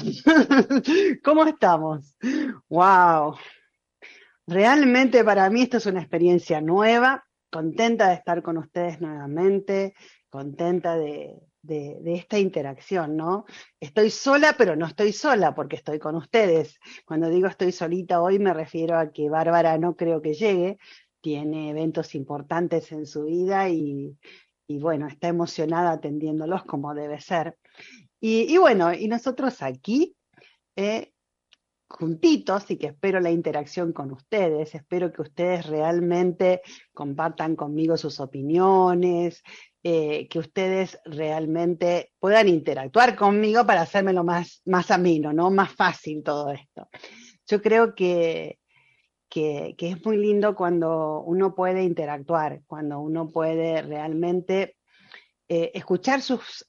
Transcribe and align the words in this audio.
¿cómo 1.24 1.44
estamos? 1.46 2.16
Wow, 2.68 3.36
realmente 4.46 5.24
para 5.24 5.48
mí 5.50 5.62
esto 5.62 5.78
es 5.78 5.86
una 5.86 6.00
experiencia 6.00 6.60
nueva, 6.60 7.24
contenta 7.50 8.08
de 8.08 8.14
estar 8.14 8.42
con 8.42 8.58
ustedes 8.58 9.00
nuevamente, 9.00 9.94
contenta 10.28 10.96
de, 10.96 11.40
esta 11.66 12.38
interacción, 12.38 13.16
¿no? 13.16 13.46
Estoy 13.80 14.10
sola, 14.10 14.54
pero 14.58 14.76
no 14.76 14.86
estoy 14.86 15.12
sola 15.12 15.54
porque 15.54 15.76
estoy 15.76 15.98
con 15.98 16.14
ustedes. 16.14 16.78
Cuando 17.06 17.30
digo 17.30 17.46
estoy 17.46 17.72
solita 17.72 18.20
hoy 18.20 18.38
me 18.38 18.52
refiero 18.52 18.98
a 18.98 19.10
que 19.10 19.30
Bárbara 19.30 19.78
no 19.78 19.96
creo 19.96 20.20
que 20.20 20.34
llegue, 20.34 20.78
tiene 21.22 21.70
eventos 21.70 22.14
importantes 22.14 22.92
en 22.92 23.06
su 23.06 23.24
vida 23.24 23.70
y, 23.70 24.18
y 24.66 24.78
bueno, 24.78 25.06
está 25.06 25.28
emocionada 25.28 25.92
atendiéndolos 25.92 26.64
como 26.64 26.94
debe 26.94 27.20
ser. 27.20 27.56
Y, 28.26 28.56
bueno, 28.56 28.94
y 28.94 29.06
nosotros 29.06 29.60
aquí, 29.60 30.16
eh, 30.76 31.12
juntitos, 31.86 32.70
y 32.70 32.78
que 32.78 32.86
espero 32.86 33.20
la 33.20 33.30
interacción 33.30 33.92
con 33.92 34.12
ustedes, 34.12 34.74
espero 34.74 35.12
que 35.12 35.20
ustedes 35.20 35.66
realmente 35.66 36.62
compartan 36.94 37.54
conmigo 37.54 37.98
sus 37.98 38.20
opiniones, 38.20 39.42
eh, 39.82 40.26
que 40.28 40.38
ustedes 40.38 40.98
realmente 41.04 42.14
puedan 42.18 42.48
interactuar 42.48 43.14
conmigo 43.14 43.66
para 43.66 43.82
hacérmelo 43.82 44.24
más, 44.24 44.62
más 44.64 44.90
ameno, 44.90 45.34
¿no? 45.34 45.50
Más 45.50 45.74
fácil 45.74 46.22
todo 46.22 46.50
esto. 46.50 46.88
Yo 47.46 47.60
creo 47.60 47.94
que, 47.94 48.58
que, 49.28 49.76
es 49.78 50.02
muy 50.02 50.16
lindo 50.16 50.56
cuando 50.56 51.20
uno 51.26 51.54
puede 51.54 51.82
interactuar, 51.82 52.62
cuando 52.66 53.00
uno 53.00 53.28
puede 53.28 53.82
realmente 53.82 54.78
eh, 55.46 55.72
escuchar 55.74 56.22
sus 56.22 56.66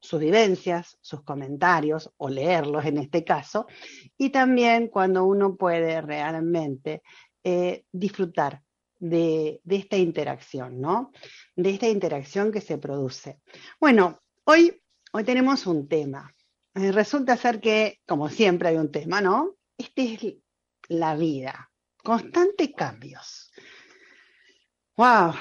sus 0.00 0.20
vivencias, 0.20 0.98
sus 1.00 1.22
comentarios, 1.22 2.10
o 2.16 2.28
leerlos 2.28 2.84
en 2.86 2.98
este 2.98 3.24
caso, 3.24 3.66
y 4.16 4.30
también 4.30 4.88
cuando 4.88 5.24
uno 5.24 5.56
puede 5.56 6.00
realmente 6.00 7.02
eh, 7.44 7.84
disfrutar 7.92 8.62
de, 8.98 9.60
esta 9.68 9.96
interacción, 9.96 10.80
¿no? 10.80 11.10
De 11.56 11.70
esta 11.70 11.88
interacción 11.88 12.52
que 12.52 12.60
se 12.60 12.78
produce. 12.78 13.40
Bueno, 13.80 14.20
hoy, 14.44 14.80
hoy 15.12 15.24
tenemos 15.24 15.66
un 15.66 15.88
tema. 15.88 16.32
Eh, 16.74 16.92
resulta 16.92 17.36
ser 17.36 17.60
que, 17.60 18.00
como 18.06 18.28
siempre, 18.28 18.68
hay 18.68 18.76
un 18.76 18.92
tema, 18.92 19.20
¿no? 19.20 19.56
Este 19.76 20.14
es 20.14 20.34
la 20.88 21.14
vida, 21.16 21.70
constantes 22.02 22.70
cambios. 22.76 23.50
¡Wow! 24.96 25.32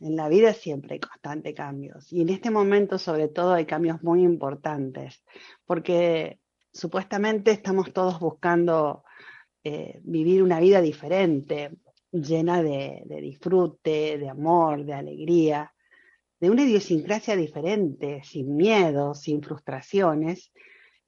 En 0.00 0.16
la 0.16 0.28
vida 0.28 0.54
siempre 0.54 0.94
hay 0.94 1.00
constantes 1.00 1.54
cambios 1.54 2.10
y 2.10 2.22
en 2.22 2.30
este 2.30 2.50
momento 2.50 2.98
sobre 2.98 3.28
todo 3.28 3.52
hay 3.52 3.66
cambios 3.66 4.02
muy 4.02 4.22
importantes 4.22 5.22
porque 5.66 6.40
supuestamente 6.72 7.50
estamos 7.50 7.92
todos 7.92 8.18
buscando 8.18 9.04
eh, 9.62 10.00
vivir 10.02 10.42
una 10.42 10.58
vida 10.58 10.80
diferente, 10.80 11.72
llena 12.10 12.62
de, 12.62 13.04
disfrute, 13.20 14.16
de 14.16 14.28
amor, 14.30 14.84
de 14.86 14.94
alegría, 14.94 15.74
de 16.40 16.48
una 16.48 16.62
idiosincrasia 16.62 17.36
diferente, 17.36 18.22
sin 18.24 18.56
miedo, 18.56 19.14
sin 19.14 19.42
frustraciones 19.42 20.50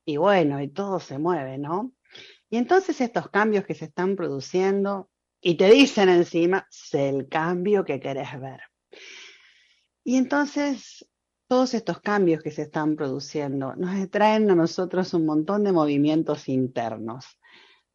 y 0.05 0.19
bueno, 0.19 0.61
y 0.61 0.69
todo 0.69 1.01
se 1.01 1.19
mueve, 1.19 1.57
¿no? 1.57 1.93
Y 2.51 2.59
entonces 2.59 3.01
estos 3.01 3.31
cambios 3.31 3.65
que 3.65 3.75
se 3.75 3.87
están 3.87 4.17
produciendo 4.17 5.09
y 5.41 5.57
te 5.57 5.71
dicen 5.71 6.11
encima, 6.11 6.67
sé 6.71 7.09
el 7.09 7.29
cambio 7.29 7.87
que 7.87 7.99
querés 7.99 8.39
ver. 8.39 8.61
Y 10.05 10.17
entonces 10.17 11.07
todos 11.49 11.75
estos 11.75 12.01
cambios 12.01 12.43
que 12.43 12.51
se 12.51 12.63
están 12.63 12.97
produciendo 12.97 13.75
nos 13.77 14.11
traen 14.11 14.51
a 14.51 14.55
nosotros 14.55 15.13
un 15.15 15.27
montón 15.27 15.65
de 15.65 15.73
movimientos 15.73 16.49
internos. 16.49 17.39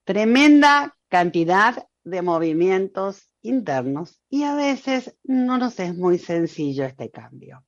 Tremenda 0.03 0.95
cantidad 1.09 1.87
de 2.03 2.21
movimientos 2.21 3.29
internos 3.41 4.21
y 4.29 4.43
a 4.43 4.55
veces 4.55 5.17
no 5.23 5.57
nos 5.57 5.79
es 5.79 5.95
muy 5.95 6.17
sencillo 6.19 6.85
este 6.85 7.09
cambio. 7.09 7.65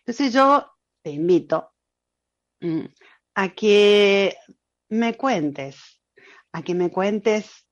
Entonces 0.00 0.32
yo 0.32 0.66
te 1.02 1.10
invito 1.10 1.72
mm, 2.60 2.84
a 3.34 3.48
que 3.54 4.36
me 4.90 5.16
cuentes, 5.16 6.02
a 6.52 6.62
que 6.62 6.74
me 6.74 6.90
cuentes 6.90 7.66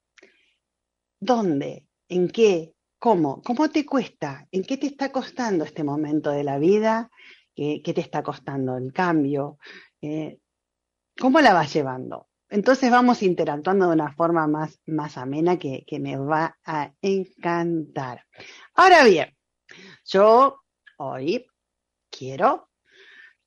dónde, 1.21 1.87
en 2.09 2.29
qué, 2.29 2.75
¿Cómo? 2.99 3.43
¿Cómo 3.43 3.71
te 3.71 3.87
cuesta? 3.87 4.49
¿En 4.51 4.65
qué 4.65 4.77
te 4.77 4.89
está 4.89 5.13
costando 5.13 5.65
este 5.65 5.85
momento 5.85 6.31
de 6.31 6.43
la 6.43 6.59
vida? 6.59 7.11
¿Qué, 7.55 7.81
te 7.85 8.01
está 8.01 8.25
costando 8.25 8.77
el 8.77 8.93
cambio? 8.93 9.59
Eh, 10.01 10.39
¿Cómo 11.17 11.41
la 11.41 11.55
vas 11.55 11.73
llevando? 11.73 12.29
Entonces 12.49 12.91
vamos 12.91 13.23
interactuando 13.23 13.87
de 13.87 13.93
una 13.95 14.13
forma 14.13 14.49
más, 14.49 14.81
más 14.87 15.17
amena 15.17 15.59
que, 15.59 15.85
me 16.01 16.17
va 16.17 16.59
a 16.65 16.93
encantar. 17.01 18.25
Ahora 18.75 19.05
bien, 19.05 19.37
yo 20.05 20.63
hoy 20.97 21.47
quiero 22.11 22.71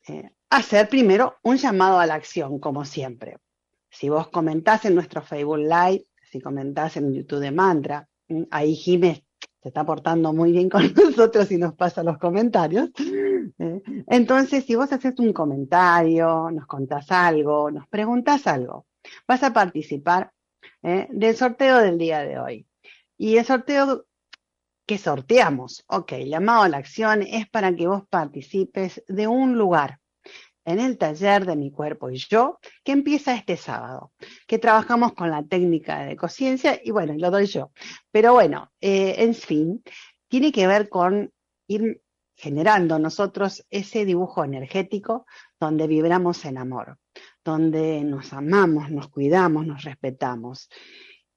eh, 0.08 0.30
hacer 0.50 0.88
primero 0.88 1.40
un 1.44 1.58
llamado 1.58 2.00
a 2.00 2.06
la 2.06 2.14
acción, 2.14 2.58
como 2.60 2.86
siempre. 2.86 3.38
Si 3.90 4.08
vos 4.08 4.30
comentás 4.30 4.86
en 4.86 4.96
nuestro 4.96 5.22
Facebook 5.22 5.58
Live, 5.58 6.06
si 6.32 6.40
comentás 6.40 6.96
en 6.96 7.14
YouTube 7.14 7.40
de 7.40 7.52
Mantra, 7.52 8.08
mm, 8.30 8.44
ahí 8.52 8.76
Jiménez 8.76 9.24
se 9.62 9.70
está 9.70 9.86
portando 9.86 10.34
muy 10.34 10.52
bien 10.52 10.70
con 10.70 10.84
nosotros 10.96 11.52
y 11.52 11.58
nos 11.58 11.74
pasa 11.76 12.04
los 12.04 12.18
comentarios. 12.18 12.90
Eh, 13.60 13.82
entonces, 14.08 14.66
si 14.66 14.76
vos 14.76 14.92
haces 14.92 15.14
un 15.20 15.34
comentario, 15.34 16.50
nos 16.52 16.66
contás 16.66 17.12
algo, 17.12 17.70
nos 17.70 17.88
preguntas 17.88 18.48
algo, 18.48 18.88
vas 19.28 19.44
a 19.44 19.54
participar 19.54 20.32
eh, 20.82 21.08
del 21.12 21.36
sorteo 21.36 21.78
del 21.78 21.98
día 21.98 22.20
de 22.24 22.40
hoy. 22.40 22.68
Y 23.18 23.38
el 23.38 23.46
sorteo 23.46 24.06
que 24.88 24.98
sorteamos, 24.98 25.86
ok, 25.88 26.14
llamado 26.26 26.64
a 26.64 26.70
la 26.70 26.78
acción, 26.78 27.22
es 27.22 27.48
para 27.50 27.76
que 27.76 27.88
vos 27.88 28.04
participes 28.10 29.04
de 29.08 29.28
un 29.28 29.58
lugar 29.58 30.01
en 30.66 30.80
el 30.80 30.98
taller 30.98 31.46
de 31.46 31.56
mi 31.56 31.72
cuerpo 31.72 32.10
y 32.10 32.18
yo, 32.18 32.60
que 32.84 32.92
empieza 32.92 33.36
este 33.36 33.58
sábado, 33.58 34.12
que 34.48 34.60
trabajamos 34.60 35.14
con 35.14 35.32
la 35.32 35.44
técnica 35.44 36.06
de 36.06 36.16
conciencia 36.16 36.80
y 36.84 36.92
bueno, 36.92 37.14
lo 37.18 37.32
doy 37.32 37.46
yo. 37.48 37.72
Pero 38.12 38.34
bueno, 38.34 38.72
eh, 38.80 39.16
en 39.20 39.34
fin, 39.34 39.84
tiene 40.28 40.52
que 40.52 40.68
ver 40.68 40.90
con 40.90 41.32
ir 41.68 42.02
generando 42.36 42.98
nosotros 43.00 43.66
ese 43.70 44.06
dibujo 44.06 44.44
energético 44.44 45.26
donde 45.60 45.88
vibramos 45.88 46.44
en 46.46 46.58
amor, 46.58 46.98
donde 47.44 48.04
nos 48.04 48.34
amamos, 48.34 48.90
nos 48.92 49.10
cuidamos, 49.10 49.66
nos 49.68 49.84
respetamos. 49.84 50.70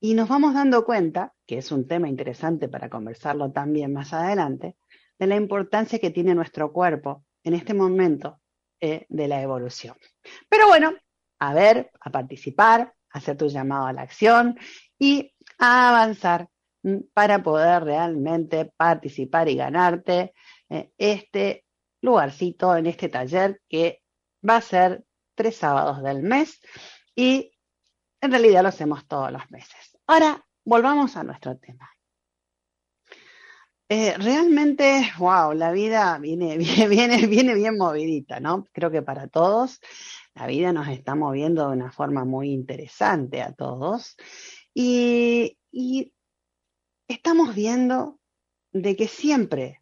Y 0.00 0.14
nos 0.14 0.28
vamos 0.28 0.54
dando 0.54 0.84
cuenta, 0.84 1.32
que 1.46 1.58
es 1.58 1.72
un 1.72 1.86
tema 1.86 2.08
interesante 2.08 2.68
para 2.68 2.90
conversarlo 2.90 3.52
también 3.52 3.92
más 3.92 4.12
adelante, 4.12 4.76
de 5.18 5.26
la 5.26 5.36
importancia 5.36 5.98
que 5.98 6.10
tiene 6.10 6.34
nuestro 6.34 6.72
cuerpo 6.72 7.24
en 7.42 7.54
este 7.54 7.74
momento 7.74 8.40
de 9.08 9.28
la 9.28 9.40
evolución. 9.40 9.96
Pero 10.48 10.68
bueno, 10.68 10.94
a 11.38 11.54
ver, 11.54 11.90
a 12.00 12.10
participar, 12.10 12.94
a 13.10 13.18
hacer 13.18 13.36
tu 13.36 13.48
llamado 13.48 13.86
a 13.86 13.92
la 13.92 14.02
acción 14.02 14.58
y 14.98 15.34
a 15.58 15.90
avanzar 15.90 16.48
para 17.14 17.42
poder 17.42 17.84
realmente 17.84 18.72
participar 18.76 19.48
y 19.48 19.56
ganarte 19.56 20.34
eh, 20.68 20.90
este 20.98 21.64
lugarcito 22.02 22.76
en 22.76 22.86
este 22.86 23.08
taller 23.08 23.60
que 23.68 24.02
va 24.46 24.56
a 24.56 24.60
ser 24.60 25.04
tres 25.34 25.56
sábados 25.56 26.02
del 26.02 26.22
mes 26.22 26.60
y 27.14 27.52
en 28.20 28.30
realidad 28.30 28.62
lo 28.62 28.68
hacemos 28.68 29.06
todos 29.06 29.32
los 29.32 29.50
meses. 29.50 29.98
Ahora, 30.06 30.44
volvamos 30.64 31.16
a 31.16 31.24
nuestro 31.24 31.56
tema. 31.56 31.93
Eh, 33.96 34.18
realmente, 34.18 35.12
wow, 35.18 35.52
la 35.52 35.70
vida 35.70 36.18
viene, 36.20 36.58
viene, 36.58 37.26
viene, 37.28 37.54
bien 37.54 37.76
movidita, 37.76 38.40
¿no? 38.40 38.66
Creo 38.72 38.90
que 38.90 39.02
para 39.02 39.28
todos 39.28 39.80
la 40.34 40.48
vida 40.48 40.72
nos 40.72 40.88
está 40.88 41.14
moviendo 41.14 41.68
de 41.68 41.76
una 41.76 41.92
forma 41.92 42.24
muy 42.24 42.50
interesante 42.50 43.40
a 43.40 43.52
todos. 43.52 44.16
Y, 44.74 45.58
y 45.70 46.12
estamos 47.06 47.54
viendo 47.54 48.18
de 48.72 48.96
que 48.96 49.06
siempre 49.06 49.80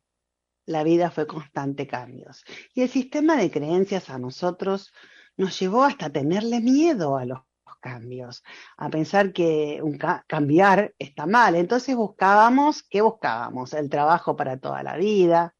la 0.66 0.84
vida 0.84 1.10
fue 1.10 1.26
constante 1.26 1.86
cambios. 1.86 2.44
Y 2.74 2.82
el 2.82 2.90
sistema 2.90 3.38
de 3.38 3.50
creencias 3.50 4.10
a 4.10 4.18
nosotros 4.18 4.92
nos 5.38 5.58
llevó 5.58 5.84
hasta 5.84 6.10
tenerle 6.10 6.60
miedo 6.60 7.16
a 7.16 7.24
los 7.24 7.40
cambios, 7.82 8.42
a 8.78 8.88
pensar 8.88 9.34
que 9.34 9.80
un 9.82 9.98
cambiar 10.26 10.94
está 10.98 11.26
mal. 11.26 11.56
Entonces 11.56 11.94
buscábamos, 11.94 12.82
¿qué 12.84 13.02
buscábamos? 13.02 13.74
El 13.74 13.90
trabajo 13.90 14.36
para 14.36 14.56
toda 14.58 14.82
la 14.82 14.96
vida, 14.96 15.54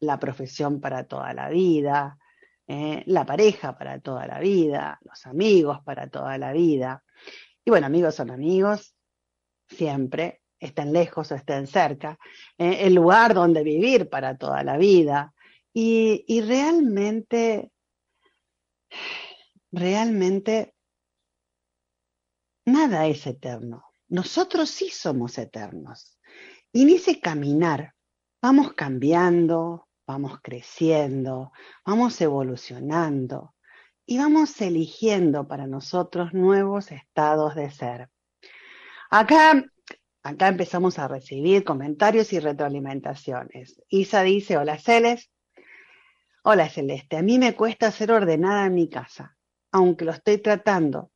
la 0.00 0.18
profesión 0.18 0.80
para 0.80 1.04
toda 1.04 1.32
la 1.34 1.48
vida, 1.48 2.18
eh, 2.66 3.02
la 3.06 3.24
pareja 3.24 3.78
para 3.78 4.00
toda 4.00 4.26
la 4.26 4.40
vida, 4.40 4.98
los 5.02 5.26
amigos 5.26 5.78
para 5.84 6.08
toda 6.08 6.36
la 6.38 6.52
vida. 6.52 7.04
Y 7.64 7.70
bueno, 7.70 7.86
amigos 7.86 8.14
son 8.14 8.30
amigos, 8.30 8.94
siempre, 9.68 10.42
estén 10.58 10.92
lejos 10.92 11.30
o 11.30 11.34
estén 11.34 11.66
cerca, 11.66 12.18
eh, 12.56 12.78
el 12.86 12.94
lugar 12.94 13.34
donde 13.34 13.62
vivir 13.62 14.08
para 14.08 14.36
toda 14.36 14.62
la 14.64 14.76
vida. 14.76 15.34
Y, 15.72 16.24
y 16.26 16.40
realmente, 16.40 17.70
realmente, 19.70 20.74
nada 22.68 23.06
es 23.06 23.26
eterno. 23.26 23.84
Nosotros 24.08 24.70
sí 24.70 24.90
somos 24.90 25.38
eternos. 25.38 26.18
Y 26.72 26.82
en 26.82 26.90
ese 26.90 27.20
caminar 27.20 27.94
vamos 28.40 28.74
cambiando, 28.74 29.88
vamos 30.06 30.38
creciendo, 30.42 31.52
vamos 31.84 32.20
evolucionando 32.20 33.54
y 34.06 34.18
vamos 34.18 34.60
eligiendo 34.60 35.46
para 35.46 35.66
nosotros 35.66 36.32
nuevos 36.32 36.92
estados 36.92 37.54
de 37.54 37.70
ser. 37.70 38.08
Acá, 39.10 39.64
acá 40.22 40.48
empezamos 40.48 40.98
a 40.98 41.08
recibir 41.08 41.64
comentarios 41.64 42.32
y 42.32 42.40
retroalimentaciones. 42.40 43.82
Isa 43.88 44.22
dice, 44.22 44.56
hola 44.56 44.78
Celes. 44.78 45.30
Hola 46.42 46.70
Celeste, 46.70 47.18
a 47.18 47.22
mí 47.22 47.38
me 47.38 47.54
cuesta 47.54 47.90
ser 47.90 48.10
ordenada 48.12 48.64
en 48.64 48.74
mi 48.74 48.88
casa, 48.88 49.36
aunque 49.70 50.06
lo 50.06 50.12
estoy 50.12 50.38
tratando. 50.38 51.10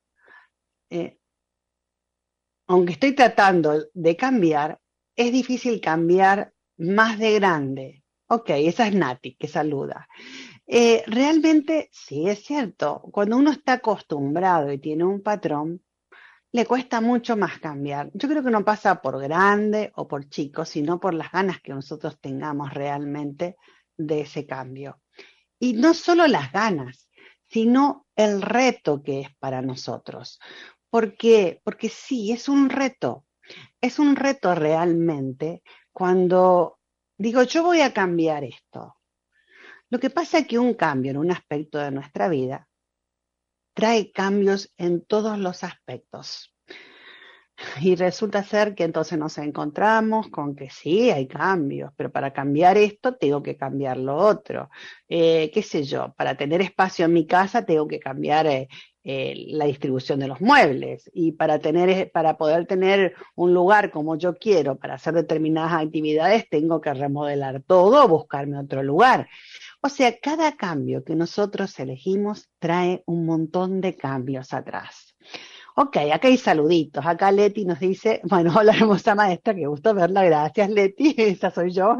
Eh, 0.90 1.18
aunque 2.66 2.92
estoy 2.92 3.12
tratando 3.12 3.86
de 3.92 4.16
cambiar, 4.16 4.80
es 5.16 5.32
difícil 5.32 5.80
cambiar 5.80 6.52
más 6.76 7.18
de 7.18 7.34
grande, 7.34 8.02
Ok, 8.34 8.48
esa 8.48 8.86
es 8.86 8.94
Nati, 8.94 9.34
que 9.34 9.46
saluda. 9.46 10.08
Eh, 10.66 11.02
realmente, 11.06 11.90
sí, 11.92 12.26
es 12.30 12.42
cierto, 12.42 13.02
cuando 13.12 13.36
uno 13.36 13.50
está 13.50 13.74
acostumbrado 13.74 14.72
y 14.72 14.78
tiene 14.78 15.04
un 15.04 15.22
patrón, 15.22 15.82
le 16.50 16.64
cuesta 16.64 17.02
mucho 17.02 17.36
más 17.36 17.58
cambiar. 17.58 18.10
Yo 18.14 18.30
creo 18.30 18.42
que 18.42 18.50
no 18.50 18.64
pasa 18.64 19.02
por 19.02 19.20
grande 19.20 19.92
o 19.96 20.08
por 20.08 20.30
chico, 20.30 20.64
sino 20.64 20.98
por 20.98 21.12
las 21.12 21.30
ganas 21.30 21.60
que 21.60 21.74
nosotros 21.74 22.18
tengamos 22.22 22.72
realmente 22.72 23.56
de 23.98 24.22
ese 24.22 24.46
cambio. 24.46 25.02
Y 25.58 25.74
no 25.74 25.92
solo 25.92 26.26
las 26.26 26.52
ganas, 26.52 27.10
sino 27.50 28.06
el 28.16 28.40
reto 28.40 29.02
que 29.02 29.20
es 29.20 29.36
para 29.36 29.60
nosotros. 29.60 30.40
¿Por 30.92 31.16
qué? 31.16 31.62
Porque 31.64 31.88
sí, 31.88 32.32
es 32.32 32.50
un 32.50 32.68
reto. 32.68 33.24
Es 33.80 33.98
un 33.98 34.14
reto 34.14 34.54
realmente 34.54 35.62
cuando 35.90 36.80
digo, 37.16 37.44
yo 37.44 37.62
voy 37.62 37.80
a 37.80 37.94
cambiar 37.94 38.44
esto. 38.44 38.96
Lo 39.88 39.98
que 39.98 40.10
pasa 40.10 40.40
es 40.40 40.46
que 40.46 40.58
un 40.58 40.74
cambio 40.74 41.12
en 41.12 41.16
un 41.16 41.30
aspecto 41.30 41.78
de 41.78 41.92
nuestra 41.92 42.28
vida 42.28 42.68
trae 43.74 44.12
cambios 44.12 44.70
en 44.76 45.02
todos 45.02 45.38
los 45.38 45.64
aspectos. 45.64 46.51
Y 47.80 47.94
resulta 47.96 48.42
ser 48.42 48.74
que 48.74 48.84
entonces 48.84 49.18
nos 49.18 49.38
encontramos 49.38 50.28
con 50.28 50.54
que 50.54 50.70
sí, 50.70 51.10
hay 51.10 51.26
cambios, 51.26 51.92
pero 51.96 52.10
para 52.10 52.32
cambiar 52.32 52.78
esto 52.78 53.16
tengo 53.16 53.42
que 53.42 53.56
cambiar 53.56 53.96
lo 53.98 54.16
otro. 54.16 54.70
Eh, 55.08 55.50
¿Qué 55.52 55.62
sé 55.62 55.84
yo? 55.84 56.14
Para 56.16 56.36
tener 56.36 56.60
espacio 56.60 57.04
en 57.06 57.12
mi 57.12 57.26
casa 57.26 57.64
tengo 57.64 57.86
que 57.86 57.98
cambiar 58.00 58.46
eh, 58.46 58.68
eh, 59.04 59.34
la 59.48 59.64
distribución 59.66 60.20
de 60.20 60.28
los 60.28 60.40
muebles 60.40 61.10
y 61.12 61.32
para 61.32 61.58
tener 61.58 62.12
para 62.12 62.36
poder 62.36 62.66
tener 62.66 63.14
un 63.34 63.52
lugar 63.52 63.90
como 63.90 64.16
yo 64.16 64.36
quiero 64.36 64.78
para 64.78 64.94
hacer 64.94 65.14
determinadas 65.14 65.82
actividades 65.82 66.48
tengo 66.48 66.80
que 66.80 66.94
remodelar 66.94 67.62
todo 67.62 68.04
o 68.04 68.08
buscarme 68.08 68.58
otro 68.58 68.82
lugar. 68.82 69.28
O 69.82 69.88
sea, 69.88 70.16
cada 70.20 70.56
cambio 70.56 71.02
que 71.02 71.16
nosotros 71.16 71.76
elegimos 71.80 72.48
trae 72.60 73.02
un 73.06 73.26
montón 73.26 73.80
de 73.80 73.96
cambios 73.96 74.52
atrás. 74.52 75.16
Ok, 75.74 75.96
acá 76.12 76.28
hay 76.28 76.36
saluditos. 76.36 77.04
Acá 77.06 77.32
Leti 77.32 77.64
nos 77.64 77.80
dice, 77.80 78.20
bueno, 78.24 78.52
hola 78.58 78.72
hermosa 78.72 79.14
maestra, 79.14 79.54
qué 79.54 79.66
gusto 79.66 79.94
verla, 79.94 80.22
gracias 80.24 80.68
Leti, 80.68 81.14
esa 81.18 81.50
soy 81.50 81.72
yo. 81.72 81.96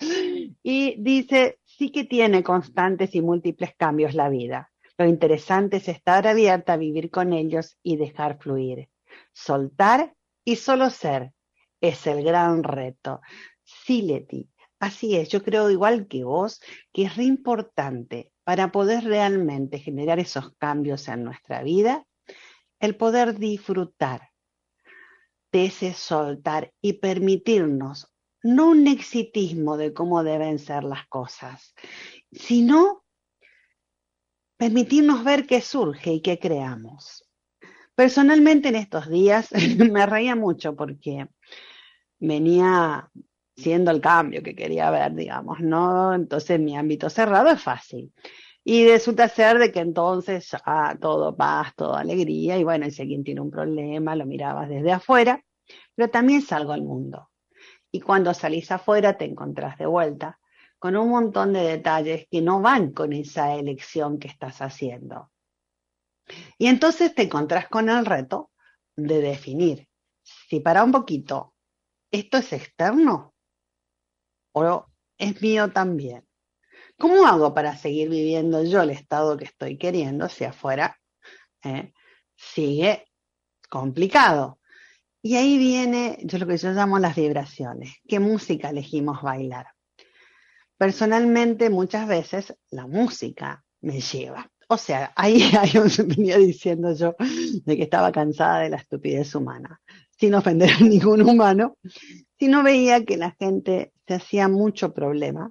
y 0.62 1.02
dice, 1.02 1.58
sí 1.64 1.90
que 1.90 2.04
tiene 2.04 2.42
constantes 2.42 3.14
y 3.14 3.20
múltiples 3.20 3.74
cambios 3.76 4.14
la 4.14 4.28
vida. 4.28 4.70
Lo 4.96 5.06
interesante 5.06 5.78
es 5.78 5.88
estar 5.88 6.26
abierta 6.26 6.74
a 6.74 6.76
vivir 6.76 7.10
con 7.10 7.32
ellos 7.32 7.76
y 7.82 7.96
dejar 7.96 8.38
fluir. 8.38 8.88
Soltar 9.32 10.14
y 10.44 10.56
solo 10.56 10.88
ser 10.88 11.32
es 11.80 12.06
el 12.06 12.24
gran 12.24 12.62
reto. 12.62 13.20
Sí, 13.64 14.02
Leti, 14.02 14.48
así 14.78 15.16
es. 15.16 15.28
Yo 15.28 15.42
creo 15.42 15.68
igual 15.68 16.06
que 16.06 16.24
vos 16.24 16.60
que 16.92 17.04
es 17.04 17.16
re 17.16 17.24
importante 17.24 18.30
para 18.44 18.72
poder 18.72 19.04
realmente 19.04 19.78
generar 19.78 20.20
esos 20.20 20.54
cambios 20.56 21.08
en 21.08 21.24
nuestra 21.24 21.62
vida, 21.62 22.06
el 22.84 22.96
poder 22.96 23.38
disfrutar 23.38 24.30
de 25.52 25.66
ese 25.66 25.94
soltar 25.94 26.72
y 26.80 26.94
permitirnos 26.94 28.12
no 28.42 28.70
un 28.70 28.86
exitismo 28.86 29.76
de 29.76 29.94
cómo 29.94 30.22
deben 30.22 30.58
ser 30.58 30.84
las 30.84 31.06
cosas, 31.06 31.74
sino 32.30 33.04
permitirnos 34.58 35.24
ver 35.24 35.46
qué 35.46 35.60
surge 35.60 36.12
y 36.12 36.20
qué 36.20 36.38
creamos. 36.38 37.26
Personalmente 37.94 38.68
en 38.68 38.76
estos 38.76 39.08
días 39.08 39.50
me 39.78 40.04
reía 40.06 40.36
mucho 40.36 40.76
porque 40.76 41.26
venía 42.18 43.10
siendo 43.56 43.90
el 43.92 44.00
cambio 44.00 44.42
que 44.42 44.54
quería 44.54 44.90
ver, 44.90 45.14
digamos, 45.14 45.60
¿no? 45.60 46.14
Entonces 46.14 46.58
mi 46.60 46.76
ámbito 46.76 47.08
cerrado 47.08 47.50
es 47.50 47.62
fácil. 47.62 48.12
Y 48.64 48.88
resulta 48.88 49.28
ser 49.28 49.58
de 49.58 49.70
que 49.70 49.80
entonces 49.80 50.50
ah, 50.64 50.96
todo 50.98 51.36
paz, 51.36 51.74
todo 51.76 51.94
alegría, 51.94 52.56
y 52.58 52.64
bueno, 52.64 52.90
si 52.90 53.02
alguien 53.02 53.22
tiene 53.22 53.42
un 53.42 53.50
problema, 53.50 54.16
lo 54.16 54.24
mirabas 54.24 54.68
desde 54.68 54.92
afuera, 54.92 55.44
pero 55.94 56.10
también 56.10 56.40
salgo 56.40 56.72
al 56.72 56.82
mundo. 56.82 57.30
Y 57.92 58.00
cuando 58.00 58.32
salís 58.32 58.70
afuera 58.72 59.16
te 59.16 59.26
encontrás 59.26 59.78
de 59.78 59.86
vuelta 59.86 60.40
con 60.78 60.96
un 60.96 61.10
montón 61.10 61.52
de 61.52 61.60
detalles 61.60 62.26
que 62.30 62.42
no 62.42 62.60
van 62.60 62.92
con 62.92 63.12
esa 63.12 63.54
elección 63.54 64.18
que 64.18 64.28
estás 64.28 64.60
haciendo. 64.60 65.30
Y 66.58 66.66
entonces 66.66 67.14
te 67.14 67.22
encontrás 67.22 67.68
con 67.68 67.88
el 67.88 68.04
reto 68.04 68.50
de 68.96 69.20
definir 69.20 69.88
si 70.24 70.60
para 70.60 70.82
un 70.82 70.92
poquito 70.92 71.54
esto 72.10 72.38
es 72.38 72.52
externo 72.52 73.34
o 74.52 74.86
es 75.18 75.42
mío 75.42 75.70
también. 75.72 76.26
¿Cómo 76.98 77.26
hago 77.26 77.54
para 77.54 77.76
seguir 77.76 78.08
viviendo 78.08 78.62
yo 78.64 78.82
el 78.82 78.90
estado 78.90 79.36
que 79.36 79.44
estoy 79.44 79.78
queriendo 79.78 80.28
si 80.28 80.44
afuera 80.44 80.98
eh, 81.62 81.92
sigue 82.36 83.06
complicado? 83.68 84.60
Y 85.22 85.36
ahí 85.36 85.58
viene 85.58 86.18
yo 86.22 86.38
lo 86.38 86.46
que 86.46 86.58
yo 86.58 86.70
llamo 86.72 86.98
las 86.98 87.16
vibraciones. 87.16 87.94
¿Qué 88.06 88.20
música 88.20 88.70
elegimos 88.70 89.22
bailar? 89.22 89.68
Personalmente, 90.76 91.70
muchas 91.70 92.06
veces 92.06 92.54
la 92.70 92.86
música 92.86 93.64
me 93.80 94.00
lleva. 94.00 94.50
O 94.68 94.76
sea, 94.76 95.12
ahí, 95.16 95.50
venía 96.06 96.38
diciendo 96.38 96.94
yo 96.94 97.14
de 97.18 97.76
que 97.76 97.84
estaba 97.84 98.12
cansada 98.12 98.60
de 98.60 98.70
la 98.70 98.76
estupidez 98.76 99.34
humana, 99.34 99.80
sin 100.10 100.34
ofender 100.34 100.70
a 100.70 100.80
ningún 100.80 101.22
humano, 101.22 101.76
sino 102.38 102.62
veía 102.62 103.04
que 103.04 103.16
la 103.16 103.32
gente 103.32 103.92
se 104.06 104.14
hacía 104.14 104.48
mucho 104.48 104.92
problema. 104.92 105.50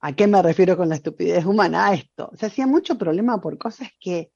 ¿A 0.00 0.14
qué 0.14 0.26
me 0.26 0.40
refiero 0.42 0.76
con 0.76 0.88
la 0.88 0.94
estupidez 0.94 1.44
humana? 1.44 1.88
A 1.88 1.94
esto. 1.94 2.30
Se 2.38 2.46
hacía 2.46 2.66
mucho 2.66 2.96
problema 2.96 3.40
por 3.40 3.58
cosas 3.58 3.88
que 4.00 4.30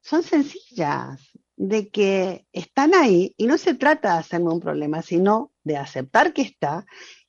son 0.00 0.22
sencillas, 0.22 1.32
de 1.56 1.88
que 1.88 2.46
están 2.52 2.94
ahí 2.94 3.34
y 3.36 3.46
no 3.46 3.58
se 3.58 3.74
trata 3.74 4.12
de 4.12 4.18
hacerme 4.20 4.52
un 4.52 4.60
problema, 4.60 5.02
sino 5.02 5.52
de 5.64 5.76
aceptar 5.76 6.32
que 6.32 6.42
está 6.42 6.86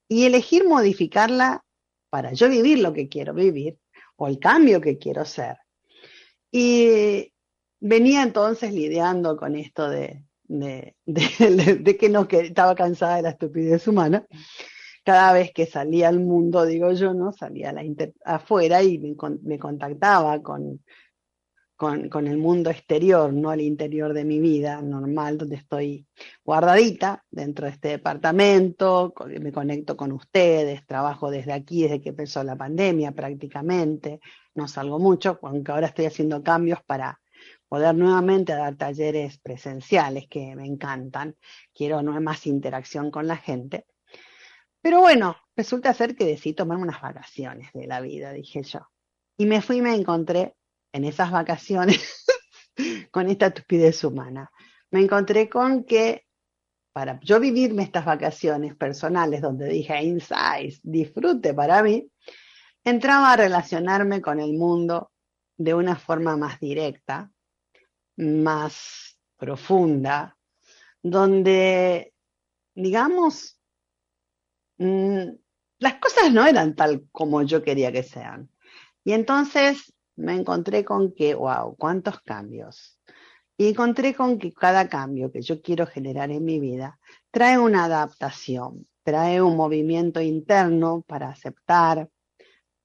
y 0.08 0.26
elegir 0.26 0.68
modificarla 0.68 1.64
para 2.10 2.34
yo 2.34 2.50
vivir 2.50 2.80
lo 2.80 2.94
que 2.94 3.08
quiero 3.08 3.34
vivir 3.34 3.80
o 4.18 4.28
el 4.28 4.40
cambio 4.40 4.82
que 4.82 4.98
quiero 4.98 5.26
ser. 5.26 5.58
Y 6.52 7.34
venía 7.80 8.24
entonces 8.24 8.74
lidiando 8.74 9.38
con 9.38 9.56
esto 9.56 9.90
de, 9.90 10.26
que 12.00 12.10
no 12.10 12.28
que 12.28 12.40
estaba 12.42 12.76
cansada 12.76 13.18
de 13.18 13.22
la 13.24 13.30
estupidez 13.30 13.88
humana. 13.88 14.26
Cada 15.08 15.32
vez 15.32 15.54
que 15.54 15.66
salía 15.66 16.10
al 16.10 16.20
mundo, 16.20 16.66
digo 16.66 16.92
yo, 16.92 17.14
¿no? 17.14 17.32
Salía 17.32 17.74
afuera 18.26 18.84
y 18.84 19.00
me 19.00 19.58
contactaba 19.58 20.44
con, 20.44 20.82
con, 21.78 22.28
el 22.28 22.38
mundo 22.38 22.70
exterior, 22.70 23.32
no 23.32 23.50
al 23.50 23.62
interior 23.62 24.12
de 24.12 24.26
mi 24.26 24.42
vida 24.42 24.82
normal, 24.82 25.38
donde 25.38 25.56
estoy 25.56 26.06
guardadita 26.44 27.24
dentro 27.32 27.68
de 27.68 27.72
este 27.72 27.88
departamento, 27.88 29.14
me 29.40 29.54
conecto 29.54 29.96
con 29.96 30.12
ustedes, 30.12 30.86
trabajo 30.86 31.32
desde 31.32 31.54
aquí, 31.54 31.84
desde 31.84 32.02
que 32.02 32.10
empezó 32.10 32.44
la 32.44 32.58
pandemia 32.58 33.14
prácticamente, 33.14 34.20
no 34.56 34.68
salgo 34.68 35.00
mucho, 35.00 35.40
aunque 35.42 35.72
ahora 35.72 35.88
estoy 35.88 36.08
haciendo 36.08 36.44
cambios 36.44 36.84
para 36.86 37.22
poder 37.70 37.96
nuevamente 37.96 38.52
dar 38.52 38.76
talleres 38.76 39.38
presenciales 39.38 40.28
que 40.28 40.54
me 40.58 40.66
encantan. 40.66 41.38
Quiero 41.74 42.04
más 42.04 42.46
interacción 42.46 43.10
con 43.10 43.26
la 43.26 43.38
gente. 43.38 43.86
Pero 44.82 45.00
bueno, 45.02 45.36
resulta 45.56 45.94
ser 45.94 46.16
que 46.16 46.26
decidí 46.26 46.54
tomar 46.54 46.78
unas 46.78 47.02
vacaciones 47.02 47.72
de 47.74 47.88
la 47.88 48.02
vida, 48.02 48.32
dije 48.32 48.64
yo. 48.64 48.88
Y 49.38 49.46
me 49.46 49.62
fui 49.62 49.78
y 49.78 49.82
me 49.82 49.96
encontré 49.96 50.56
en 50.92 51.04
esas 51.04 51.32
vacaciones 51.32 52.26
con 53.12 53.30
esta 53.30 53.48
estupidez 53.48 54.04
humana. 54.04 54.52
Me 54.92 55.02
encontré 55.02 55.50
con 55.50 55.84
que 55.84 56.28
para 56.98 57.20
yo 57.20 57.40
vivirme 57.40 57.84
estas 57.84 58.06
vacaciones 58.06 58.76
personales 58.76 59.42
donde 59.42 59.68
dije 59.68 60.02
insights, 60.04 60.80
disfrute 60.82 61.54
para 61.54 61.84
mí, 61.84 62.10
entraba 62.84 63.34
a 63.34 63.38
relacionarme 63.38 64.20
con 64.20 64.40
el 64.40 64.54
mundo 64.54 65.12
de 65.58 65.76
una 65.76 65.96
forma 65.96 66.36
más 66.38 66.60
directa, 66.60 67.32
más 68.16 69.20
profunda, 69.38 70.38
donde, 71.04 72.14
digamos, 72.74 73.57
mm, 74.78 75.30
las 75.80 75.96
cosas 75.96 76.32
no 76.32 76.46
eran 76.46 76.76
tal 76.76 77.08
como 77.12 77.42
yo 77.44 77.64
quería 77.64 77.92
que 77.92 78.04
sean. 78.04 78.50
Y 79.04 79.14
entonces 79.14 79.94
me 80.16 80.34
encontré 80.34 80.84
con 80.84 81.14
que, 81.14 81.36
wow, 81.36 81.76
cuántos 81.78 82.20
cambios. 82.22 83.00
Y 83.58 83.70
encontré 83.70 84.14
con 84.14 84.38
que 84.38 84.54
cada 84.54 84.88
cambio 84.90 85.32
que 85.32 85.42
yo 85.42 85.62
quiero 85.62 85.88
generar 85.88 86.32
en 86.32 86.46
mi 86.46 86.60
vida 86.60 87.00
trae 87.32 87.58
una 87.58 87.86
adaptación, 87.86 88.88
trae 89.04 89.42
un 89.42 89.56
movimiento 89.56 90.22
interno 90.22 91.04
para 91.08 91.30
aceptar, 91.30 92.10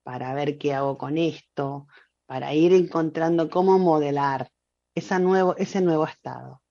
para 0.03 0.33
ver 0.33 0.57
qué 0.57 0.73
hago 0.73 0.97
con 0.97 1.17
esto, 1.17 1.87
para 2.25 2.53
ir 2.53 2.73
encontrando 2.73 3.49
cómo 3.49 3.77
modelar 3.77 4.49
ese 4.95 5.19
nuevo, 5.19 5.55
ese 5.57 5.81
nuevo 5.81 6.05
estado. 6.05 6.61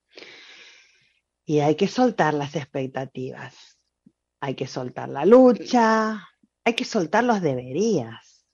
Y 1.45 1.61
hay 1.61 1.75
que 1.75 1.89
soltar 1.89 2.35
las 2.35 2.57
expectativas, 2.57 3.72
hay 4.43 4.57
que 4.57 4.67
soltar 4.67 5.09
la 5.09 5.25
lucha, 5.25 6.29
hay 6.65 6.75
que 6.75 6.85
soltar 6.85 7.23
los 7.23 7.41
deberías, 7.41 8.45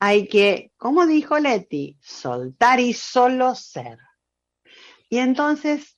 hay 0.00 0.26
que, 0.26 0.72
como 0.76 1.06
dijo 1.06 1.38
Leti, 1.38 1.96
soltar 2.02 2.80
y 2.80 2.92
solo 2.94 3.54
ser. 3.54 3.96
Y 5.08 5.18
entonces 5.18 5.96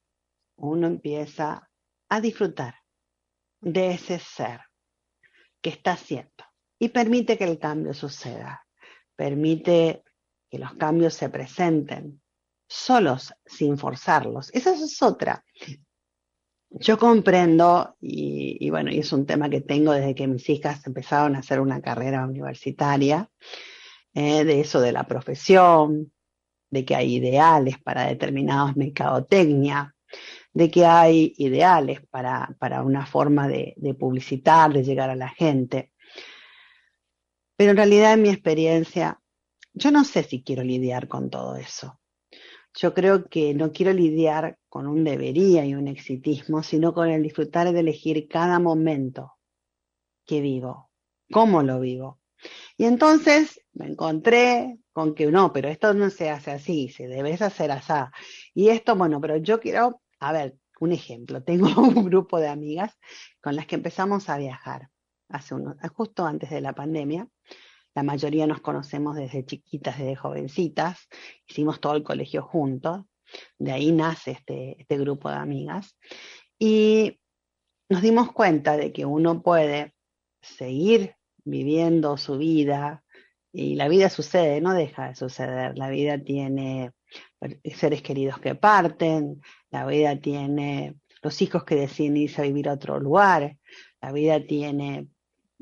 uno 0.57 0.87
empieza 0.87 1.71
a 2.11 2.21
disfrutar 2.21 2.75
de 3.63 3.93
ese 3.93 4.19
ser 4.19 4.61
que 5.63 5.71
está 5.71 5.93
haciendo 5.93 6.45
y 6.79 6.91
permite 6.91 7.39
que 7.39 7.45
el 7.45 7.59
cambio 7.59 7.95
suceda, 7.95 8.67
permite 9.17 10.03
que 10.51 10.59
los 10.59 10.75
cambios 10.75 11.15
se 11.15 11.31
presenten 11.31 12.21
solos, 12.69 13.33
sin 13.47 13.79
forzarlos. 13.79 14.51
Esa 14.53 14.75
es 14.75 15.01
otra. 15.01 15.43
Yo 16.75 16.99
comprendo, 16.99 17.97
y, 18.01 18.71
bueno, 18.71 18.91
y 18.91 18.99
es 18.99 19.13
un 19.13 19.27
tema 19.27 19.51
que 19.51 19.61
tengo 19.61 19.93
desde 19.93 20.15
que 20.15 20.27
mis 20.27 20.49
hijas 20.49 20.87
empezaron 20.87 21.37
a 21.37 21.41
hacer 21.41 21.61
una 21.61 21.83
carrera 21.83 22.25
universitaria, 22.25 23.31
eh, 24.15 24.45
de 24.45 24.61
eso 24.61 24.81
de 24.81 24.93
la 24.93 25.05
profesión, 25.05 26.13
de 26.71 26.85
que 26.85 26.97
hay 26.97 27.17
ideales 27.17 27.79
para 27.79 28.07
determinados 28.07 28.77
mercadotecnia, 28.77 29.95
de 30.55 30.71
que 30.71 30.87
hay 30.87 31.35
ideales 31.37 32.01
para, 32.11 32.57
para 32.59 32.83
una 32.83 33.05
forma 33.05 33.49
de, 33.49 33.75
de 33.77 33.95
publicitar, 33.95 34.73
de 34.73 34.83
llegar 34.83 35.11
a 35.11 35.17
la 35.17 35.29
gente. 35.29 35.93
Pero 37.57 37.73
en 37.73 37.77
realidad, 37.77 38.15
en 38.15 38.23
mi 38.23 38.31
experiencia, 38.31 39.21
yo 39.75 39.91
no 39.91 40.05
sé 40.05 40.23
si 40.23 40.43
quiero 40.43 40.63
lidiar 40.63 41.07
con 41.07 41.29
todo 41.29 41.57
eso. 41.57 42.01
Yo 42.75 42.95
creo 42.95 43.29
que 43.29 43.55
no 43.55 43.73
quiero 43.73 43.93
lidiar 43.93 44.59
con 44.69 44.87
un 44.87 45.05
debería 45.05 45.65
y 45.67 45.75
un 45.75 45.89
exitismo, 45.89 46.63
sino 46.63 46.95
con 46.95 47.09
el 47.09 47.23
disfrutar 47.23 47.73
de 47.73 47.81
elegir 47.81 48.29
cada 48.29 48.59
momento 48.59 49.35
que 50.25 50.41
vivo, 50.41 50.91
cómo 51.31 51.63
lo 51.63 51.81
vivo. 51.81 52.21
Y 52.77 52.85
entonces 52.85 53.61
me 53.73 53.87
encontré 53.87 54.79
con 54.93 55.15
que 55.15 55.27
no, 55.31 55.53
pero 55.53 55.69
esto 55.69 55.95
no 55.95 56.11
se 56.11 56.31
hace 56.31 56.51
así, 56.51 56.89
se 56.89 57.07
debe 57.07 57.35
hacer 57.35 57.71
así. 57.71 57.93
Y 58.55 58.69
esto, 58.69 58.97
bueno, 58.97 59.21
pero 59.21 59.37
yo 59.37 59.61
quiero, 59.61 60.03
a 60.19 60.33
ver, 60.33 60.57
un 60.83 60.93
ejemplo. 60.93 61.43
Tengo 61.45 61.69
un 61.81 62.05
grupo 62.05 62.39
de 62.39 62.49
amigas 62.49 62.99
con 63.41 63.57
las 63.57 63.67
que 63.67 63.77
empezamos 63.77 64.29
a 64.29 64.39
viajar 64.39 64.89
hace 65.29 65.55
justo 65.95 66.27
antes 66.27 66.51
de 66.51 66.61
la 66.61 66.75
pandemia. 66.75 67.27
La 67.95 68.03
mayoría 68.03 68.47
nos 68.47 68.61
conocemos 68.61 69.17
desde 69.17 69.45
chiquitas, 69.45 69.99
desde 69.99 70.17
jovencitas, 70.17 71.09
hicimos 71.47 71.81
todo 71.81 71.95
el 71.95 72.03
colegio 72.03 72.43
juntos, 72.43 73.05
de 73.59 73.73
ahí 73.73 73.93
nace 73.93 74.33
este, 74.33 74.81
este 74.81 74.99
grupo 74.99 75.29
de 75.29 75.37
amigas. 75.37 75.97
Y 76.59 77.21
nos 77.89 78.03
dimos 78.03 78.33
cuenta 78.33 78.77
de 78.77 78.93
que 78.93 79.05
uno 79.05 79.43
puede 79.43 79.95
seguir 80.41 81.17
viviendo 81.45 82.17
su 82.17 82.39
vida 82.39 83.05
y 83.53 83.75
la 83.75 83.89
vida 83.89 84.09
sucede, 84.09 84.61
no 84.61 84.73
deja 84.73 85.09
de 85.09 85.15
suceder. 85.15 85.77
La 85.77 85.91
vida 85.91 86.19
tiene 86.19 86.93
seres 87.77 88.03
queridos 88.03 88.39
que 88.39 88.55
parten, 88.55 89.43
la 89.71 89.85
vida 89.85 90.19
tiene 90.19 90.97
los 91.23 91.41
hijos 91.43 91.65
que 91.65 91.77
deciden 91.77 92.17
irse 92.17 92.41
a 92.41 92.45
vivir 92.45 92.69
a 92.69 92.75
otro 92.75 92.99
lugar, 92.99 93.57
la 94.01 94.13
vida 94.13 94.45
tiene 94.45 95.09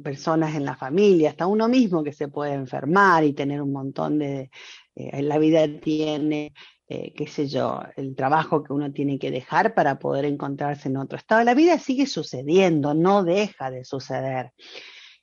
personas 0.02 0.54
en 0.54 0.64
la 0.64 0.76
familia, 0.76 1.30
hasta 1.30 1.46
uno 1.46 1.68
mismo 1.68 2.02
que 2.02 2.12
se 2.12 2.28
puede 2.28 2.54
enfermar 2.54 3.24
y 3.24 3.32
tener 3.32 3.62
un 3.62 3.72
montón 3.72 4.18
de... 4.18 4.50
Eh, 4.94 5.22
la 5.22 5.38
vida 5.38 5.66
tiene, 5.80 6.52
eh, 6.88 7.12
qué 7.14 7.26
sé 7.26 7.46
yo, 7.46 7.80
el 7.96 8.14
trabajo 8.14 8.62
que 8.62 8.72
uno 8.72 8.92
tiene 8.92 9.18
que 9.18 9.30
dejar 9.30 9.74
para 9.74 9.98
poder 9.98 10.24
encontrarse 10.24 10.88
en 10.88 10.96
otro 10.96 11.16
estado. 11.16 11.44
La 11.44 11.54
vida 11.54 11.78
sigue 11.78 12.06
sucediendo, 12.06 12.94
no 12.94 13.22
deja 13.22 13.70
de 13.70 13.84
suceder. 13.84 14.52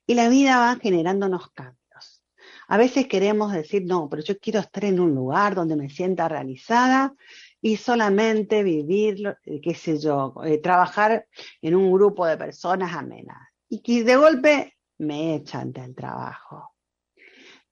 Y 0.05 0.15
la 0.15 0.29
vida 0.29 0.57
va 0.57 0.79
generándonos 0.81 1.51
cambios. 1.51 2.24
A 2.69 2.77
veces 2.77 3.07
queremos 3.07 3.53
decir, 3.53 3.84
no, 3.86 4.10
pero 4.10 4.24
yo 4.24 4.38
quiero 4.39 4.60
estar 4.60 4.86
en 4.86 5.00
un 5.00 5.13
lugar 5.13 5.55
donde 5.55 5.75
me 5.75 5.89
sienta 5.89 6.27
realizada 6.27 7.13
y 7.62 7.77
solamente 7.77 8.63
vivir, 8.63 9.36
eh, 9.43 9.62
qué 9.62 9.74
sé 9.74 10.00
yo, 10.00 10.34
trabajar 10.63 11.27
en 11.62 11.75
un 11.75 11.91
grupo 11.91 12.25
de 12.25 12.38
personas 12.38 12.93
amenas 12.93 13.46
y 13.69 13.81
que 13.81 14.03
de 14.03 14.15
golpe 14.15 14.77
me 14.97 15.36
echan 15.36 15.71
del 15.71 15.95
trabajo. 15.95 16.75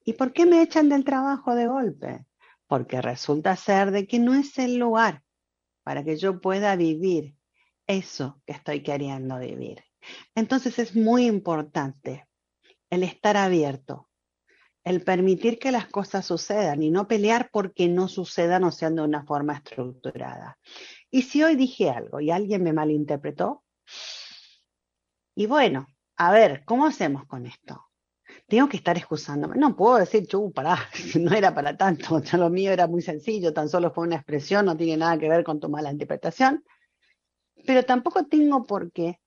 ¿Y 0.04 0.14
por 0.14 0.34
qué 0.34 0.46
me 0.46 0.62
echan 0.62 0.90
del 0.90 1.04
trabajo 1.04 1.56
de 1.56 1.68
golpe? 1.68 2.26
Porque 2.68 3.02
resulta 3.02 3.56
ser 3.56 3.92
de 3.92 4.08
que 4.08 4.20
no 4.20 4.34
es 4.34 4.58
el 4.60 4.78
lugar 4.78 5.24
para 5.84 6.04
que 6.04 6.18
yo 6.18 6.42
pueda 6.42 6.76
vivir 6.76 7.36
eso 7.88 8.42
que 8.46 8.54
estoy 8.54 8.84
queriendo 8.84 9.40
vivir. 9.40 9.84
Entonces 10.36 10.80
es 10.80 10.96
muy 10.96 11.26
importante 11.26 12.28
el 12.90 13.04
estar 13.04 13.38
abierto, 13.38 14.10
el 14.84 15.02
permitir 15.02 15.58
que 15.58 15.72
las 15.72 15.88
cosas 15.88 16.26
sucedan 16.26 16.84
y 16.84 16.92
no 16.92 17.08
pelear 17.08 17.50
porque 17.52 17.88
no 17.88 18.08
sucedan 18.08 18.64
o 18.64 18.72
sean 18.72 18.96
de 18.96 19.02
una 19.02 19.26
forma 19.26 19.56
estructurada. 19.56 20.60
Y 21.10 21.24
si 21.24 21.44
hoy 21.44 21.56
dije 21.56 21.90
algo 21.90 22.20
y 22.20 22.30
alguien 22.30 22.64
me 22.64 22.74
malinterpretó, 22.74 23.64
y 25.36 25.48
bueno, 25.48 25.88
a 26.16 26.32
ver, 26.32 26.64
¿cómo 26.66 26.86
hacemos 26.86 27.26
con 27.26 27.46
esto? 27.46 27.86
Tengo 28.48 28.70
que 28.70 28.78
estar 28.78 28.98
excusándome. 28.98 29.58
No 29.58 29.76
puedo 29.76 29.98
decir, 29.98 30.26
chu, 30.28 30.52
pará, 30.52 30.78
no 31.20 31.36
era 31.36 31.54
para 31.54 31.76
tanto. 31.76 32.22
lo 32.38 32.50
mío 32.50 32.72
era 32.72 32.88
muy 32.88 33.02
sencillo, 33.02 33.54
tan 33.54 33.68
solo 33.68 33.92
fue 33.92 34.08
una 34.08 34.16
expresión, 34.16 34.66
no 34.66 34.78
tiene 34.78 34.98
nada 34.98 35.18
que 35.18 35.30
ver 35.30 35.44
con 35.44 35.60
tu 35.60 35.70
mala 35.70 35.92
interpretación. 35.92 36.64
Pero 37.66 37.84
tampoco 37.84 38.26
tengo 38.26 38.64
por 38.64 38.92
qué 38.92 39.20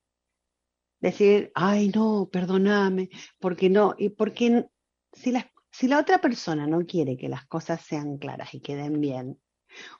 decir, 1.00 1.52
ay, 1.54 1.90
no, 1.90 2.28
perdóname, 2.32 3.10
porque 3.38 3.68
no, 3.68 3.94
y 3.98 4.08
porque 4.08 4.66
si 5.12 5.30
la, 5.30 5.50
si 5.70 5.88
la 5.88 5.98
otra 5.98 6.20
persona 6.20 6.66
no 6.66 6.86
quiere 6.86 7.16
que 7.16 7.28
las 7.28 7.46
cosas 7.46 7.82
sean 7.82 8.16
claras 8.18 8.54
y 8.54 8.60
queden 8.60 9.00
bien, 9.00 9.40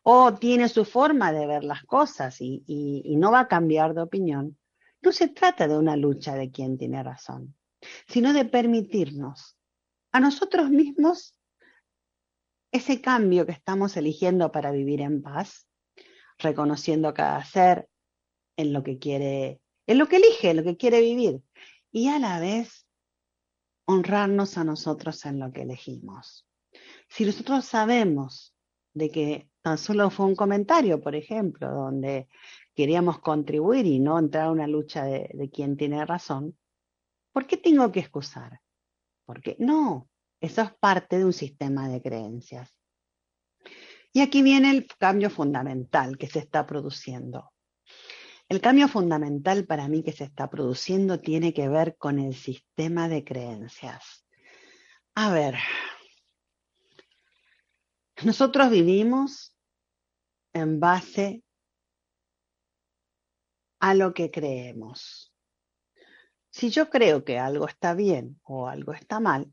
o 0.03 0.35
tiene 0.35 0.69
su 0.69 0.85
forma 0.85 1.33
de 1.33 1.47
ver 1.47 1.65
las 1.65 1.85
cosas 1.85 2.41
y 2.41 3.15
no 3.17 3.31
va 3.31 3.41
a 3.41 3.49
cambiar 3.49 3.95
de 3.95 4.03
opinión, 4.03 4.57
no 5.03 5.13
se 5.13 5.29
trata 5.29 5.69
de 5.69 5.79
una 5.79 5.97
lucha 5.97 6.35
de 6.35 6.51
quien 6.51 6.79
tiene 6.79 7.03
razón, 7.03 7.55
sino 8.07 8.33
de 8.33 8.45
permitirnos 8.45 9.57
a 10.13 10.21
nosotros 10.21 10.71
mismos 10.71 11.39
ese 12.73 13.01
cambio 13.01 13.47
que 13.47 13.53
estamos 13.53 13.97
eligiendo 13.97 14.53
para 14.53 14.71
vivir 14.71 15.01
en 15.01 15.23
paz, 15.23 15.67
reconociendo 16.39 17.15
cada 17.15 17.45
ser 17.45 17.89
en 18.57 18.73
lo 18.73 18.83
que 18.83 18.99
quiere, 18.99 19.61
en 19.87 19.99
lo 19.99 20.09
que 20.09 20.17
elige, 20.17 20.51
en 20.51 20.59
lo 20.59 20.65
que 20.65 20.77
quiere 20.77 21.01
vivir, 21.01 21.43
y 21.91 22.09
a 22.09 22.19
la 22.19 22.41
vez 22.41 22.87
honrarnos 23.87 24.59
a 24.59 24.65
nosotros 24.65 25.25
en 25.25 25.39
lo 25.39 25.51
que 25.51 25.63
elegimos. 25.63 26.47
Si 27.09 27.25
nosotros 27.25 27.65
sabemos 27.65 28.55
de 28.93 29.11
que 29.11 29.49
solo 29.77 30.11
fue 30.11 30.27
un 30.27 30.37
comentario, 30.37 31.01
por 31.01 31.15
ejemplo, 31.15 31.71
donde 31.71 32.29
queríamos 32.75 33.19
contribuir 33.21 33.87
y 33.87 33.99
no 33.99 34.19
entrar 34.19 34.47
a 34.47 34.53
una 34.53 34.67
lucha 34.67 35.05
de, 35.05 35.31
de 35.35 35.51
quien 35.51 35.77
tiene 35.77 36.05
razón, 36.07 36.57
¿por 37.33 37.47
qué 37.47 37.57
tengo 37.57 37.91
que 37.93 38.01
excusar? 38.01 38.61
Porque 39.25 39.57
no, 39.59 40.09
eso 40.41 40.63
es 40.63 40.73
parte 40.75 41.19
de 41.19 41.25
un 41.25 41.33
sistema 41.33 41.89
de 41.89 42.01
creencias. 42.01 42.75
Y 44.13 44.21
aquí 44.21 44.43
viene 44.43 44.71
el 44.71 44.87
cambio 44.87 45.31
fundamental 45.31 46.17
que 46.17 46.29
se 46.29 46.39
está 46.39 46.67
produciendo. 46.67 47.53
El 48.49 48.63
cambio 48.63 48.89
fundamental 48.89 49.67
para 49.67 49.89
mí 49.89 50.03
que 50.03 50.13
se 50.13 50.25
está 50.25 50.49
produciendo 50.49 51.21
tiene 51.21 51.53
que 51.53 51.69
ver 51.69 51.97
con 51.99 52.19
el 52.19 52.35
sistema 52.35 53.09
de 53.09 53.23
creencias. 53.23 54.27
A 55.15 55.31
ver, 55.31 55.57
nosotros 58.25 58.71
vivimos 58.71 59.55
en 60.59 60.81
base 60.81 61.43
a 63.81 63.95
lo 63.95 64.13
que 64.13 64.31
creemos. 64.31 65.33
Si 66.51 66.71
yo 66.71 66.91
creo 66.91 67.25
que 67.25 67.39
algo 67.39 67.69
está 67.69 67.95
bien 67.95 68.41
o 68.43 68.69
algo 68.69 68.93
está 68.93 69.21
mal, 69.21 69.53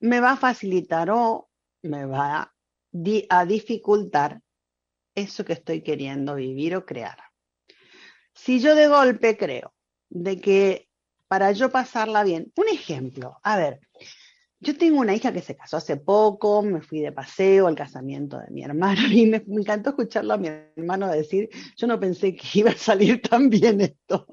me 0.00 0.20
va 0.20 0.32
a 0.32 0.36
facilitar 0.36 1.10
o 1.10 1.50
me 1.82 2.06
va 2.06 2.54
a 3.30 3.44
dificultar 3.46 4.40
eso 5.14 5.44
que 5.44 5.54
estoy 5.54 5.82
queriendo 5.82 6.34
vivir 6.34 6.76
o 6.76 6.84
crear. 6.84 7.18
Si 8.34 8.60
yo 8.60 8.74
de 8.74 8.86
golpe 8.86 9.36
creo 9.36 9.74
de 10.08 10.40
que 10.40 10.88
para 11.26 11.52
yo 11.52 11.70
pasarla 11.70 12.22
bien, 12.22 12.52
un 12.56 12.68
ejemplo, 12.68 13.38
a 13.42 13.56
ver, 13.56 13.80
yo 14.66 14.76
tengo 14.76 15.00
una 15.00 15.14
hija 15.14 15.32
que 15.32 15.42
se 15.42 15.56
casó 15.56 15.76
hace 15.76 15.96
poco, 15.96 16.60
me 16.60 16.80
fui 16.80 17.00
de 17.00 17.12
paseo 17.12 17.68
al 17.68 17.76
casamiento 17.76 18.38
de 18.38 18.50
mi 18.50 18.64
hermano 18.64 19.00
y 19.12 19.26
me, 19.26 19.36
encantó 19.46 19.90
escucharlo 19.90 20.34
a 20.34 20.38
mi 20.38 20.48
hermano 20.48 21.08
decir, 21.08 21.48
yo 21.76 21.86
no 21.86 22.00
pensé 22.00 22.34
que 22.34 22.46
iba 22.58 22.70
a 22.70 22.76
salir 22.76 23.22
tan 23.30 23.48
bien 23.48 23.80
esto. 23.80 24.26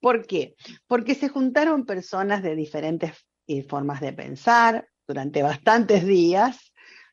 ¿Por 0.00 0.26
qué? 0.26 0.56
Porque 0.88 1.14
se 1.14 1.28
juntaron 1.28 1.86
personas 1.86 2.42
de 2.42 2.56
diferentes 2.56 3.12
eh, 3.46 3.62
formas 3.62 4.00
de 4.00 4.12
pensar 4.12 4.88
durante 5.06 5.42
bastantes 5.42 6.04
días, 6.04 6.72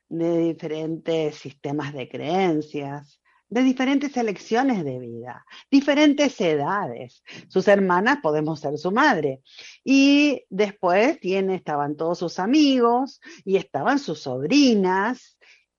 de 0.10 0.40
diferentes 0.40 1.36
sistemas 1.36 1.94
de 1.94 2.10
creencias, 2.10 3.22
de 3.50 3.64
diferentes 3.64 4.16
elecciones 4.18 4.84
de 4.84 5.00
vida, 5.00 5.46
diferentes 5.72 6.40
edades. 6.42 7.24
Sus 7.48 7.68
hermanas 7.68 8.20
podemos 8.22 8.60
ser 8.60 8.78
su 8.78 8.92
madre. 8.92 9.42
Y 9.84 10.44
después 10.50 11.20
tiene, 11.20 11.56
estaban 11.56 11.96
todos 11.96 12.20
sus 12.20 12.40
amigos 12.40 13.22
y 13.46 13.56
estaban 13.56 14.00
sus 14.00 14.22
sobrinas 14.22 15.38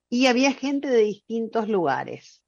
y 0.09 0.25
había 0.25 0.53
gente 0.53 0.89
de 0.89 1.01
distintos 1.01 1.69
lugares. 1.69 2.43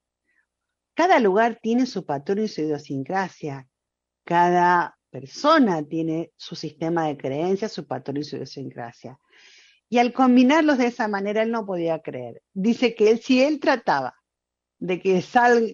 Cada 0.96 1.20
lugar 1.20 1.60
tiene 1.62 1.86
su 1.86 2.06
patrón 2.06 2.40
y 2.40 2.48
su 2.48 2.62
idiosincrasia. 2.62 3.68
Cada 4.26 4.98
persona 5.10 5.84
tiene 5.84 6.32
su 6.36 6.56
sistema 6.56 7.08
de 7.08 7.18
creencias, 7.18 7.72
su 7.72 7.86
patrón 7.86 8.18
y 8.18 8.24
su 8.24 8.38
idiosincrasia. 8.38 9.20
Y 9.88 10.00
al 10.00 10.14
combinarlos 10.14 10.78
de 10.78 10.88
esa 10.88 11.08
manera, 11.08 11.44
él 11.44 11.52
no 11.52 11.66
podía 11.66 12.00
creer. 12.02 12.42
Dice 12.54 12.96
que 12.96 13.12
él, 13.12 13.20
si 13.20 13.44
él 13.44 13.60
trataba 13.60 14.21
de 14.82 15.00
que, 15.00 15.24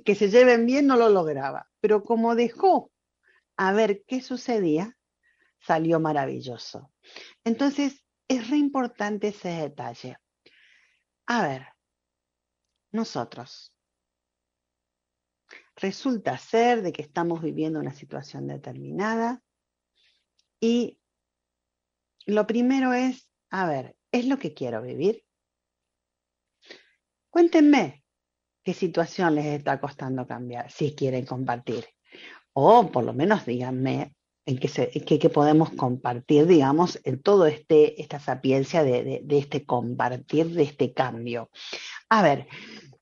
que 0.05 0.15
se 0.15 0.29
lleven 0.29 0.65
bien 0.65 0.85
no 0.85 0.97
lo 0.97 1.09
lograba. 1.09 1.69
Pero 1.79 2.03
como 2.03 2.35
dejó 2.35 2.91
a 3.55 3.71
ver 3.71 4.03
qué 4.05 4.21
sucedía, 4.21 4.97
salió 5.59 5.99
maravilloso. 5.99 6.91
Entonces, 7.43 8.03
es 8.27 8.49
re 8.49 8.57
importante 8.57 9.29
ese 9.29 9.49
detalle. 9.49 10.17
A 11.25 11.47
ver, 11.47 11.67
nosotros. 12.91 13.73
Resulta 15.77 16.37
ser 16.37 16.81
de 16.81 16.91
que 16.91 17.01
estamos 17.01 17.41
viviendo 17.41 17.79
una 17.79 17.93
situación 17.93 18.47
determinada 18.47 19.41
y 20.59 20.99
lo 22.25 22.45
primero 22.45 22.91
es, 22.91 23.31
a 23.51 23.67
ver, 23.67 23.95
¿es 24.11 24.25
lo 24.25 24.37
que 24.37 24.53
quiero 24.53 24.81
vivir? 24.81 25.23
Cuéntenme, 27.29 28.03
qué 28.67 28.74
situación 28.74 29.36
les 29.36 29.45
está 29.45 29.79
costando 29.79 30.27
cambiar, 30.27 30.69
si 30.69 30.93
quieren 30.93 31.25
compartir. 31.25 31.86
O 32.51 32.91
por 32.91 33.06
lo 33.06 33.13
menos 33.13 33.45
díganme 33.45 34.13
en 34.45 34.58
qué, 34.60 35.30
podemos 35.30 35.69
compartir, 35.71 36.47
digamos, 36.47 36.99
en 37.06 37.21
todo 37.21 37.45
este, 37.45 38.01
esta 38.01 38.19
sapiencia 38.19 38.84
de, 38.84 39.21
de 39.23 39.38
este 39.38 39.65
compartir, 39.65 40.47
de 40.47 40.63
este 40.63 40.91
cambio. 40.91 41.49
A 42.10 42.21
ver, 42.21 42.49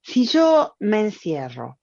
si 0.03 0.27
yo 0.27 0.75
me 0.77 0.99
encierro 0.99 1.79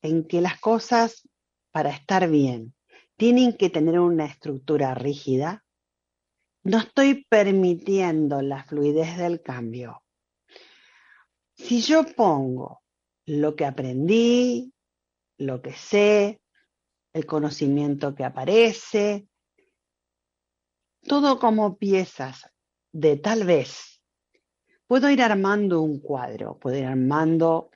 en 0.00 0.22
que 0.22 0.40
las 0.40 0.60
cosas 0.60 1.28
para 1.72 1.90
estar 1.90 2.30
bien 2.30 2.72
tienen 3.16 3.52
que 3.54 3.68
tener 3.68 3.98
una 3.98 4.26
estructura 4.26 4.94
rígida, 4.94 5.64
no 6.62 6.78
estoy 6.78 7.26
permitiendo 7.28 8.42
la 8.42 8.62
fluidez 8.62 9.16
del 9.16 9.42
cambio. 9.42 10.04
Si 11.56 11.80
yo 11.80 12.04
pongo 12.14 12.82
lo 13.28 13.56
que 13.56 13.66
aprendí, 13.66 14.72
lo 15.36 15.60
que 15.60 15.74
sé, 15.74 16.40
el 17.12 17.26
conocimiento 17.26 18.14
que 18.14 18.24
aparece, 18.24 19.28
todo 21.02 21.38
como 21.38 21.76
piezas 21.76 22.50
de 22.90 23.18
tal 23.18 23.44
vez. 23.44 24.02
Puedo 24.86 25.10
ir 25.10 25.20
armando 25.20 25.82
un 25.82 26.00
cuadro, 26.00 26.58
puedo 26.58 26.78
ir 26.78 26.86
armando 26.86 27.70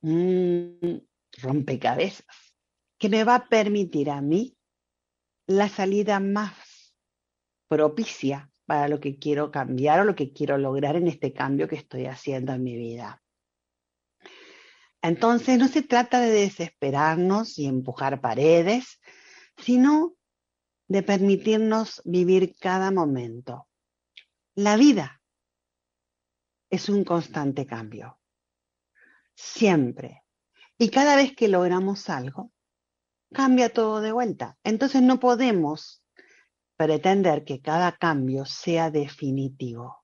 un 0.00 1.08
rompecabezas 1.40 2.56
que 2.98 3.08
me 3.08 3.22
va 3.22 3.36
a 3.36 3.48
permitir 3.48 4.10
a 4.10 4.20
mí 4.20 4.56
la 5.46 5.68
salida 5.68 6.18
más 6.18 6.96
propicia 7.68 8.50
para 8.66 8.88
lo 8.88 8.98
que 8.98 9.16
quiero 9.16 9.52
cambiar 9.52 10.00
o 10.00 10.04
lo 10.04 10.16
que 10.16 10.32
quiero 10.32 10.58
lograr 10.58 10.96
en 10.96 11.06
este 11.06 11.32
cambio 11.32 11.68
que 11.68 11.76
estoy 11.76 12.06
haciendo 12.06 12.52
en 12.52 12.64
mi 12.64 12.76
vida. 12.76 13.21
Entonces 15.02 15.58
no 15.58 15.66
se 15.66 15.82
trata 15.82 16.20
de 16.20 16.30
desesperarnos 16.30 17.58
y 17.58 17.66
empujar 17.66 18.20
paredes, 18.20 19.00
sino 19.56 20.14
de 20.86 21.02
permitirnos 21.02 22.00
vivir 22.04 22.54
cada 22.58 22.90
momento. 22.92 23.66
La 24.54 24.76
vida 24.76 25.20
es 26.70 26.88
un 26.88 27.04
constante 27.04 27.66
cambio, 27.66 28.20
siempre. 29.34 30.22
Y 30.78 30.90
cada 30.90 31.16
vez 31.16 31.34
que 31.34 31.48
logramos 31.48 32.08
algo, 32.08 32.52
cambia 33.32 33.72
todo 33.72 34.00
de 34.00 34.12
vuelta. 34.12 34.56
Entonces 34.62 35.02
no 35.02 35.18
podemos 35.18 36.04
pretender 36.76 37.44
que 37.44 37.60
cada 37.60 37.92
cambio 37.92 38.44
sea 38.44 38.90
definitivo. 38.90 40.01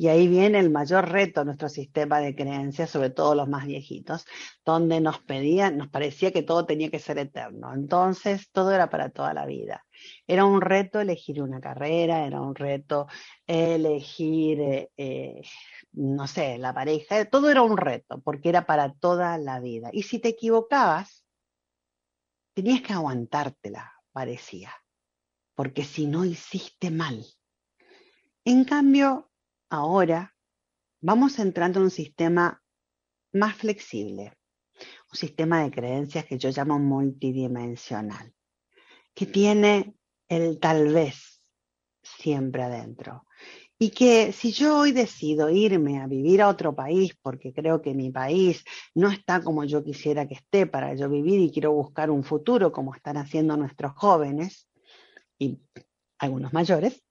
Y 0.00 0.08
ahí 0.08 0.28
viene 0.28 0.58
el 0.58 0.70
mayor 0.70 1.10
reto 1.10 1.44
nuestro 1.44 1.68
sistema 1.68 2.20
de 2.20 2.34
creencias, 2.34 2.88
sobre 2.88 3.10
todo 3.10 3.34
los 3.34 3.50
más 3.50 3.66
viejitos, 3.66 4.24
donde 4.64 4.98
nos 4.98 5.18
pedían, 5.18 5.76
nos 5.76 5.88
parecía 5.88 6.32
que 6.32 6.42
todo 6.42 6.64
tenía 6.64 6.90
que 6.90 6.98
ser 6.98 7.18
eterno. 7.18 7.74
Entonces, 7.74 8.50
todo 8.50 8.72
era 8.72 8.88
para 8.88 9.10
toda 9.10 9.34
la 9.34 9.44
vida. 9.44 9.84
Era 10.26 10.46
un 10.46 10.62
reto 10.62 11.00
elegir 11.00 11.42
una 11.42 11.60
carrera, 11.60 12.26
era 12.26 12.40
un 12.40 12.54
reto 12.54 13.08
elegir, 13.46 14.62
eh, 14.62 14.90
eh, 14.96 15.42
no 15.92 16.26
sé, 16.26 16.56
la 16.56 16.72
pareja, 16.72 17.26
todo 17.26 17.50
era 17.50 17.60
un 17.60 17.76
reto, 17.76 18.22
porque 18.22 18.48
era 18.48 18.64
para 18.64 18.94
toda 18.94 19.36
la 19.36 19.60
vida. 19.60 19.90
Y 19.92 20.04
si 20.04 20.18
te 20.18 20.28
equivocabas, 20.28 21.26
tenías 22.54 22.80
que 22.80 22.94
aguantártela, 22.94 23.92
parecía, 24.12 24.72
porque 25.54 25.84
si 25.84 26.06
no 26.06 26.24
hiciste 26.24 26.90
mal. 26.90 27.22
En 28.46 28.64
cambio, 28.64 29.29
ahora 29.70 30.34
vamos 31.00 31.38
entrando 31.38 31.78
en 31.78 31.84
un 31.84 31.90
sistema 31.90 32.62
más 33.32 33.54
flexible, 33.56 34.36
un 35.12 35.16
sistema 35.16 35.62
de 35.62 35.70
creencias 35.70 36.26
que 36.26 36.38
yo 36.38 36.50
llamo 36.50 36.78
multidimensional, 36.78 38.34
que 39.14 39.26
tiene 39.26 39.94
el 40.28 40.58
tal 40.58 40.92
vez 40.92 41.42
siempre 42.02 42.62
adentro. 42.62 43.24
Y 43.78 43.90
que 43.90 44.32
si 44.32 44.52
yo 44.52 44.78
hoy 44.78 44.92
decido 44.92 45.48
irme 45.48 46.02
a 46.02 46.06
vivir 46.06 46.42
a 46.42 46.48
otro 46.48 46.74
país 46.74 47.16
porque 47.22 47.54
creo 47.54 47.80
que 47.80 47.94
mi 47.94 48.10
país 48.10 48.62
no 48.94 49.08
está 49.08 49.42
como 49.42 49.64
yo 49.64 49.82
quisiera 49.82 50.28
que 50.28 50.34
esté 50.34 50.66
para 50.66 50.94
yo 50.94 51.08
vivir 51.08 51.40
y 51.40 51.50
quiero 51.50 51.72
buscar 51.72 52.10
un 52.10 52.22
futuro 52.22 52.72
como 52.72 52.94
están 52.94 53.16
haciendo 53.16 53.56
nuestros 53.56 53.92
jóvenes 53.94 54.68
y 55.38 55.58
algunos 56.18 56.52
mayores, 56.52 57.02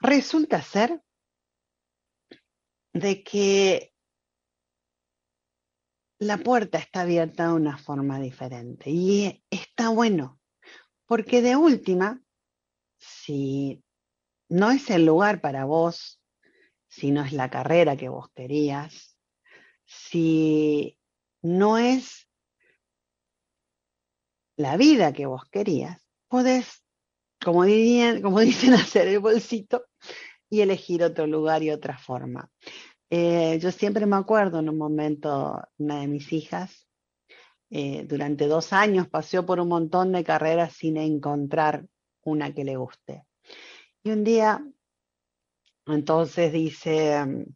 Resulta 0.00 0.62
ser 0.62 1.02
de 2.92 3.22
que 3.22 3.92
la 6.18 6.38
puerta 6.38 6.78
está 6.78 7.02
abierta 7.02 7.48
de 7.48 7.54
una 7.54 7.76
forma 7.76 8.18
diferente. 8.18 8.90
Y 8.90 9.44
está 9.50 9.90
bueno, 9.90 10.40
porque 11.06 11.42
de 11.42 11.56
última, 11.56 12.22
si 12.98 13.82
no 14.48 14.70
es 14.70 14.88
el 14.90 15.04
lugar 15.04 15.40
para 15.40 15.64
vos, 15.64 16.22
si 16.88 17.10
no 17.10 17.22
es 17.22 17.32
la 17.32 17.50
carrera 17.50 17.96
que 17.96 18.08
vos 18.08 18.30
querías, 18.34 19.18
si 19.84 20.98
no 21.42 21.78
es 21.78 22.26
la 24.56 24.76
vida 24.76 25.12
que 25.12 25.26
vos 25.26 25.44
querías, 25.50 26.06
podés 26.28 26.84
como, 27.42 27.64
dicen, 28.40 28.74
hacer 28.74 29.08
el 29.08 29.20
bolsito 29.20 29.86
y 30.50 30.60
elegir 30.60 31.02
otro 31.04 31.26
lugar 31.26 31.62
y 31.62 31.70
otra 31.70 31.96
forma. 31.96 32.50
Eh, 33.08 33.58
yo 33.60 33.72
siempre 33.72 34.04
me 34.06 34.16
acuerdo 34.16 34.58
en 34.58 34.68
un 34.68 34.76
momento, 34.76 35.62
una 35.78 36.00
de 36.00 36.08
mis 36.08 36.32
hijas, 36.32 36.86
eh, 37.70 38.04
durante 38.04 38.48
dos 38.48 38.72
años 38.72 39.08
paseó 39.08 39.46
por 39.46 39.60
un 39.60 39.68
montón 39.68 40.12
de 40.12 40.24
carreras 40.24 40.72
sin 40.74 40.96
encontrar 40.96 41.86
una 42.22 42.52
que 42.52 42.64
le 42.64 42.76
guste. 42.76 43.24
Y 44.02 44.10
un 44.10 44.24
día, 44.24 44.64
entonces 45.86 46.52
dice, 46.52 47.46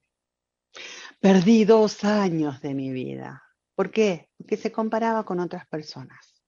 perdí 1.20 1.64
dos 1.64 2.04
años 2.04 2.60
de 2.60 2.74
mi 2.74 2.92
vida. 2.92 3.42
¿Por 3.74 3.90
qué? 3.90 4.28
Porque 4.36 4.56
se 4.56 4.70
comparaba 4.70 5.24
con 5.24 5.40
otras 5.40 5.66
personas. 5.66 6.42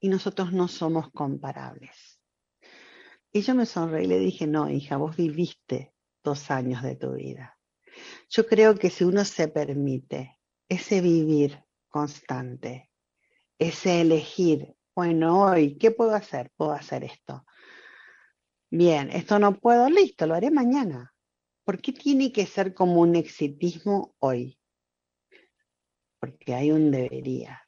Y 0.00 0.08
nosotros 0.08 0.52
no 0.52 0.66
somos 0.66 1.10
comparables. 1.12 2.09
Y 3.32 3.42
yo 3.42 3.54
me 3.54 3.66
sonreí 3.66 4.04
y 4.04 4.08
le 4.08 4.18
dije, 4.18 4.46
no, 4.46 4.68
hija, 4.68 4.96
vos 4.96 5.16
viviste 5.16 5.94
dos 6.24 6.50
años 6.50 6.82
de 6.82 6.96
tu 6.96 7.12
vida. 7.12 7.58
Yo 8.28 8.46
creo 8.46 8.74
que 8.74 8.90
si 8.90 9.04
uno 9.04 9.24
se 9.24 9.48
permite 9.48 10.38
ese 10.68 11.00
vivir 11.00 11.64
constante, 11.88 12.90
ese 13.58 14.00
elegir, 14.00 14.74
bueno, 14.94 15.42
hoy, 15.42 15.76
¿qué 15.78 15.90
puedo 15.90 16.14
hacer? 16.14 16.50
Puedo 16.56 16.72
hacer 16.72 17.04
esto. 17.04 17.44
Bien, 18.70 19.10
esto 19.10 19.38
no 19.38 19.58
puedo, 19.58 19.88
listo, 19.88 20.26
lo 20.26 20.34
haré 20.34 20.50
mañana. 20.50 21.12
¿Por 21.64 21.80
qué 21.80 21.92
tiene 21.92 22.32
que 22.32 22.46
ser 22.46 22.74
como 22.74 23.00
un 23.00 23.16
exitismo 23.16 24.14
hoy? 24.18 24.58
Porque 26.18 26.54
hay 26.54 26.72
un 26.72 26.90
debería. 26.90 27.62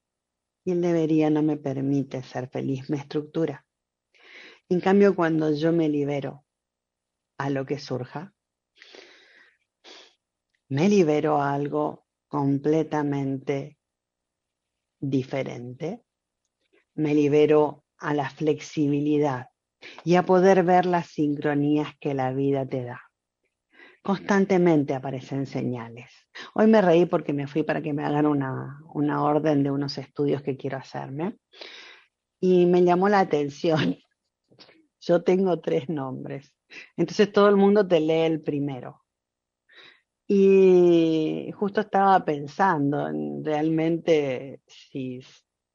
Y 0.64 0.72
el 0.72 0.80
debería 0.80 1.30
no 1.30 1.42
me 1.42 1.56
permite 1.56 2.22
ser 2.22 2.48
feliz, 2.48 2.88
me 2.88 2.96
estructura. 2.96 3.64
En 4.68 4.80
cambio, 4.80 5.14
cuando 5.14 5.52
yo 5.52 5.72
me 5.72 5.88
libero 5.88 6.44
a 7.38 7.50
lo 7.50 7.66
que 7.66 7.78
surja, 7.78 8.32
me 10.68 10.88
libero 10.88 11.40
a 11.40 11.52
algo 11.52 12.06
completamente 12.28 13.78
diferente, 14.98 16.02
me 16.94 17.14
libero 17.14 17.84
a 17.98 18.14
la 18.14 18.30
flexibilidad 18.30 19.48
y 20.04 20.14
a 20.14 20.22
poder 20.22 20.62
ver 20.62 20.86
las 20.86 21.08
sincronías 21.08 21.94
que 22.00 22.14
la 22.14 22.32
vida 22.32 22.66
te 22.66 22.84
da. 22.84 23.02
Constantemente 24.02 24.94
aparecen 24.94 25.46
señales. 25.46 26.10
Hoy 26.54 26.66
me 26.66 26.80
reí 26.80 27.06
porque 27.06 27.32
me 27.32 27.46
fui 27.46 27.62
para 27.62 27.82
que 27.82 27.92
me 27.92 28.04
hagan 28.04 28.26
una, 28.26 28.80
una 28.94 29.22
orden 29.22 29.62
de 29.62 29.70
unos 29.70 29.96
estudios 29.98 30.42
que 30.42 30.56
quiero 30.56 30.78
hacerme 30.78 31.36
y 32.40 32.66
me 32.66 32.82
llamó 32.82 33.08
la 33.08 33.20
atención. 33.20 33.96
Yo 35.02 35.22
tengo 35.22 35.60
tres 35.60 35.88
nombres, 35.88 36.54
entonces 36.96 37.32
todo 37.32 37.48
el 37.48 37.56
mundo 37.56 37.86
te 37.86 38.00
lee 38.00 38.22
el 38.22 38.40
primero. 38.40 39.02
Y 40.28 41.50
justo 41.54 41.80
estaba 41.80 42.24
pensando 42.24 43.08
en 43.08 43.44
realmente 43.44 44.62
si 44.66 45.20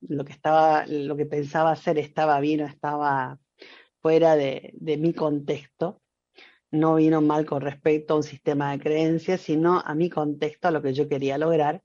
lo 0.01 0.23
que 0.23 0.31
estaba, 0.31 0.85
lo 0.87 1.17
que 1.17 1.25
pensaba 1.25 1.71
hacer 1.71 1.97
estaba 1.99 2.39
bien 2.39 2.61
o 2.61 2.65
estaba 2.65 3.37
fuera 4.01 4.35
de, 4.35 4.71
de 4.75 4.97
mi 4.97 5.13
contexto. 5.13 6.01
No 6.71 6.95
vino 6.95 7.21
mal 7.21 7.45
con 7.45 7.61
respecto 7.61 8.13
a 8.13 8.17
un 8.17 8.23
sistema 8.23 8.71
de 8.71 8.79
creencias, 8.79 9.41
sino 9.41 9.81
a 9.85 9.93
mi 9.93 10.09
contexto, 10.09 10.69
a 10.69 10.71
lo 10.71 10.81
que 10.81 10.93
yo 10.93 11.09
quería 11.09 11.37
lograr. 11.37 11.83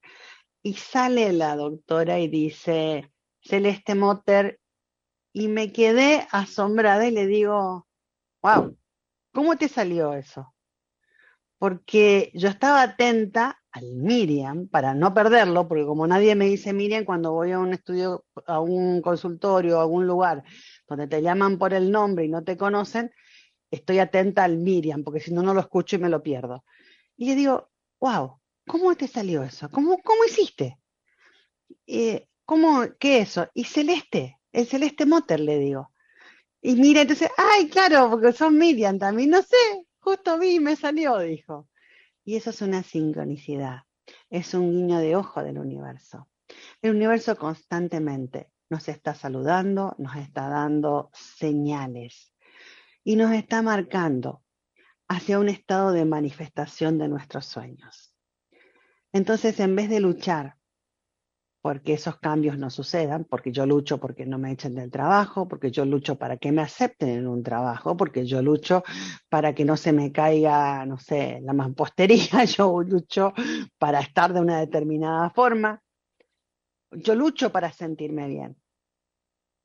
Y 0.62 0.74
sale 0.74 1.32
la 1.32 1.56
doctora 1.56 2.20
y 2.20 2.28
dice, 2.28 3.12
Celeste 3.40 3.96
Motter, 3.96 4.60
y 5.32 5.48
me 5.48 5.72
quedé 5.72 6.26
asombrada 6.30 7.06
y 7.06 7.10
le 7.10 7.26
digo, 7.26 7.86
wow, 8.42 8.76
¿cómo 9.32 9.56
te 9.56 9.68
salió 9.68 10.14
eso? 10.14 10.52
porque 11.62 12.32
yo 12.34 12.48
estaba 12.48 12.82
atenta 12.82 13.62
al 13.70 13.94
Miriam 13.94 14.66
para 14.66 14.94
no 14.94 15.14
perderlo, 15.14 15.68
porque 15.68 15.86
como 15.86 16.08
nadie 16.08 16.34
me 16.34 16.46
dice 16.46 16.72
Miriam 16.72 17.04
cuando 17.04 17.30
voy 17.30 17.52
a 17.52 17.60
un 17.60 17.72
estudio, 17.72 18.24
a 18.48 18.58
un 18.58 19.00
consultorio, 19.00 19.78
a 19.78 19.82
algún 19.82 20.08
lugar 20.08 20.42
donde 20.88 21.06
te 21.06 21.22
llaman 21.22 21.58
por 21.58 21.72
el 21.72 21.92
nombre 21.92 22.24
y 22.24 22.28
no 22.28 22.42
te 22.42 22.56
conocen, 22.56 23.12
estoy 23.70 24.00
atenta 24.00 24.42
al 24.42 24.56
Miriam, 24.56 25.04
porque 25.04 25.20
si 25.20 25.32
no, 25.32 25.40
no 25.40 25.54
lo 25.54 25.60
escucho 25.60 25.94
y 25.94 26.00
me 26.00 26.08
lo 26.08 26.20
pierdo. 26.20 26.64
Y 27.16 27.26
le 27.26 27.36
digo, 27.36 27.70
wow, 28.00 28.40
¿cómo 28.66 28.96
te 28.96 29.06
salió 29.06 29.44
eso? 29.44 29.70
¿Cómo, 29.70 29.98
cómo 30.02 30.24
hiciste? 30.24 30.80
Eh, 31.86 32.26
¿Cómo, 32.44 32.86
qué 32.98 33.20
eso? 33.20 33.48
Y 33.54 33.62
Celeste, 33.62 34.36
el 34.52 34.66
Celeste 34.66 35.06
Motor, 35.06 35.40
le 35.40 35.58
digo. 35.58 35.90
Y 36.60 36.76
mira, 36.76 37.02
entonces, 37.02 37.30
ay, 37.36 37.68
claro, 37.68 38.10
porque 38.10 38.32
son 38.32 38.56
Miriam 38.56 38.98
también, 38.98 39.30
no 39.30 39.42
sé, 39.42 39.56
Justo 40.02 40.36
vi, 40.36 40.58
me 40.58 40.74
salió, 40.74 41.18
dijo. 41.20 41.68
Y 42.24 42.34
eso 42.34 42.50
es 42.50 42.60
una 42.60 42.82
sincronicidad, 42.82 43.82
es 44.30 44.52
un 44.52 44.72
guiño 44.72 44.98
de 44.98 45.14
ojo 45.14 45.44
del 45.44 45.58
universo. 45.58 46.28
El 46.80 46.96
universo 46.96 47.36
constantemente 47.36 48.50
nos 48.68 48.88
está 48.88 49.14
saludando, 49.14 49.94
nos 49.98 50.16
está 50.16 50.48
dando 50.48 51.10
señales 51.14 52.34
y 53.04 53.14
nos 53.14 53.30
está 53.32 53.62
marcando 53.62 54.42
hacia 55.06 55.38
un 55.38 55.48
estado 55.48 55.92
de 55.92 56.04
manifestación 56.04 56.98
de 56.98 57.08
nuestros 57.08 57.46
sueños. 57.46 58.12
Entonces, 59.12 59.60
en 59.60 59.76
vez 59.76 59.88
de 59.88 60.00
luchar 60.00 60.56
porque 61.62 61.92
esos 61.92 62.18
cambios 62.18 62.58
no 62.58 62.70
sucedan, 62.70 63.24
porque 63.24 63.52
yo 63.52 63.64
lucho 63.66 63.98
porque 63.98 64.26
no 64.26 64.36
me 64.36 64.50
echen 64.50 64.74
del 64.74 64.90
trabajo, 64.90 65.46
porque 65.46 65.70
yo 65.70 65.84
lucho 65.84 66.18
para 66.18 66.36
que 66.36 66.50
me 66.50 66.60
acepten 66.60 67.08
en 67.08 67.28
un 67.28 67.44
trabajo, 67.44 67.96
porque 67.96 68.26
yo 68.26 68.42
lucho 68.42 68.82
para 69.28 69.54
que 69.54 69.64
no 69.64 69.76
se 69.76 69.92
me 69.92 70.10
caiga, 70.10 70.84
no 70.84 70.98
sé, 70.98 71.40
la 71.42 71.52
mampostería, 71.52 72.44
yo 72.56 72.82
lucho 72.82 73.32
para 73.78 74.00
estar 74.00 74.32
de 74.32 74.40
una 74.40 74.58
determinada 74.58 75.30
forma, 75.30 75.80
yo 76.90 77.14
lucho 77.14 77.52
para 77.52 77.72
sentirme 77.72 78.26
bien. 78.26 78.56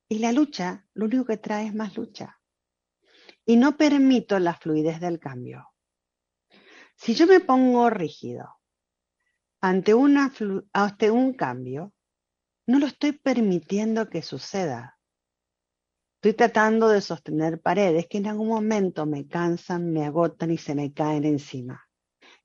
Y 0.07 0.19
la 0.19 0.31
lucha, 0.31 0.85
lo 0.93 1.05
único 1.05 1.25
que 1.25 1.37
trae 1.37 1.65
es 1.65 1.75
más 1.75 1.97
lucha. 1.97 2.39
Y 3.43 3.57
no 3.57 3.75
permito 3.75 4.37
la 4.37 4.53
fluidez 4.53 4.99
del 4.99 5.19
cambio. 5.19 5.67
Si 6.95 7.15
yo 7.15 7.25
me 7.25 7.39
pongo 7.39 7.89
rígido, 7.89 8.56
ante, 9.69 9.93
un 11.11 11.33
cambio, 11.33 11.93
no 12.67 12.79
lo 12.79 12.87
estoy 12.87 13.13
permitiendo 13.13 14.09
que 14.09 14.21
suceda. 14.21 14.97
Estoy 16.15 16.33
tratando 16.33 16.89
de 16.89 17.01
sostener 17.01 17.61
paredes 17.61 18.07
que 18.07 18.17
en 18.17 18.27
algún 18.27 18.47
momento 18.47 19.05
me 19.05 19.27
cansan, 19.27 19.91
me 19.91 20.05
agotan 20.05 20.51
y 20.51 20.57
se 20.57 20.75
me 20.75 20.93
caen 20.93 21.25
encima. 21.25 21.87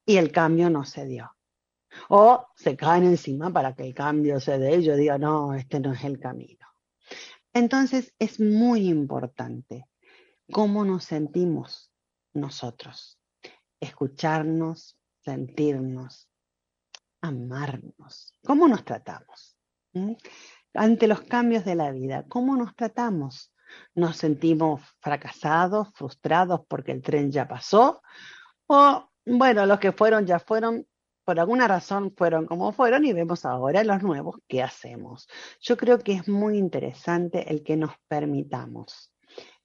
Y 0.05 0.17
el 0.17 0.31
cambio 0.31 0.69
no 0.69 0.85
se 0.85 1.07
dio. 1.07 1.31
O 2.09 2.47
se 2.57 2.77
caen 2.77 3.05
encima 3.05 3.53
para 3.53 3.75
que 3.75 3.85
el 3.85 3.95
cambio 3.95 4.41
se 4.41 4.59
dé. 4.59 4.83
Yo 4.83 4.97
digo, 4.97 5.19
no, 5.19 5.55
este 5.55 5.81
no 5.81 5.93
es 5.93 6.05
el 6.05 6.19
camino. 6.19 6.67
Entonces 7.53 8.15
es 8.19 8.41
muy 8.41 8.89
importante 8.89 9.87
cómo 10.51 10.85
nos 10.85 11.05
sentimos 11.05 11.93
nosotros. 12.35 13.19
Escucharnos, 13.81 14.99
sentirnos, 15.21 16.32
amarnos. 17.23 18.35
¿Cómo 18.45 18.69
nos 18.69 18.85
tratamos? 18.85 19.57
¿Mm? 19.95 20.13
Ante 20.75 21.07
los 21.07 21.23
cambios 21.23 21.65
de 21.65 21.75
la 21.75 21.91
vida, 21.91 22.25
¿cómo 22.29 22.57
nos 22.57 22.75
tratamos? 22.75 23.53
¿Nos 23.95 24.17
sentimos 24.17 24.83
fracasados, 25.01 25.89
frustrados 25.95 26.61
porque 26.69 26.93
el 26.93 27.03
tren 27.03 27.31
ya 27.31 27.49
pasó? 27.49 28.03
O, 28.67 29.09
bueno, 29.25 29.65
los 29.67 29.79
que 29.79 29.93
fueron 29.93 30.27
ya 30.27 30.39
fueron, 30.39 30.87
por 31.25 31.39
alguna 31.39 31.69
razón 31.69 32.13
fueron 32.17 32.47
como 32.47 32.73
fueron 32.73 33.05
y 33.05 33.13
vemos 33.13 33.45
ahora 33.45 33.85
los 33.85 34.03
nuevos 34.03 34.37
qué 34.49 34.63
hacemos. 34.63 35.29
Yo 35.61 35.77
creo 35.77 35.99
que 35.99 36.15
es 36.15 36.29
muy 36.29 36.59
interesante 36.59 37.51
el 37.51 37.63
que 37.63 37.77
nos 37.77 37.93
permitamos 38.09 39.13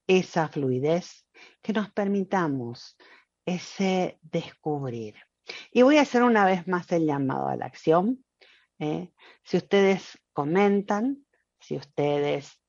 esa 0.07 0.47
fluidez, 0.47 1.25
que 1.61 1.73
nos 1.73 1.91
permitamos 1.91 2.95
ese 3.45 4.19
descubrir. 4.21 5.15
Y 5.71 5.81
voy 5.81 5.97
a 5.97 6.01
hacer 6.01 6.23
una 6.23 6.45
vez 6.45 6.67
más 6.67 6.91
el 6.91 7.05
llamado 7.05 7.47
a 7.47 7.55
la 7.55 7.65
acción. 7.65 8.23
¿eh? 8.79 9.11
Si 9.43 9.57
ustedes 9.57 10.19
comentan, 10.33 11.25
si 11.59 11.75
ustedes 11.75 12.59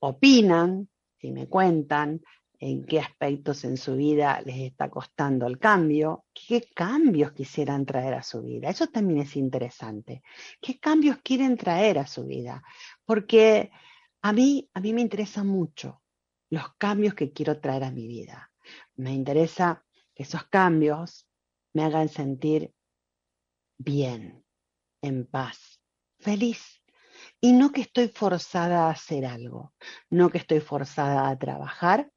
opinan, 0.00 0.88
si 1.18 1.30
me 1.30 1.48
cuentan 1.48 2.22
en 2.58 2.84
qué 2.84 3.00
aspectos 3.00 3.64
en 3.64 3.76
su 3.76 3.96
vida 3.96 4.40
les 4.44 4.58
está 4.58 4.88
costando 4.88 5.46
el 5.48 5.58
cambio, 5.58 6.26
qué 6.32 6.68
cambios 6.74 7.32
quisieran 7.32 7.84
traer 7.84 8.14
a 8.14 8.22
su 8.22 8.42
vida. 8.42 8.70
Eso 8.70 8.86
también 8.86 9.20
es 9.20 9.36
interesante. 9.36 10.22
¿Qué 10.60 10.78
cambios 10.78 11.18
quieren 11.24 11.56
traer 11.56 11.98
a 11.98 12.06
su 12.06 12.24
vida? 12.24 12.62
Porque 13.04 13.72
a 14.22 14.32
mí, 14.32 14.70
a 14.74 14.80
mí 14.80 14.92
me 14.92 15.00
interesa 15.00 15.42
mucho 15.42 16.02
los 16.50 16.74
cambios 16.78 17.14
que 17.14 17.32
quiero 17.32 17.60
traer 17.60 17.82
a 17.82 17.90
mi 17.90 18.06
vida. 18.06 18.52
Me 18.94 19.12
interesa 19.12 19.84
que 20.14 20.22
esos 20.24 20.44
cambios 20.44 21.26
me 21.74 21.84
hagan 21.84 22.08
sentir 22.08 22.72
bien, 23.78 24.44
en 25.02 25.26
paz, 25.26 25.80
feliz. 26.18 26.82
Y 27.40 27.52
no 27.52 27.72
que 27.72 27.82
estoy 27.82 28.08
forzada 28.08 28.86
a 28.86 28.90
hacer 28.90 29.26
algo, 29.26 29.74
no 30.10 30.30
que 30.30 30.38
estoy 30.38 30.60
forzada 30.60 31.28
a 31.28 31.38
trabajar 31.38 32.10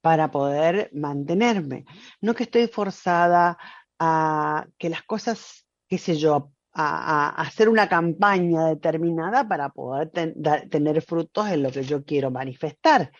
para 0.00 0.30
poder 0.30 0.90
mantenerme. 0.92 1.84
No 2.20 2.34
que 2.34 2.44
estoy 2.44 2.68
forzada 2.68 3.58
a 3.98 4.66
que 4.78 4.88
las 4.88 5.02
cosas, 5.02 5.66
qué 5.88 5.98
sé 5.98 6.16
yo, 6.16 6.52
a, 6.72 7.30
hacer 7.40 7.68
una 7.68 7.88
campaña 7.88 8.66
determinada 8.66 9.48
para 9.48 9.70
poder 9.70 10.10
tener 10.10 11.02
frutos 11.02 11.48
en 11.48 11.62
lo 11.62 11.70
que 11.70 11.82
yo 11.82 12.04
quiero 12.04 12.30
manifestar. 12.30 13.10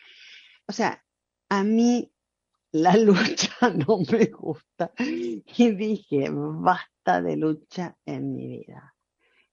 O 0.69 0.73
sea, 0.73 1.03
a 1.49 1.65
mí 1.65 2.13
la 2.77 2.97
lucha 2.97 3.51
no 3.87 3.99
me 4.11 4.27
gusta. 4.27 4.93
Y 4.99 5.71
dije, 5.73 6.29
basta 6.31 7.23
de 7.23 7.37
lucha 7.37 7.97
en 8.05 8.35
mi 8.35 8.47
vida. 8.59 8.95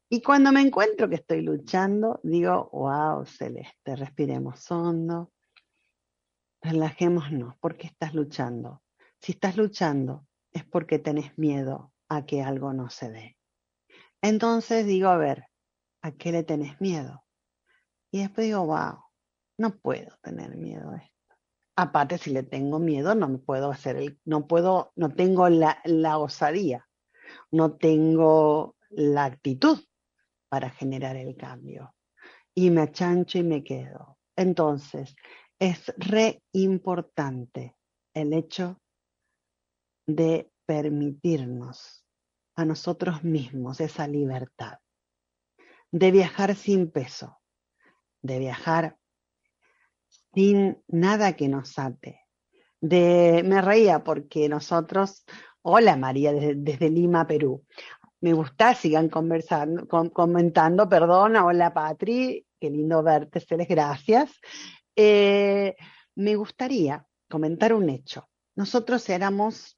Y 0.10 0.22
cuando 0.22 0.52
me 0.52 0.62
encuentro 0.62 1.10
que 1.10 1.16
estoy 1.16 1.42
luchando, 1.42 2.20
digo, 2.24 2.70
wow, 2.72 3.26
Celeste, 3.26 3.96
respiremos 3.96 4.70
hondo, 4.70 5.32
relajémonos, 6.62 7.58
¿por 7.58 7.78
qué 7.78 7.88
estás 7.88 8.14
luchando? 8.14 8.84
Si 9.20 9.32
estás 9.32 9.58
luchando 9.58 10.28
es 10.52 10.66
porque 10.66 11.00
tenés 11.00 11.36
miedo 11.38 11.94
a 12.10 12.26
que 12.26 12.44
algo 12.44 12.74
no 12.74 12.90
se 12.90 13.10
dé. 13.10 13.38
Entonces 14.22 14.86
digo, 14.86 15.10
a 15.10 15.18
ver, 15.18 15.46
¿a 16.02 16.12
qué 16.12 16.32
le 16.32 16.44
tenés 16.44 16.80
miedo? 16.80 17.24
Y 18.12 18.20
después 18.20 18.46
digo, 18.46 18.66
wow, 18.66 19.00
no 19.58 19.78
puedo 19.80 20.16
tener 20.22 20.56
miedo 20.56 20.92
a 20.92 20.98
esto. 20.98 21.13
Aparte, 21.76 22.18
si 22.18 22.32
le 22.32 22.44
tengo 22.44 22.80
miedo, 22.80 23.16
no 23.16 23.28
me 23.28 23.40
puedo 23.40 23.72
hacer 23.72 23.96
el, 23.98 24.20
no 24.26 24.48
puedo, 24.48 24.92
no 24.96 25.10
tengo 25.10 25.50
la, 25.50 25.80
la 25.86 26.18
osadía, 26.18 26.88
no 27.52 27.78
tengo 27.78 28.76
la 28.90 29.26
actitud 29.26 29.80
para 30.50 30.70
generar 30.70 31.16
el 31.16 31.36
cambio. 31.36 31.96
Y 32.54 32.70
me 32.70 32.82
achancho 32.82 33.40
y 33.40 33.44
me 33.44 33.64
quedo. 33.64 34.20
Entonces, 34.36 35.16
es 35.58 35.94
re 35.98 36.44
importante 36.52 37.76
el 38.14 38.34
hecho 38.34 38.80
de 40.06 40.52
permitirnos 40.66 42.06
a 42.56 42.66
nosotros 42.66 43.24
mismos 43.24 43.80
esa 43.80 44.08
libertad 44.08 44.80
de 45.94 46.10
viajar 46.10 46.56
sin 46.56 46.90
peso, 46.90 47.40
de 48.24 48.40
viajar 48.40 48.98
sin 50.34 50.82
nada 50.88 51.36
que 51.36 51.48
nos 51.48 51.78
ate. 51.78 52.22
De, 52.82 53.44
me 53.46 53.62
reía 53.62 54.04
porque 54.04 54.50
nosotros, 54.50 55.24
hola 55.62 55.96
María, 55.96 56.34
desde 56.34 56.90
Lima, 56.90 57.26
Perú 57.26 57.64
me 58.24 58.32
gusta, 58.32 58.74
sigan 58.74 59.10
conversando, 59.10 59.86
comentando, 59.86 60.88
perdona, 60.88 61.46
hola 61.46 61.74
Patri, 61.74 62.48
qué 62.58 62.70
lindo 62.70 63.04
verte, 63.04 63.42
Celes, 63.42 63.68
gracias. 63.68 64.32
Eh, 64.96 65.76
me 66.16 66.38
gustaría 66.38 67.06
comentar 67.30 67.74
un 67.74 67.90
hecho. 67.90 68.30
Nosotros 68.56 69.10
éramos 69.10 69.78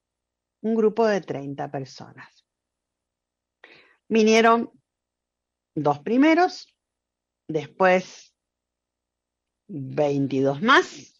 un 0.62 0.76
grupo 0.76 1.08
de 1.08 1.22
30 1.22 1.72
personas. 1.72 2.46
Vinieron 4.08 4.70
dos 5.74 6.02
primeros, 6.02 6.68
después 7.48 8.35
22 9.68 10.62
más, 10.62 11.14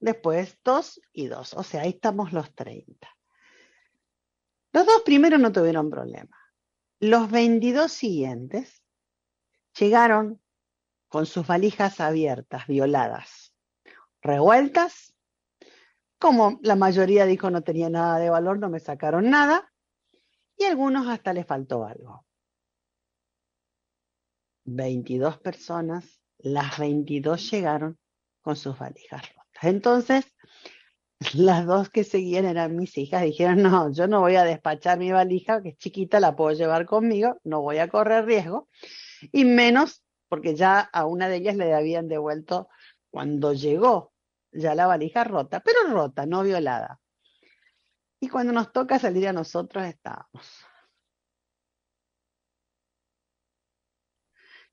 después 0.00 0.58
dos 0.64 1.00
y 1.12 1.26
dos. 1.26 1.54
O 1.54 1.62
sea, 1.62 1.82
ahí 1.82 1.90
estamos 1.90 2.32
los 2.32 2.54
30. 2.54 3.08
Los 4.72 4.86
dos 4.86 5.02
primeros 5.04 5.40
no 5.40 5.52
tuvieron 5.52 5.90
problema. 5.90 6.36
Los 7.00 7.30
22 7.30 7.90
siguientes 7.90 8.82
llegaron 9.78 10.40
con 11.08 11.26
sus 11.26 11.46
valijas 11.46 12.00
abiertas, 12.00 12.66
violadas, 12.66 13.54
revueltas. 14.20 15.14
Como 16.18 16.58
la 16.62 16.76
mayoría 16.76 17.24
dijo 17.24 17.50
no 17.50 17.62
tenía 17.62 17.88
nada 17.88 18.18
de 18.18 18.30
valor, 18.30 18.58
no 18.58 18.68
me 18.68 18.80
sacaron 18.80 19.30
nada. 19.30 19.72
Y 20.56 20.64
algunos 20.64 21.06
hasta 21.06 21.32
les 21.32 21.46
faltó 21.46 21.84
algo. 21.84 22.26
22 24.64 25.38
personas, 25.38 26.17
las 26.38 26.78
22 26.78 27.50
llegaron 27.50 27.98
con 28.40 28.56
sus 28.56 28.78
valijas 28.78 29.22
rotas. 29.34 29.62
Entonces, 29.62 30.24
las 31.34 31.66
dos 31.66 31.90
que 31.90 32.04
seguían 32.04 32.44
eran 32.44 32.76
mis 32.76 32.96
hijas, 32.96 33.22
dijeron, 33.22 33.62
no, 33.62 33.92
yo 33.92 34.06
no 34.06 34.20
voy 34.20 34.36
a 34.36 34.44
despachar 34.44 34.98
mi 34.98 35.10
valija, 35.10 35.62
que 35.62 35.70
es 35.70 35.78
chiquita, 35.78 36.20
la 36.20 36.36
puedo 36.36 36.56
llevar 36.56 36.86
conmigo, 36.86 37.38
no 37.44 37.60
voy 37.60 37.78
a 37.78 37.88
correr 37.88 38.24
riesgo, 38.24 38.68
y 39.32 39.44
menos 39.44 40.04
porque 40.28 40.54
ya 40.54 40.80
a 40.80 41.06
una 41.06 41.28
de 41.28 41.36
ellas 41.36 41.56
le 41.56 41.74
habían 41.74 42.08
devuelto 42.08 42.68
cuando 43.10 43.52
llegó 43.52 44.12
ya 44.52 44.74
la 44.74 44.86
valija 44.86 45.24
rota, 45.24 45.60
pero 45.60 45.92
rota, 45.92 46.26
no 46.26 46.42
violada. 46.42 47.00
Y 48.20 48.28
cuando 48.28 48.52
nos 48.52 48.72
toca 48.72 48.98
salir 48.98 49.28
a 49.28 49.32
nosotros 49.32 49.84
estábamos. 49.86 50.67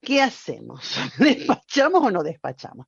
¿Qué 0.05 0.21
hacemos? 0.21 0.95
¿Despachamos 1.19 2.03
o 2.03 2.11
no 2.11 2.23
despachamos? 2.23 2.85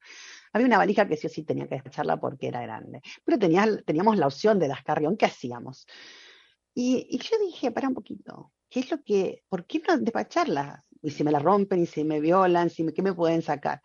Había 0.53 0.67
una 0.67 0.77
valija 0.77 1.07
que 1.07 1.17
sí 1.17 1.27
o 1.27 1.29
sí 1.29 1.43
tenía 1.43 1.67
que 1.67 1.75
despacharla 1.75 2.19
porque 2.19 2.47
era 2.47 2.61
grande, 2.61 3.01
pero 3.25 3.37
teníamos 3.37 4.17
la 4.17 4.27
opción 4.27 4.59
de 4.59 4.67
las 4.67 4.83
carrión, 4.83 5.17
¿qué 5.17 5.25
hacíamos? 5.25 5.87
Y, 6.73 7.17
yo 7.17 7.37
dije, 7.43 7.71
para 7.71 7.87
un 7.87 7.95
poquito, 7.95 8.53
¿qué 8.69 8.81
es 8.81 8.91
lo 8.91 9.03
que, 9.03 9.43
por 9.49 9.65
qué 9.65 9.81
no 9.87 9.97
despacharla? 9.97 10.85
Y 11.01 11.09
si 11.09 11.23
me 11.23 11.31
la 11.31 11.39
rompen, 11.39 11.81
y 11.81 11.87
si 11.87 12.03
me 12.03 12.21
violan, 12.21 12.69
si 12.69 12.83
me, 12.83 12.93
¿qué 12.93 13.01
me 13.01 13.13
pueden 13.13 13.41
sacar? 13.41 13.81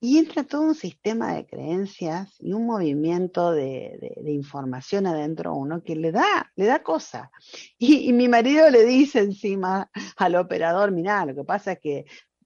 Y 0.00 0.18
entra 0.18 0.44
todo 0.44 0.62
un 0.62 0.74
sistema 0.74 1.34
de 1.34 1.46
creencias 1.46 2.34
y 2.38 2.52
un 2.52 2.66
movimiento 2.66 3.52
de, 3.52 4.14
información 4.26 5.06
adentro 5.06 5.54
uno 5.54 5.82
que 5.82 5.96
le 5.96 6.10
da, 6.10 6.50
le 6.56 6.66
da 6.66 6.82
cosa. 6.82 7.30
Y, 7.78 8.12
mi 8.12 8.28
marido 8.28 8.70
le 8.70 8.84
dice 8.84 9.20
encima 9.20 9.90
al 10.16 10.36
operador, 10.36 10.92
mira, 10.92 11.24
lo 11.26 11.34
que 11.34 11.44
pasa 11.44 11.72
es 11.72 11.80
que 11.80 12.04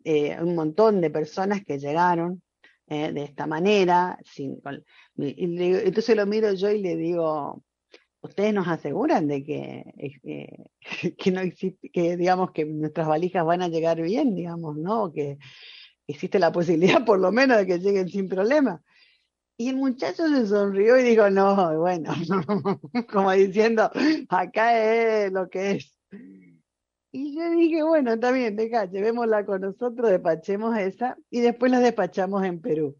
eh, 0.08 0.36
un 0.40 0.54
montón 0.54 1.00
de 1.00 1.10
personas 1.10 1.64
que 1.64 1.80
llegaron 1.80 2.40
eh, 2.86 3.10
de 3.12 3.24
esta 3.24 3.48
manera. 3.48 4.16
Sin, 4.24 4.62
entonces 5.16 6.16
lo 6.16 6.26
miro 6.26 6.52
yo 6.52 6.70
y 6.70 6.80
le 6.80 6.94
digo, 6.94 7.64
ustedes 8.20 8.54
nos 8.54 8.68
aseguran 8.68 9.26
de 9.26 9.42
que, 9.42 10.70
que 11.18 11.30
no 11.32 11.40
existe, 11.40 11.90
que 11.90 12.16
digamos 12.16 12.52
que 12.52 12.64
nuestras 12.64 13.08
valijas 13.08 13.44
van 13.44 13.62
a 13.62 13.68
llegar 13.68 14.00
bien, 14.00 14.36
digamos, 14.36 14.76
¿no? 14.76 15.12
Que 15.12 15.38
existe 16.06 16.38
la 16.38 16.52
posibilidad 16.52 17.04
por 17.04 17.18
lo 17.18 17.32
menos 17.32 17.58
de 17.58 17.66
que 17.66 17.80
lleguen 17.80 18.08
sin 18.08 18.28
problema. 18.28 18.80
Y 19.58 19.70
el 19.70 19.76
muchacho 19.76 20.28
se 20.28 20.46
sonrió 20.46 21.00
y 21.00 21.02
dijo, 21.02 21.28
no, 21.30 21.80
bueno, 21.80 22.12
como 23.10 23.32
diciendo, 23.32 23.90
acá 24.28 25.24
es 25.24 25.32
lo 25.32 25.48
que 25.48 25.72
es. 25.72 25.98
Y 27.18 27.34
yo 27.34 27.48
dije, 27.48 27.82
bueno, 27.82 28.12
está 28.12 28.30
bien, 28.30 28.56
deja, 28.56 28.84
llevémosla 28.84 29.46
con 29.46 29.62
nosotros, 29.62 30.10
despachemos 30.10 30.76
esa 30.76 31.16
y 31.30 31.40
después 31.40 31.72
la 31.72 31.80
despachamos 31.80 32.44
en 32.44 32.60
Perú, 32.60 32.94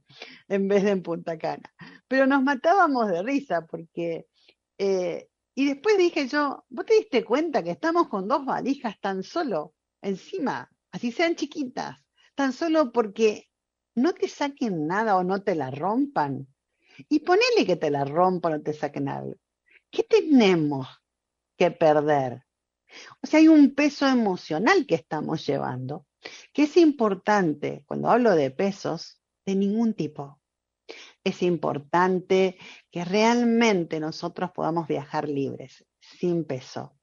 en 0.49 0.69
vez 0.69 0.85
de 0.85 0.93
en 0.93 1.03
Punta 1.03 1.37
Cana. 1.37 1.71
Pero 2.09 2.25
nos 2.25 2.43
matábamos 2.43 3.09
de 3.09 3.23
risa 3.23 3.67
porque... 3.67 4.27
Eh, 4.79 5.29
y 5.55 5.67
después 5.67 5.99
dije 5.99 6.29
yo, 6.29 6.65
¿vos 6.71 6.87
te 6.87 6.95
diste 6.95 7.25
cuenta 7.25 7.63
que 7.63 7.73
estamos 7.73 8.09
con 8.09 8.27
dos 8.27 8.47
valijas 8.47 8.99
tan 9.01 9.23
solo 9.23 9.75
encima, 10.01 10.71
así 10.93 11.13
sean 11.13 11.37
chiquitas, 11.37 12.03
tan 12.35 12.55
solo 12.55 12.93
porque 12.93 13.51
no 13.95 14.15
te 14.15 14.29
saquen 14.29 14.87
nada 14.87 15.17
o 15.17 15.25
no 15.25 15.43
te 15.43 15.55
la 15.55 15.71
rompan? 15.71 16.47
Y 17.11 17.21
ponele 17.21 17.67
que 17.67 17.77
te 17.77 17.91
la 17.91 18.07
rompan 18.07 18.55
o 18.55 18.63
te 18.63 18.73
saquen 18.73 19.11
algo. 19.11 19.35
¿Qué 19.91 20.05
tenemos 20.05 20.89
que 21.59 21.71
perder? 21.71 22.46
O 23.23 23.27
sea, 23.27 23.41
hay 23.41 23.49
un 23.49 23.75
peso 23.75 24.07
emocional 24.07 24.87
que 24.87 24.95
estamos 24.95 25.47
llevando, 25.47 26.07
que 26.53 26.65
es 26.65 26.77
importante, 26.77 27.85
cuando 27.87 28.11
hablo 28.11 28.35
de 28.35 28.51
pesos, 28.51 29.21
de 29.45 29.55
ningún 29.55 29.95
tipo. 29.95 30.41
Es 31.25 31.43
importante 31.43 32.59
que 32.91 33.05
realmente 33.05 33.99
nosotros 34.01 34.51
podamos 34.53 34.87
viajar 34.87 35.29
libres, 35.29 35.85
sin 36.01 36.45
peso. 36.45 36.97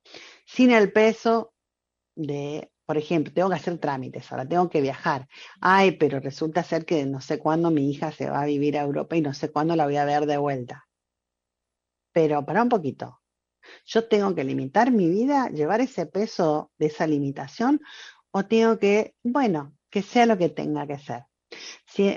Sin 0.46 0.72
el 0.72 0.92
peso 0.92 1.54
de, 2.16 2.72
por 2.86 2.98
ejemplo, 2.98 3.34
tengo 3.34 3.50
que 3.50 3.56
hacer 3.56 3.78
trámites, 3.80 4.32
ahora 4.32 4.48
tengo 4.48 4.70
que 4.70 4.82
viajar. 4.82 5.28
Ay, 5.60 5.98
pero 5.98 6.20
resulta 6.20 6.64
ser 6.64 6.86
que 6.86 7.06
no 7.06 7.22
sé 7.22 7.40
cuándo 7.40 7.72
mi 7.72 7.90
hija 7.90 8.12
se 8.12 8.30
va 8.30 8.42
a 8.42 8.46
vivir 8.46 8.78
a 8.78 8.84
Europa 8.84 9.16
y 9.16 9.22
no 9.22 9.34
sé 9.34 9.52
cuándo 9.52 9.76
la 9.76 9.86
voy 9.86 9.98
a 9.98 10.06
ver 10.06 10.26
de 10.26 10.38
vuelta. 10.38 10.88
Pero 12.14 12.46
para 12.46 12.62
un 12.62 12.70
poquito, 12.70 13.23
yo 13.86 14.08
tengo 14.08 14.34
que 14.36 14.44
limitar 14.44 14.92
mi 14.92 15.10
vida, 15.10 15.50
llevar 15.50 15.82
ese 15.82 16.06
peso 16.06 16.72
de 16.78 16.88
esa 16.88 17.08
limitación, 17.08 17.82
o 18.32 18.46
tengo 18.46 18.80
que, 18.80 19.16
bueno, 19.24 19.76
que 19.90 20.02
sea 20.02 20.26
lo 20.26 20.38
que 20.38 20.50
tenga 20.50 20.88
que 20.88 20.98
ser. 20.98 21.24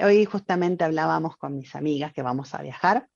hoy 0.03 0.25
justamente 0.25 0.85
hablábamos 0.85 1.37
con 1.37 1.57
mis 1.57 1.75
amigas 1.75 2.13
que 2.13 2.23
vamos 2.23 2.55
a 2.55 2.63
viajar, 2.63 3.09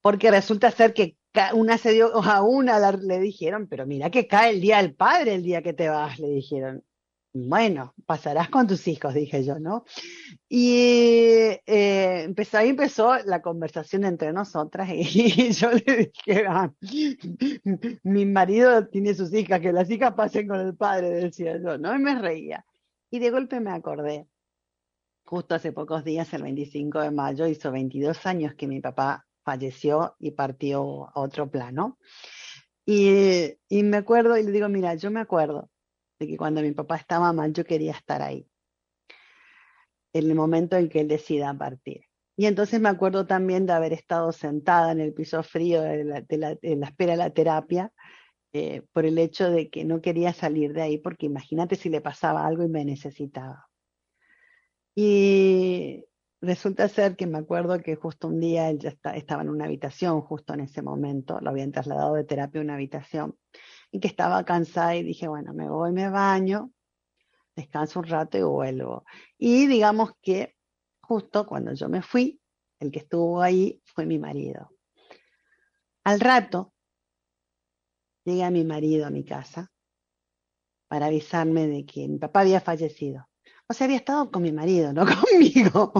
porque 0.00 0.30
resulta 0.30 0.70
ser 0.70 0.94
que 0.94 1.16
una 1.54 1.78
se 1.78 1.92
dio, 1.92 2.14
a 2.14 2.42
una 2.42 2.92
le 2.92 3.18
dijeron, 3.18 3.66
pero 3.66 3.86
mira 3.86 4.10
que 4.10 4.26
cae 4.26 4.50
el 4.50 4.60
día 4.60 4.78
del 4.78 4.94
padre 4.94 5.34
el 5.34 5.42
día 5.42 5.62
que 5.62 5.72
te 5.72 5.88
vas, 5.88 6.18
le 6.18 6.28
dijeron. 6.28 6.84
Bueno, 7.34 7.94
pasarás 8.04 8.50
con 8.50 8.66
tus 8.66 8.86
hijos, 8.88 9.14
dije 9.14 9.42
yo, 9.42 9.58
¿no? 9.58 9.84
Y 10.48 10.74
eh, 11.66 12.22
empezó, 12.24 12.58
ahí 12.58 12.68
empezó 12.68 13.16
la 13.24 13.40
conversación 13.40 14.04
entre 14.04 14.32
nosotras 14.34 14.90
y, 14.92 15.50
yo 15.52 15.70
le 15.72 16.12
dije, 16.14 16.44
ah, 16.46 16.70
mi 18.02 18.26
marido 18.26 18.86
tiene 18.88 19.14
sus 19.14 19.32
hijas, 19.32 19.60
que 19.60 19.72
las 19.72 19.90
hijas 19.90 20.12
pasen 20.14 20.46
con 20.46 20.60
el 20.60 20.76
padre, 20.76 21.08
decía 21.08 21.58
yo, 21.58 21.78
¿no? 21.78 21.94
Y 21.94 21.98
me 21.98 22.20
reía. 22.20 22.66
Y 23.10 23.18
de 23.18 23.30
golpe 23.30 23.60
me 23.60 23.70
acordé, 23.70 24.26
justo 25.24 25.54
hace 25.54 25.72
pocos 25.72 26.04
días, 26.04 26.32
el 26.34 26.42
25 26.42 27.00
de 27.00 27.10
mayo, 27.10 27.46
hizo 27.46 27.72
22 27.72 28.26
años 28.26 28.54
que 28.54 28.66
mi 28.66 28.80
papá 28.80 29.26
falleció 29.42 30.16
y 30.18 30.32
partió 30.32 31.08
a 31.08 31.20
otro 31.20 31.50
plano. 31.50 31.98
Y, 32.84 33.54
y 33.68 33.82
me 33.84 33.98
acuerdo 33.98 34.36
y 34.36 34.42
le 34.42 34.50
digo, 34.50 34.68
mira, 34.68 34.94
yo 34.96 35.10
me 35.10 35.20
acuerdo 35.20 35.71
que 36.26 36.36
cuando 36.36 36.62
mi 36.62 36.72
papá 36.72 36.96
estaba 36.96 37.32
mal 37.32 37.52
yo 37.52 37.64
quería 37.64 37.92
estar 37.92 38.22
ahí, 38.22 38.46
en 40.12 40.30
el 40.30 40.34
momento 40.34 40.76
en 40.76 40.88
que 40.88 41.00
él 41.00 41.08
decida 41.08 41.54
partir. 41.54 42.02
Y 42.36 42.46
entonces 42.46 42.80
me 42.80 42.88
acuerdo 42.88 43.26
también 43.26 43.66
de 43.66 43.72
haber 43.72 43.92
estado 43.92 44.32
sentada 44.32 44.92
en 44.92 45.00
el 45.00 45.12
piso 45.12 45.42
frío 45.42 45.82
de 45.82 46.04
la, 46.04 46.58
espera 46.60 47.12
de 47.12 47.18
la 47.18 47.30
terapia 47.30 47.92
eh, 48.52 48.82
por 48.92 49.04
el 49.04 49.18
hecho 49.18 49.50
de 49.50 49.70
que 49.70 49.84
no 49.84 50.00
quería 50.00 50.32
salir 50.32 50.72
de 50.72 50.82
ahí, 50.82 50.98
porque 50.98 51.26
imagínate 51.26 51.76
si 51.76 51.88
le 51.88 52.00
pasaba 52.00 52.46
algo 52.46 52.64
y 52.64 52.68
me 52.68 52.84
necesitaba. 52.84 53.68
Y 54.94 56.04
resulta 56.40 56.88
ser 56.88 57.16
que 57.16 57.26
me 57.26 57.38
acuerdo 57.38 57.78
que 57.80 57.96
justo 57.96 58.28
un 58.28 58.40
día 58.40 58.68
él 58.68 58.78
ya 58.78 58.94
estaba 59.14 59.42
en 59.42 59.48
una 59.48 59.64
habitación, 59.66 60.20
justo 60.20 60.54
en 60.54 60.60
ese 60.60 60.82
momento, 60.82 61.40
lo 61.40 61.50
habían 61.50 61.72
trasladado 61.72 62.14
de 62.14 62.24
terapia 62.24 62.60
a 62.60 62.64
una 62.64 62.74
habitación, 62.74 63.36
y 63.92 64.00
que 64.00 64.08
estaba 64.08 64.44
cansada 64.44 64.96
y 64.96 65.04
dije, 65.04 65.28
bueno, 65.28 65.52
me 65.52 65.68
voy, 65.68 65.92
me 65.92 66.08
baño, 66.08 66.72
descanso 67.54 68.00
un 68.00 68.06
rato 68.06 68.38
y 68.38 68.42
vuelvo. 68.42 69.04
Y 69.38 69.66
digamos 69.66 70.12
que 70.22 70.56
justo 71.02 71.46
cuando 71.46 71.74
yo 71.74 71.88
me 71.90 72.00
fui, 72.00 72.40
el 72.80 72.90
que 72.90 73.00
estuvo 73.00 73.42
ahí 73.42 73.80
fue 73.84 74.06
mi 74.06 74.18
marido. 74.18 74.70
Al 76.04 76.20
rato, 76.20 76.72
llegué 78.24 78.44
a 78.44 78.50
mi 78.50 78.64
marido 78.64 79.06
a 79.06 79.10
mi 79.10 79.24
casa 79.24 79.70
para 80.88 81.06
avisarme 81.06 81.66
de 81.66 81.84
que 81.84 82.08
mi 82.08 82.18
papá 82.18 82.40
había 82.40 82.60
fallecido. 82.62 83.28
O 83.68 83.74
sea, 83.74 83.84
había 83.84 83.98
estado 83.98 84.30
con 84.30 84.42
mi 84.42 84.52
marido, 84.52 84.92
no 84.94 85.04
conmigo. 85.30 85.92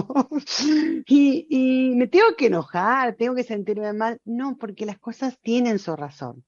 y, 1.05 1.47
y 1.49 1.95
me 1.95 2.07
tengo 2.07 2.35
que 2.35 2.47
enojar, 2.47 3.15
tengo 3.15 3.35
que 3.35 3.43
sentirme 3.43 3.93
mal. 3.93 4.19
No, 4.25 4.57
porque 4.57 4.85
las 4.87 4.97
cosas 4.97 5.37
tienen 5.41 5.77
su 5.77 5.95
razón. 5.95 6.43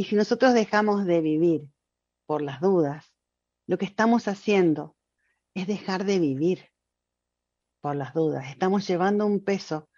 Y 0.00 0.04
si 0.04 0.16
nosotros 0.16 0.54
dejamos 0.54 1.04
de 1.04 1.20
vivir 1.20 1.68
por 2.24 2.40
las 2.40 2.62
dudas, 2.62 3.12
lo 3.66 3.76
que 3.76 3.84
estamos 3.84 4.28
haciendo 4.28 4.96
es 5.52 5.66
dejar 5.66 6.06
de 6.06 6.18
vivir 6.18 6.70
por 7.82 7.96
las 7.96 8.14
dudas. 8.14 8.48
Estamos 8.48 8.88
llevando 8.88 9.26
un 9.26 9.44
peso 9.44 9.90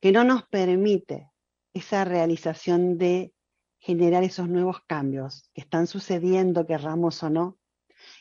que 0.00 0.12
no 0.12 0.24
nos 0.24 0.48
permite 0.48 1.30
esa 1.74 2.06
realización 2.06 2.96
de 2.96 3.34
generar 3.80 4.24
esos 4.24 4.48
nuevos 4.48 4.78
cambios 4.86 5.50
que 5.52 5.60
están 5.60 5.88
sucediendo, 5.88 6.66
querramos 6.66 7.22
o 7.22 7.28
no, 7.28 7.58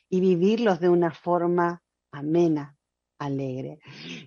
y 0.09 0.19
vivirlos 0.19 0.81
de 0.81 0.89
una 0.89 1.11
forma 1.11 1.81
amena, 2.11 2.75
alegre. 3.25 3.79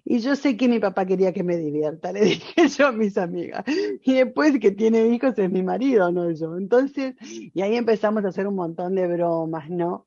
Y 0.04 0.18
yo 0.18 0.36
sé 0.36 0.56
que 0.56 0.68
mi 0.68 0.78
papá 0.78 1.06
quería 1.06 1.32
que 1.32 1.42
me 1.42 1.56
divierta, 1.56 2.12
le 2.12 2.20
dije 2.20 2.68
yo 2.68 2.88
a 2.88 2.92
mis 2.92 3.16
amigas. 3.18 3.64
Y 4.02 4.14
después 4.14 4.58
que 4.58 4.70
tiene 4.70 5.08
hijos 5.08 5.38
es 5.38 5.50
mi 5.50 5.62
marido, 5.62 6.10
no 6.12 6.30
yo. 6.30 6.56
Entonces, 6.56 7.14
y 7.20 7.60
ahí 7.62 7.76
empezamos 7.76 8.24
a 8.24 8.28
hacer 8.28 8.46
un 8.46 8.56
montón 8.56 8.94
de 8.94 9.06
bromas, 9.06 9.70
¿no? 9.70 10.06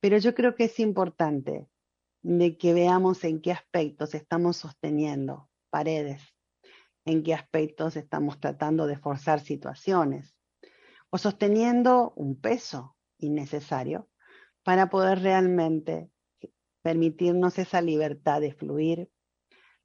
Pero 0.00 0.18
yo 0.18 0.34
creo 0.34 0.54
que 0.54 0.64
es 0.64 0.78
importante 0.80 1.66
de 2.22 2.56
que 2.56 2.74
veamos 2.74 3.24
en 3.24 3.40
qué 3.40 3.52
aspectos 3.52 4.14
estamos 4.14 4.56
sosteniendo 4.56 5.48
paredes, 5.70 6.22
en 7.04 7.22
qué 7.22 7.34
aspectos 7.34 7.96
estamos 7.96 8.40
tratando 8.40 8.86
de 8.86 8.96
forzar 8.96 9.40
situaciones 9.40 10.34
o 11.10 11.18
sosteniendo 11.18 12.12
un 12.16 12.40
peso 12.40 12.96
innecesario 13.18 14.08
para 14.62 14.90
poder 14.90 15.20
realmente 15.22 16.10
permitirnos 16.88 17.58
esa 17.58 17.82
libertad 17.82 18.40
de 18.40 18.54
fluir, 18.54 19.10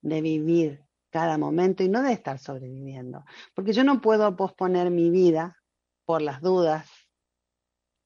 de 0.02 0.22
vivir 0.22 0.86
cada 1.10 1.38
momento 1.38 1.84
y 1.84 1.90
no 1.90 2.02
de 2.02 2.14
estar 2.14 2.40
sobreviviendo. 2.40 3.26
Porque 3.54 3.74
yo 3.74 3.84
no 3.84 4.00
puedo 4.00 4.38
posponer 4.38 4.90
mi 4.90 5.10
vida 5.10 5.62
por 6.06 6.22
las 6.22 6.40
dudas, 6.42 6.90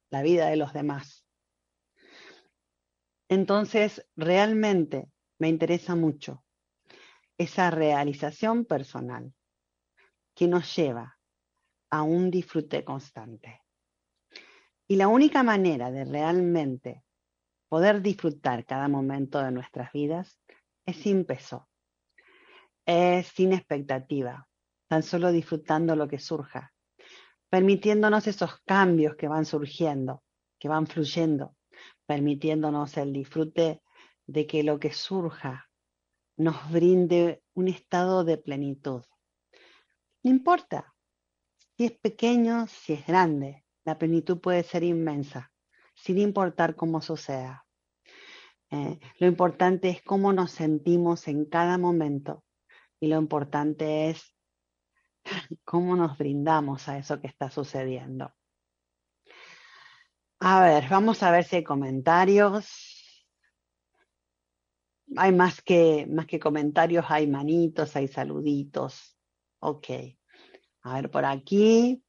la 0.10 0.24
vida 0.24 0.48
de 0.48 0.56
los 0.56 0.74
demás. 0.74 1.28
Entonces, 3.30 4.04
realmente 4.16 5.12
me 5.38 5.48
interesa 5.48 5.96
mucho 5.96 6.44
esa 7.38 7.70
realización 7.70 8.66
personal 8.66 9.32
que 10.34 10.48
nos 10.48 10.76
lleva 10.76 11.20
a 11.92 12.02
un 12.02 12.32
disfrute 12.32 12.84
constante. 12.84 13.62
Y 14.88 14.96
la 14.96 15.08
única 15.08 15.44
manera 15.44 15.92
de 15.92 16.04
realmente 16.04 17.04
poder 17.70 18.02
disfrutar 18.02 18.66
cada 18.66 18.88
momento 18.88 19.40
de 19.40 19.52
nuestras 19.52 19.92
vidas 19.92 20.40
es 20.86 20.98
sin 20.98 21.26
peso, 21.26 21.68
es 22.86 23.28
sin 23.28 23.54
expectativa, 23.54 24.48
tan 24.88 25.04
solo 25.04 25.32
disfrutando 25.32 25.96
lo 25.96 26.08
que 26.08 26.20
surja, 26.20 26.74
permitiéndonos 27.50 28.28
esos 28.28 28.62
cambios 28.66 29.16
que 29.16 29.28
van 29.28 29.46
surgiendo, 29.46 30.24
que 30.60 30.70
van 30.70 30.88
fluyendo, 30.88 31.56
permitiéndonos 32.06 32.98
el 32.98 33.12
disfrute 33.12 33.82
de 34.26 34.48
que 34.48 34.64
lo 34.64 34.80
que 34.80 34.94
surja 34.94 35.70
nos 36.38 36.72
brinde 36.72 37.42
un 37.54 37.68
estado 37.68 38.24
de 38.24 38.38
plenitud. 38.38 39.04
No 40.24 40.32
importa 40.32 40.94
si 41.76 41.86
es 41.86 41.92
pequeño, 41.92 42.68
si 42.68 42.94
es 42.94 43.06
grande, 43.06 43.66
la 43.86 43.98
plenitud 43.98 44.40
puede 44.40 44.64
ser 44.64 44.84
inmensa 44.84 45.52
sin 45.98 46.20
importar 46.20 46.76
cómo 46.76 47.02
suceda. 47.02 47.66
Eh, 48.70 49.00
lo 49.20 49.28
importante 49.28 49.90
es 49.90 50.02
cómo 50.04 50.32
nos 50.32 50.52
sentimos 50.52 51.28
en 51.28 51.46
cada 51.46 51.78
momento 51.78 52.44
y 53.00 53.08
lo 53.08 53.18
importante 53.18 54.10
es 54.10 54.36
cómo 55.66 55.96
nos 55.96 56.18
brindamos 56.18 56.88
a 56.88 56.98
eso 56.98 57.20
que 57.20 57.28
está 57.28 57.50
sucediendo. 57.50 58.32
A 60.40 60.62
ver, 60.62 60.88
vamos 60.90 61.24
a 61.24 61.32
ver 61.32 61.44
si 61.44 61.58
hay 61.58 61.64
comentarios. 61.64 63.26
Hay 65.16 65.32
más 65.32 65.62
que, 65.62 66.06
más 66.08 66.28
que 66.28 66.40
comentarios, 66.40 67.06
hay 67.10 67.28
manitos, 67.28 67.96
hay 67.96 68.08
saluditos. 68.08 69.18
Ok. 69.60 69.88
A 70.84 70.94
ver 70.96 71.10
por 71.10 71.26
aquí. 71.26 72.04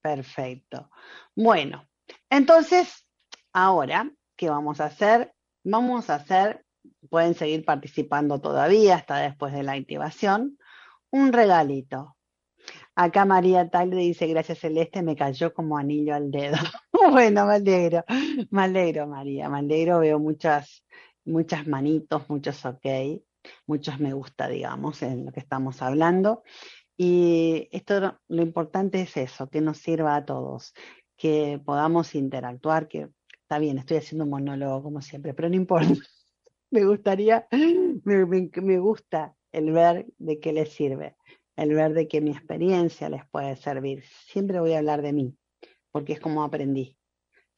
Perfecto. 0.00 0.90
Bueno, 1.36 1.89
entonces, 2.30 3.06
ahora, 3.52 4.10
¿qué 4.36 4.48
vamos 4.48 4.80
a 4.80 4.86
hacer? 4.86 5.34
Vamos 5.64 6.08
a 6.08 6.14
hacer, 6.14 6.64
pueden 7.10 7.34
seguir 7.34 7.64
participando 7.64 8.40
todavía 8.40 8.94
hasta 8.96 9.18
después 9.18 9.52
de 9.52 9.62
la 9.62 9.72
activación, 9.72 10.56
un 11.10 11.32
regalito. 11.32 12.16
Acá 12.94 13.24
María 13.24 13.68
Tal 13.68 13.90
dice, 13.90 14.26
gracias 14.26 14.58
Celeste, 14.58 15.02
me 15.02 15.16
cayó 15.16 15.52
como 15.54 15.76
anillo 15.76 16.14
al 16.14 16.30
dedo. 16.30 16.56
bueno, 17.10 17.46
me 17.46 17.54
alegro, 17.54 18.04
me 18.50 18.62
alegro 18.62 19.06
María, 19.06 19.48
me 19.48 19.58
alegro, 19.58 20.00
veo 20.00 20.18
muchas, 20.18 20.84
muchas 21.24 21.66
manitos, 21.66 22.28
muchos 22.28 22.64
ok, 22.64 22.86
muchos 23.66 23.98
me 24.00 24.12
gusta, 24.12 24.48
digamos, 24.48 25.02
en 25.02 25.26
lo 25.26 25.32
que 25.32 25.40
estamos 25.40 25.82
hablando. 25.82 26.42
Y 26.96 27.68
esto, 27.72 28.20
lo 28.28 28.42
importante 28.42 29.00
es 29.00 29.16
eso, 29.16 29.48
que 29.48 29.62
nos 29.62 29.78
sirva 29.78 30.16
a 30.16 30.24
todos, 30.26 30.74
que 31.20 31.60
podamos 31.62 32.14
interactuar, 32.14 32.88
que 32.88 33.10
está 33.42 33.58
bien, 33.58 33.76
estoy 33.76 33.98
haciendo 33.98 34.24
un 34.24 34.30
monólogo 34.30 34.82
como 34.82 35.02
siempre, 35.02 35.34
pero 35.34 35.50
no 35.50 35.54
importa. 35.54 35.86
me 36.70 36.82
gustaría, 36.86 37.46
me, 38.04 38.78
gusta 38.78 39.36
el 39.52 39.70
ver 39.70 40.06
de 40.16 40.40
qué 40.40 40.54
les 40.54 40.70
sirve, 40.70 41.16
el 41.56 41.74
ver 41.74 41.92
de 41.92 42.08
que 42.08 42.22
mi 42.22 42.30
experiencia 42.30 43.10
les 43.10 43.26
puede 43.26 43.54
servir. 43.56 44.02
Siempre 44.28 44.60
voy 44.60 44.72
a 44.72 44.78
hablar 44.78 45.02
de 45.02 45.12
mí, 45.12 45.36
porque 45.90 46.14
es 46.14 46.20
como 46.20 46.42
aprendí. 46.42 46.96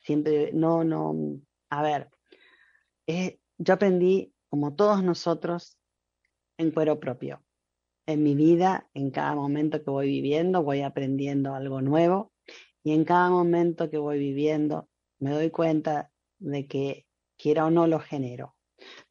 Siempre, 0.00 0.50
no, 0.52 0.82
no, 0.82 1.14
a 1.70 1.82
ver, 1.84 2.10
eh, 3.06 3.38
yo 3.58 3.74
aprendí, 3.74 4.34
como 4.48 4.74
todos 4.74 5.04
nosotros, 5.04 5.78
en 6.58 6.72
cuero 6.72 6.98
propio. 6.98 7.44
En 8.06 8.24
mi 8.24 8.34
vida, 8.34 8.90
en 8.92 9.12
cada 9.12 9.36
momento 9.36 9.84
que 9.84 9.90
voy 9.90 10.08
viviendo, 10.08 10.64
voy 10.64 10.80
aprendiendo 10.82 11.54
algo 11.54 11.80
nuevo 11.80 12.31
y 12.82 12.92
en 12.92 13.04
cada 13.04 13.30
momento 13.30 13.90
que 13.90 13.98
voy 13.98 14.18
viviendo 14.18 14.88
me 15.18 15.30
doy 15.30 15.50
cuenta 15.50 16.10
de 16.38 16.66
que 16.66 17.06
quiera 17.36 17.66
o 17.66 17.70
no 17.70 17.86
lo 17.86 18.00
genero. 18.00 18.56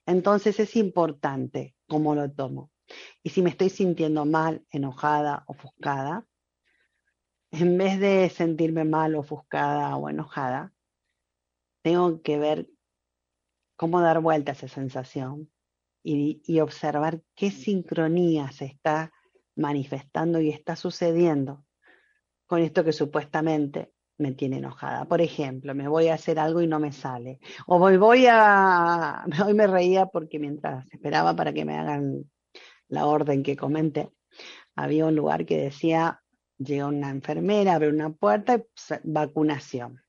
Entonces 0.06 0.60
es 0.60 0.76
importante 0.76 1.76
cómo 1.88 2.16
lo 2.16 2.30
tomo. 2.32 2.72
Y 3.24 3.30
si 3.30 3.42
me 3.42 3.50
estoy 3.50 3.70
sintiendo 3.70 4.26
mal, 4.26 4.66
enojada, 4.72 5.46
ofuscada, 5.48 6.28
en 7.52 7.78
vez 7.78 8.00
de 8.00 8.30
sentirme 8.30 8.84
mal, 8.84 9.16
ofuscada 9.16 9.96
o 9.96 10.10
enojada, 10.10 10.74
tengo 11.82 12.22
que 12.22 12.38
ver 12.38 12.70
cómo 13.78 14.02
dar 14.02 14.20
vuelta 14.20 14.52
a 14.52 14.56
esa 14.56 14.68
sensación 14.68 15.50
y, 16.04 16.42
y 16.46 16.60
observar 16.60 17.24
qué 17.36 17.52
sincronía 17.52 18.52
se 18.52 18.66
está 18.66 19.14
manifestando 19.56 20.42
y 20.42 20.50
está 20.50 20.76
sucediendo 20.76 21.66
con 22.52 22.62
esto 22.62 22.84
que 22.84 22.92
supuestamente 22.92 23.94
me 24.18 24.34
tiene 24.34 24.58
enojada. 24.58 25.06
Por 25.06 25.22
ejemplo, 25.22 25.74
me 25.74 25.88
voy 25.88 26.10
a 26.10 26.16
hacer 26.16 26.38
algo 26.38 26.62
y 26.62 26.68
no 26.68 26.82
me 26.82 26.92
sale. 26.92 27.40
O 27.66 27.80
voy, 27.80 28.26
a... 28.30 29.24
Hoy 29.46 29.54
me 29.54 29.68
reía 29.68 30.08
porque 30.08 30.38
mientras 30.38 30.86
esperaba 30.92 31.34
para 31.34 31.54
que 31.54 31.64
me 31.64 31.78
hagan 31.78 32.30
la 32.90 33.06
orden 33.06 33.42
que 33.42 33.56
comenté, 33.56 34.10
había 34.76 35.06
un 35.06 35.16
lugar 35.16 35.46
que 35.46 35.60
decía, 35.60 36.22
llega 36.58 36.88
una 36.88 37.10
enfermera, 37.10 37.76
abre 37.76 37.88
una 37.88 38.10
puerta 38.12 38.58
y 38.58 38.64
vacunación. 39.06 40.02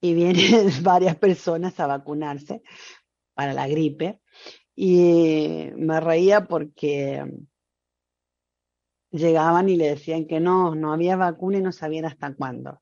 Y 0.00 0.14
vienen 0.14 0.70
varias 0.84 1.16
personas 1.16 1.80
a 1.80 1.88
vacunarse 1.88 2.62
para 3.34 3.54
la 3.54 3.66
gripe. 3.66 4.20
Y 4.76 5.70
me 5.74 5.98
reía 5.98 6.46
porque 6.46 7.24
llegaban 9.10 9.68
y 9.68 9.76
le 9.76 9.88
decían 9.88 10.26
que 10.26 10.40
no, 10.40 10.74
no 10.74 10.92
había 10.92 11.16
vacuna 11.16 11.58
y 11.58 11.62
no 11.62 11.72
sabían 11.72 12.04
hasta 12.04 12.34
cuándo. 12.34 12.80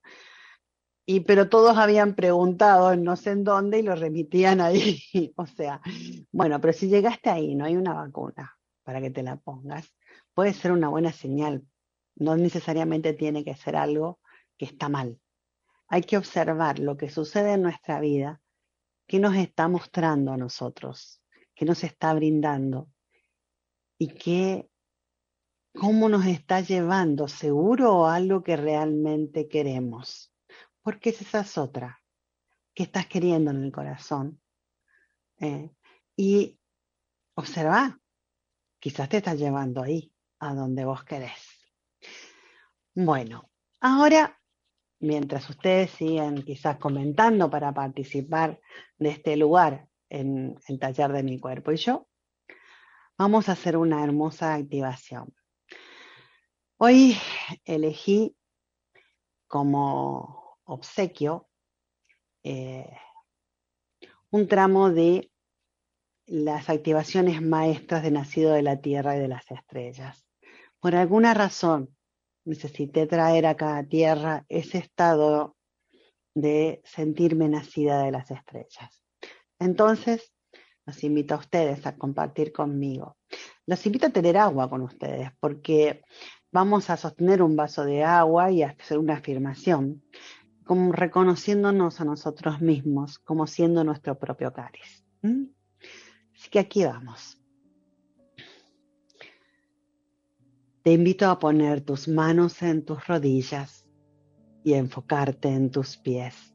Y 1.07 1.21
pero 1.21 1.49
todos 1.51 1.77
habían 1.77 2.15
preguntado 2.15 2.97
no 2.97 3.17
sé 3.17 3.33
en 3.33 3.45
dónde 3.45 3.79
y 3.79 3.83
lo 3.83 3.95
remitían 3.95 4.61
ahí. 4.61 5.03
o 5.37 5.47
sea, 5.47 5.81
bueno, 6.33 6.61
pero 6.61 6.73
si 6.73 6.89
llegaste 6.89 7.31
ahí, 7.31 7.55
no 7.55 7.65
hay 7.65 7.77
una 7.77 7.95
vacuna 7.95 8.57
para 8.83 9.01
que 9.01 9.11
te 9.11 9.23
la 9.23 9.37
pongas, 9.37 9.95
puede 10.35 10.53
ser 10.53 10.73
una 10.73 10.89
buena 10.89 11.13
señal. 11.13 11.63
No 12.17 12.37
necesariamente 12.37 13.13
tiene 13.13 13.45
que 13.45 13.55
ser 13.55 13.77
algo 13.77 14.21
que 14.57 14.67
está 14.67 14.89
mal. 14.89 15.21
Hay 15.89 16.03
que 16.03 16.17
observar 16.17 16.79
lo 16.79 16.97
que 16.97 17.11
sucede 17.11 17.53
en 17.53 17.63
nuestra 17.63 18.01
vida, 18.01 18.41
qué 19.07 19.19
nos 19.19 19.35
está 19.37 19.69
mostrando 19.69 20.33
a 20.33 20.37
nosotros, 20.37 21.23
qué 21.55 21.65
nos 21.65 21.85
está 21.85 22.15
brindando 22.15 22.89
y 23.99 24.09
qué 24.09 24.69
cómo 25.75 26.09
nos 26.09 26.27
está 26.27 26.61
llevando, 26.61 27.29
seguro 27.29 27.93
o 27.95 28.07
algo 28.07 28.43
que 28.43 28.57
realmente 28.57 29.49
queremos. 29.49 30.33
Porque 30.83 31.11
esa 31.11 31.41
es 31.41 31.59
otra 31.59 32.01
que 32.75 32.85
estás 32.85 33.07
queriendo 33.07 33.51
en 33.51 33.65
el 33.65 33.73
corazón. 33.73 34.41
Eh, 35.41 35.71
y 36.17 36.59
observa, 37.35 37.99
quizás 38.79 39.09
te 39.09 39.19
estás 39.19 39.39
llevando 39.39 39.83
ahí, 39.83 40.13
a 40.39 40.55
donde 40.55 40.85
vos 40.85 41.05
querés. 41.05 41.43
Bueno, 42.95 43.51
ahora, 43.81 44.41
mientras 45.01 45.49
ustedes 45.51 45.91
siguen 45.91 46.45
quizás 46.45 46.79
comentando 46.79 47.51
para 47.51 47.73
participar 47.73 48.61
de 48.99 49.09
este 49.09 49.37
lugar 49.37 49.89
en 50.09 50.57
el 50.69 50.79
taller 50.79 51.13
de 51.13 51.23
mi 51.25 51.41
cuerpo 51.41 51.73
y 51.73 51.77
yo, 51.77 52.09
vamos 53.19 53.49
a 53.49 53.53
hacer 53.53 53.77
una 53.77 54.05
hermosa 54.05 54.55
activación. 54.55 55.35
Hoy 56.87 57.17
elegí 57.65 58.37
como 59.49 60.59
obsequio 60.65 61.49
eh, 62.43 62.95
un 64.31 64.49
tramo 64.49 64.91
de 64.91 65.31
las 66.27 66.69
activaciones 66.69 67.41
maestras 67.41 68.03
de 68.03 68.11
Nacido 68.11 68.53
de 68.53 68.61
la 68.61 68.83
Tierra 68.83 69.17
y 69.17 69.21
de 69.21 69.29
las 69.29 69.51
Estrellas. 69.51 70.27
Por 70.79 70.95
alguna 70.95 71.33
razón 71.33 71.97
necesité 72.45 73.07
traer 73.07 73.47
a 73.47 73.57
cada 73.57 73.83
tierra 73.85 74.45
ese 74.51 74.77
estado 74.77 75.57
de 76.35 76.83
sentirme 76.85 77.49
nacida 77.49 78.03
de 78.03 78.11
las 78.11 78.31
estrellas. 78.31 79.03
Entonces, 79.59 80.35
los 80.85 81.03
invito 81.03 81.35
a 81.35 81.39
ustedes 81.39 81.87
a 81.87 81.97
compartir 81.97 82.53
conmigo. 82.53 83.17
Los 83.65 83.87
invito 83.87 84.09
a 84.09 84.11
tener 84.11 84.37
agua 84.37 84.69
con 84.69 84.83
ustedes, 84.83 85.31
porque 85.41 86.03
vamos 86.55 86.89
a 86.89 86.97
sostener 86.97 87.43
un 87.43 87.57
vaso 87.57 87.85
de 87.85 88.05
agua 88.05 88.53
y 88.53 88.63
hacer 88.63 88.99
una 88.99 89.15
afirmación, 89.15 90.05
como 90.65 90.93
reconociéndonos 90.93 92.01
a 92.01 92.05
nosotros 92.05 92.61
mismos 92.61 93.19
como 93.19 93.49
siendo 93.49 93.83
nuestro 93.83 94.17
propio 94.17 94.53
cáliz. 94.53 95.05
Así 95.21 96.51
que 96.51 96.61
aquí 96.61 96.85
vamos. 96.85 97.43
Te 100.85 100.93
invito 100.93 101.29
a 101.29 101.41
poner 101.41 101.81
tus 101.81 102.07
manos 102.07 102.63
en 102.63 102.85
tus 102.85 103.05
rodillas 103.05 103.89
y 104.63 104.75
a 104.75 104.79
enfocarte 104.79 105.49
en 105.49 105.73
tus 105.73 105.97
pies. 105.97 106.55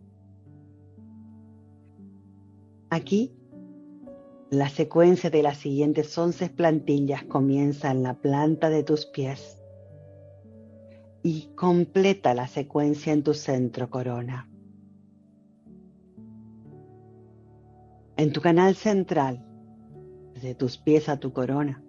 Aquí, 2.89 3.35
la 4.49 4.69
secuencia 4.69 5.29
de 5.29 5.43
las 5.43 5.57
siguientes 5.57 6.17
11 6.17 6.51
plantillas 6.51 7.25
comienza 7.25 7.91
en 7.91 8.03
la 8.03 8.13
planta 8.13 8.69
de 8.69 8.83
tus 8.83 9.05
pies 9.05 9.58
y 11.23 11.49
completa 11.55 12.33
la 12.33 12.47
secuencia 12.47 13.13
en 13.13 13.23
tu 13.23 13.33
centro 13.33 13.89
corona. 13.89 14.49
En 18.17 18.31
tu 18.31 18.41
canal 18.41 18.75
central, 18.75 19.45
desde 20.33 20.55
tus 20.55 20.77
pies 20.77 21.09
a 21.09 21.17
tu 21.17 21.31
corona, 21.31 21.83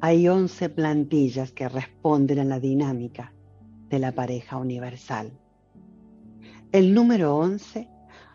hay 0.00 0.28
11 0.28 0.68
plantillas 0.70 1.52
que 1.52 1.68
responden 1.68 2.38
a 2.38 2.44
la 2.44 2.60
dinámica 2.60 3.32
de 3.88 3.98
la 3.98 4.12
pareja 4.12 4.56
universal. 4.56 5.32
El 6.72 6.92
número 6.92 7.36
11 7.36 7.88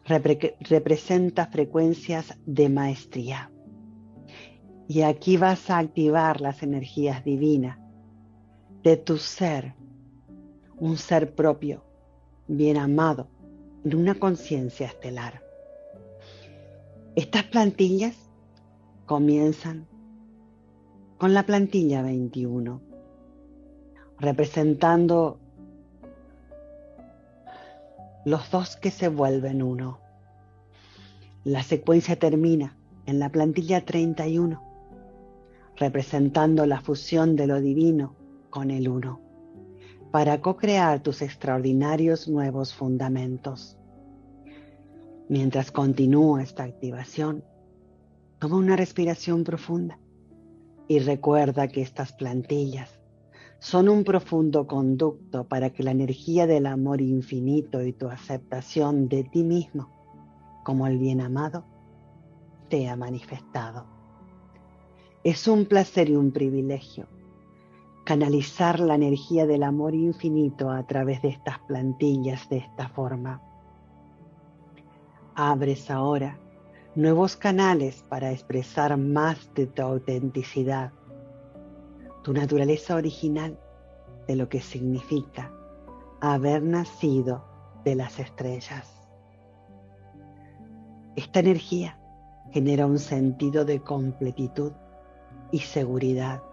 representa 0.05 1.47
frecuencias 1.47 2.39
de 2.45 2.69
maestría. 2.69 3.51
Y 4.87 5.01
aquí 5.03 5.37
vas 5.37 5.69
a 5.69 5.77
activar 5.77 6.41
las 6.41 6.63
energías 6.63 7.23
divinas 7.23 7.77
de 8.81 8.97
tu 8.97 9.17
ser 9.17 9.75
un 10.79 10.97
ser 10.97 11.35
propio, 11.35 11.83
bien 12.47 12.77
amado, 12.77 13.27
en 13.83 13.95
una 13.95 14.15
conciencia 14.15 14.87
estelar. 14.87 15.41
Estas 17.15 17.43
plantillas 17.43 18.15
comienzan 19.05 19.87
con 21.17 21.33
la 21.33 21.43
plantilla 21.43 22.01
21, 22.01 22.81
representando 24.19 25.37
los 28.23 28.49
dos 28.51 28.77
que 28.77 28.91
se 28.91 29.09
vuelven 29.09 29.61
uno. 29.61 29.99
La 31.43 31.63
secuencia 31.63 32.17
termina 32.17 32.77
en 33.05 33.19
la 33.19 33.29
plantilla 33.29 33.83
31, 33.83 34.63
representando 35.75 36.65
la 36.65 36.79
fusión 36.79 37.35
de 37.35 37.47
lo 37.47 37.59
divino 37.59 38.15
con 38.49 38.71
el 38.71 38.87
uno 38.87 39.28
para 40.11 40.41
co-crear 40.41 41.01
tus 41.01 41.21
extraordinarios 41.21 42.27
nuevos 42.27 42.73
fundamentos. 42.73 43.77
Mientras 45.27 45.71
continúa 45.71 46.41
esta 46.41 46.63
activación, 46.63 47.43
toma 48.39 48.57
una 48.57 48.75
respiración 48.75 49.43
profunda 49.43 49.99
y 50.87 50.99
recuerda 50.99 51.67
que 51.67 51.83
estas 51.83 52.13
plantillas 52.13 52.99
son 53.59 53.89
un 53.89 54.03
profundo 54.03 54.65
conducto 54.65 55.47
para 55.47 55.69
que 55.69 55.83
la 55.83 55.91
energía 55.91 56.47
del 56.47 56.65
amor 56.65 57.01
infinito 57.01 57.83
y 57.83 57.93
tu 57.93 58.07
aceptación 58.07 59.09
de 59.09 59.25
ti 59.25 59.43
mismo 59.43 59.89
como 60.63 60.87
el 60.87 60.97
bien 60.97 61.21
amado 61.21 61.65
te 62.69 62.87
ha 62.87 62.95
manifestado. 62.95 63.85
Es 65.23 65.47
un 65.47 65.65
placer 65.65 66.09
y 66.09 66.15
un 66.15 66.31
privilegio 66.31 67.07
canalizar 68.09 68.79
la 68.79 68.95
energía 68.95 69.45
del 69.45 69.61
amor 69.61 69.93
infinito 69.93 70.71
a 70.71 70.81
través 70.81 71.21
de 71.21 71.27
estas 71.27 71.59
plantillas 71.59 72.49
de 72.49 72.57
esta 72.57 72.89
forma. 72.89 73.39
Abres 75.35 75.91
ahora 75.91 76.39
nuevos 76.95 77.35
canales 77.35 78.03
para 78.09 78.31
expresar 78.31 78.97
más 78.97 79.53
de 79.53 79.67
tu 79.67 79.83
autenticidad, 79.83 80.91
tu 82.23 82.33
naturaleza 82.33 82.95
original 82.95 83.59
de 84.27 84.35
lo 84.37 84.49
que 84.49 84.59
significa 84.59 85.53
haber 86.19 86.63
nacido 86.63 87.45
de 87.85 87.93
las 87.93 88.17
estrellas. 88.17 88.91
Esta 91.15 91.41
energía 91.41 91.99
genera 92.51 92.87
un 92.87 92.97
sentido 92.97 93.65
de 93.65 93.83
completitud 93.83 94.71
y 95.51 95.59
seguridad 95.59 96.48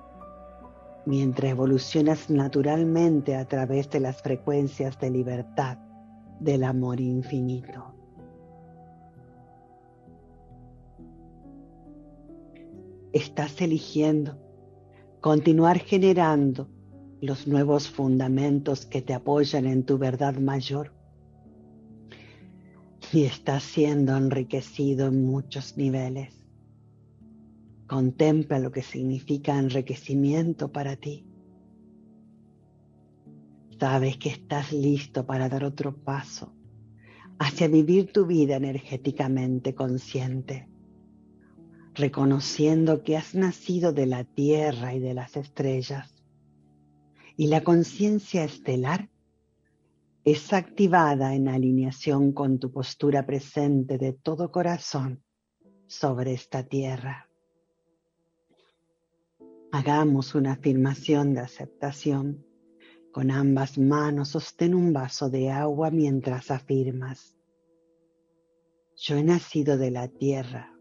mientras 1.06 1.52
evolucionas 1.52 2.28
naturalmente 2.28 3.36
a 3.36 3.46
través 3.46 3.88
de 3.90 4.00
las 4.00 4.20
frecuencias 4.20 4.98
de 5.00 5.10
libertad 5.10 5.78
del 6.40 6.64
amor 6.64 7.00
infinito. 7.00 7.94
Estás 13.12 13.60
eligiendo 13.62 14.36
continuar 15.20 15.78
generando 15.78 16.68
los 17.20 17.46
nuevos 17.46 17.88
fundamentos 17.88 18.84
que 18.84 19.00
te 19.00 19.14
apoyan 19.14 19.66
en 19.66 19.84
tu 19.84 19.96
verdad 19.96 20.34
mayor. 20.36 20.92
y 23.12 23.24
estás 23.24 23.62
siendo 23.62 24.16
enriquecido 24.16 25.06
en 25.06 25.24
muchos 25.24 25.76
niveles. 25.76 26.45
Contempla 27.86 28.58
lo 28.58 28.72
que 28.72 28.82
significa 28.82 29.58
enriquecimiento 29.58 30.72
para 30.72 30.96
ti. 30.96 31.24
Sabes 33.78 34.16
que 34.16 34.30
estás 34.30 34.72
listo 34.72 35.26
para 35.26 35.48
dar 35.48 35.62
otro 35.64 35.94
paso 35.94 36.52
hacia 37.38 37.68
vivir 37.68 38.12
tu 38.12 38.26
vida 38.26 38.56
energéticamente 38.56 39.74
consciente, 39.74 40.68
reconociendo 41.94 43.02
que 43.02 43.16
has 43.16 43.34
nacido 43.34 43.92
de 43.92 44.06
la 44.06 44.24
tierra 44.24 44.94
y 44.94 45.00
de 45.00 45.14
las 45.14 45.36
estrellas. 45.36 46.24
Y 47.36 47.48
la 47.48 47.62
conciencia 47.62 48.44
estelar 48.44 49.10
es 50.24 50.52
activada 50.52 51.34
en 51.34 51.48
alineación 51.48 52.32
con 52.32 52.58
tu 52.58 52.72
postura 52.72 53.26
presente 53.26 53.98
de 53.98 54.12
todo 54.12 54.50
corazón 54.50 55.22
sobre 55.86 56.32
esta 56.32 56.64
tierra. 56.64 57.25
Hagamos 59.78 60.34
una 60.34 60.52
afirmación 60.52 61.34
de 61.34 61.40
aceptación. 61.40 62.46
Con 63.12 63.30
ambas 63.30 63.76
manos 63.76 64.30
sostén 64.30 64.74
un 64.74 64.94
vaso 64.94 65.28
de 65.28 65.50
agua 65.50 65.90
mientras 65.90 66.50
afirmas. 66.50 67.36
Yo 68.96 69.16
he 69.16 69.22
nacido 69.22 69.76
de 69.76 69.90
la 69.90 70.08
tierra 70.08 70.74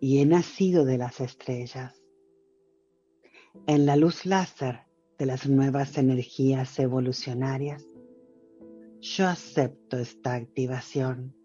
y 0.00 0.20
he 0.20 0.24
nacido 0.24 0.86
de 0.86 0.96
las 0.96 1.20
estrellas. 1.20 2.02
En 3.66 3.84
la 3.84 3.96
luz 3.96 4.24
láser 4.24 4.86
de 5.18 5.26
las 5.26 5.46
nuevas 5.46 5.98
energías 5.98 6.78
evolucionarias, 6.78 7.86
yo 9.00 9.26
acepto 9.28 9.98
esta 9.98 10.32
activación. 10.32 11.36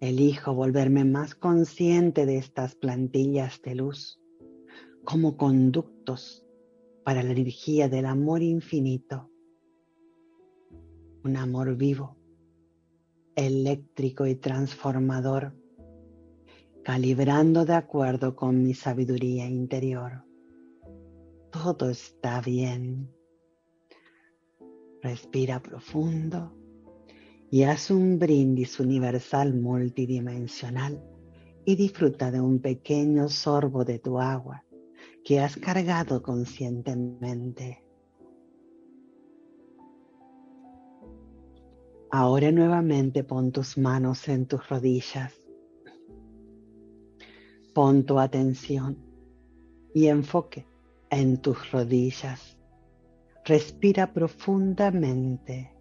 Elijo 0.00 0.52
volverme 0.52 1.04
más 1.04 1.36
consciente 1.36 2.26
de 2.26 2.38
estas 2.38 2.74
plantillas 2.74 3.62
de 3.62 3.76
luz 3.76 4.18
como 5.04 5.36
conductos 5.36 6.44
para 7.04 7.22
la 7.22 7.32
energía 7.32 7.88
del 7.88 8.06
amor 8.06 8.42
infinito. 8.42 9.28
Un 11.24 11.36
amor 11.36 11.76
vivo, 11.76 12.16
eléctrico 13.34 14.26
y 14.26 14.36
transformador, 14.36 15.54
calibrando 16.84 17.64
de 17.64 17.74
acuerdo 17.74 18.36
con 18.36 18.62
mi 18.62 18.74
sabiduría 18.74 19.46
interior. 19.46 20.24
Todo 21.50 21.90
está 21.90 22.40
bien. 22.40 23.10
Respira 25.02 25.60
profundo 25.60 26.56
y 27.50 27.64
haz 27.64 27.90
un 27.90 28.20
brindis 28.20 28.78
universal 28.78 29.52
multidimensional 29.54 31.02
y 31.64 31.74
disfruta 31.74 32.30
de 32.30 32.40
un 32.40 32.60
pequeño 32.60 33.28
sorbo 33.28 33.84
de 33.84 33.98
tu 33.98 34.20
agua 34.20 34.64
que 35.24 35.40
has 35.40 35.56
cargado 35.56 36.22
conscientemente. 36.22 37.84
Ahora 42.10 42.52
nuevamente 42.52 43.24
pon 43.24 43.52
tus 43.52 43.78
manos 43.78 44.28
en 44.28 44.46
tus 44.46 44.68
rodillas. 44.68 45.32
Pon 47.72 48.04
tu 48.04 48.18
atención 48.18 48.98
y 49.94 50.08
enfoque 50.08 50.66
en 51.10 51.38
tus 51.38 51.70
rodillas. 51.70 52.58
Respira 53.44 54.12
profundamente. 54.12 55.72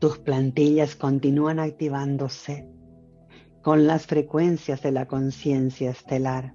Tus 0.00 0.18
plantillas 0.18 0.96
continúan 0.96 1.58
activándose 1.58 2.68
con 3.66 3.88
las 3.88 4.06
frecuencias 4.06 4.80
de 4.80 4.92
la 4.92 5.08
conciencia 5.08 5.90
estelar. 5.90 6.54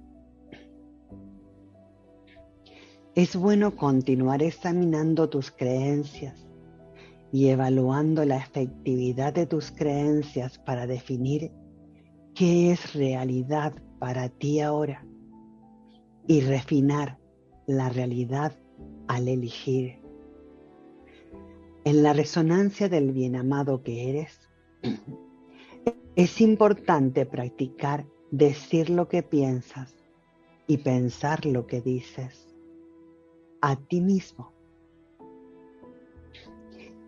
Es 3.14 3.36
bueno 3.36 3.76
continuar 3.76 4.42
examinando 4.42 5.28
tus 5.28 5.50
creencias 5.50 6.48
y 7.30 7.48
evaluando 7.48 8.24
la 8.24 8.38
efectividad 8.38 9.34
de 9.34 9.44
tus 9.44 9.72
creencias 9.72 10.58
para 10.58 10.86
definir 10.86 11.52
qué 12.34 12.72
es 12.72 12.94
realidad 12.94 13.74
para 13.98 14.30
ti 14.30 14.60
ahora 14.60 15.04
y 16.26 16.40
refinar 16.40 17.18
la 17.66 17.90
realidad 17.90 18.56
al 19.08 19.28
elegir. 19.28 20.00
En 21.84 22.02
la 22.02 22.14
resonancia 22.14 22.88
del 22.88 23.12
bien 23.12 23.36
amado 23.36 23.82
que 23.82 24.08
eres, 24.08 24.48
es 26.14 26.42
importante 26.42 27.24
practicar 27.24 28.04
decir 28.30 28.90
lo 28.90 29.08
que 29.08 29.22
piensas 29.22 29.94
y 30.66 30.78
pensar 30.78 31.46
lo 31.46 31.66
que 31.66 31.80
dices 31.80 32.54
a 33.62 33.76
ti 33.76 34.02
mismo 34.02 34.52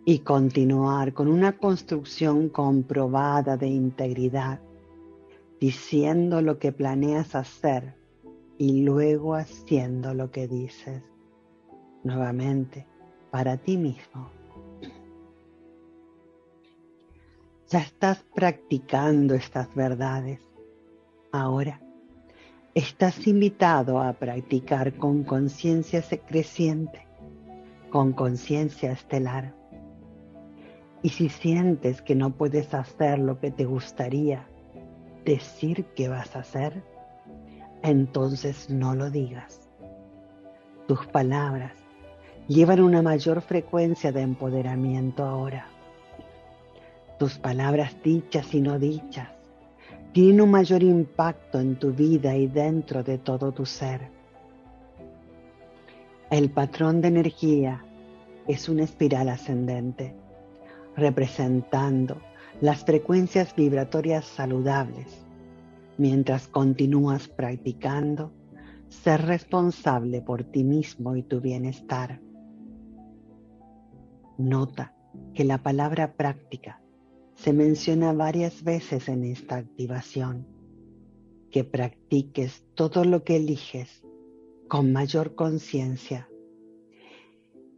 y 0.05 0.19
continuar 0.19 1.13
con 1.13 1.27
una 1.27 1.57
construcción 1.57 2.49
comprobada 2.49 3.57
de 3.57 3.67
integridad, 3.67 4.59
diciendo 5.59 6.41
lo 6.41 6.57
que 6.57 6.71
planeas 6.71 7.35
hacer 7.35 7.95
y 8.57 8.81
luego 8.81 9.35
haciendo 9.35 10.13
lo 10.13 10.31
que 10.31 10.47
dices 10.47 11.03
nuevamente 12.03 12.87
para 13.29 13.57
ti 13.57 13.77
mismo. 13.77 14.29
Ya 17.75 17.81
estás 17.81 18.23
practicando 18.33 19.33
estas 19.35 19.75
verdades. 19.75 20.39
Ahora 21.33 21.81
estás 22.73 23.27
invitado 23.27 23.99
a 23.99 24.13
practicar 24.13 24.93
con 24.93 25.25
conciencia 25.25 26.01
creciente, 26.25 27.05
con 27.89 28.13
conciencia 28.13 28.93
estelar. 28.93 29.53
Y 31.03 31.09
si 31.09 31.27
sientes 31.27 32.01
que 32.01 32.15
no 32.15 32.29
puedes 32.29 32.73
hacer 32.73 33.19
lo 33.19 33.41
que 33.41 33.51
te 33.51 33.65
gustaría 33.65 34.47
decir 35.25 35.83
que 35.97 36.07
vas 36.07 36.33
a 36.37 36.39
hacer, 36.39 36.81
entonces 37.83 38.69
no 38.69 38.95
lo 38.95 39.11
digas. 39.11 39.67
Tus 40.87 41.05
palabras 41.07 41.73
llevan 42.47 42.79
una 42.79 43.01
mayor 43.01 43.41
frecuencia 43.41 44.13
de 44.13 44.21
empoderamiento 44.21 45.25
ahora 45.25 45.74
tus 47.17 47.37
palabras 47.37 47.95
dichas 48.03 48.53
y 48.53 48.61
no 48.61 48.79
dichas 48.79 49.35
tienen 50.15 50.39
un 50.39 50.51
mayor 50.51 50.81
impacto 50.81 51.59
en 51.59 51.75
tu 51.75 51.91
vida 51.91 52.37
y 52.37 52.47
dentro 52.47 53.03
de 53.03 53.17
todo 53.17 53.51
tu 53.51 53.65
ser. 53.65 54.09
El 56.31 56.49
patrón 56.51 57.01
de 57.01 57.09
energía 57.09 57.83
es 58.47 58.69
una 58.69 58.85
espiral 58.85 59.27
ascendente, 59.27 60.15
representando 60.95 62.21
las 62.61 62.85
frecuencias 62.85 63.53
vibratorias 63.57 64.23
saludables, 64.23 65.25
mientras 65.97 66.47
continúas 66.47 67.27
practicando 67.27 68.31
ser 68.87 69.21
responsable 69.25 70.21
por 70.21 70.45
ti 70.45 70.63
mismo 70.63 71.17
y 71.17 71.23
tu 71.23 71.41
bienestar. 71.41 72.21
Nota 74.37 74.93
que 75.33 75.43
la 75.43 75.57
palabra 75.57 76.13
práctica 76.13 76.79
se 77.35 77.53
menciona 77.53 78.13
varias 78.13 78.63
veces 78.63 79.07
en 79.09 79.23
esta 79.23 79.57
activación, 79.57 80.47
que 81.51 81.63
practiques 81.63 82.65
todo 82.73 83.05
lo 83.05 83.23
que 83.23 83.35
eliges 83.35 84.03
con 84.67 84.91
mayor 84.91 85.35
conciencia. 85.35 86.29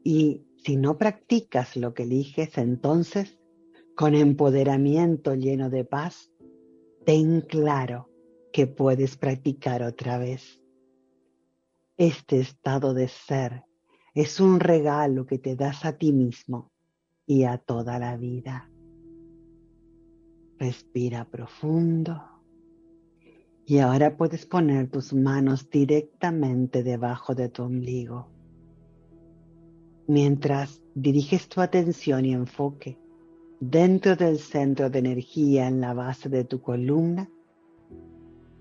Y 0.04 0.46
si 0.64 0.78
no 0.78 0.98
practicas 0.98 1.76
lo 1.76 1.94
que 1.94 2.04
eliges, 2.04 2.58
entonces, 2.58 3.38
con 3.96 4.16
empoderamiento 4.16 5.36
lleno 5.36 5.70
de 5.70 5.84
paz, 5.84 6.32
ten 7.06 7.42
claro 7.42 8.10
que 8.54 8.68
puedes 8.68 9.18
practicar 9.18 9.84
otra 9.84 10.18
vez. 10.18 10.62
Este 11.98 12.40
estado 12.40 12.94
de 12.94 13.08
ser 13.08 13.64
es 14.14 14.40
un 14.40 14.60
regalo 14.60 15.26
que 15.26 15.40
te 15.40 15.56
das 15.56 15.84
a 15.84 15.98
ti 15.98 16.14
mismo 16.14 16.72
y 17.26 17.44
a 17.44 17.58
toda 17.58 18.00
la 18.00 18.18
vida. 18.18 18.70
Respira 20.60 21.26
profundo. 21.26 22.22
Y 23.66 23.80
ahora 23.80 24.16
puedes 24.16 24.46
poner 24.46 24.90
tus 24.90 25.14
manos 25.14 25.70
directamente 25.70 26.84
debajo 26.84 27.36
de 27.36 27.50
tu 27.50 27.64
ombligo. 27.64 28.28
Mientras 30.08 30.82
diriges 30.96 31.50
tu 31.50 31.62
atención 31.62 32.26
y 32.26 32.34
enfoque 32.34 32.98
dentro 33.60 34.16
del 34.16 34.40
centro 34.40 34.90
de 34.90 35.00
energía 35.00 35.68
en 35.68 35.82
la 35.82 35.94
base 35.94 36.30
de 36.30 36.44
tu 36.44 36.62
columna 36.62 37.30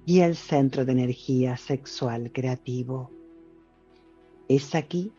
y 0.05 0.20
el 0.20 0.36
centro 0.36 0.84
de 0.84 0.92
energía 0.92 1.57
sexual 1.57 2.32
creativo. 2.32 3.11
Es 4.49 4.74
aquí 4.74 5.12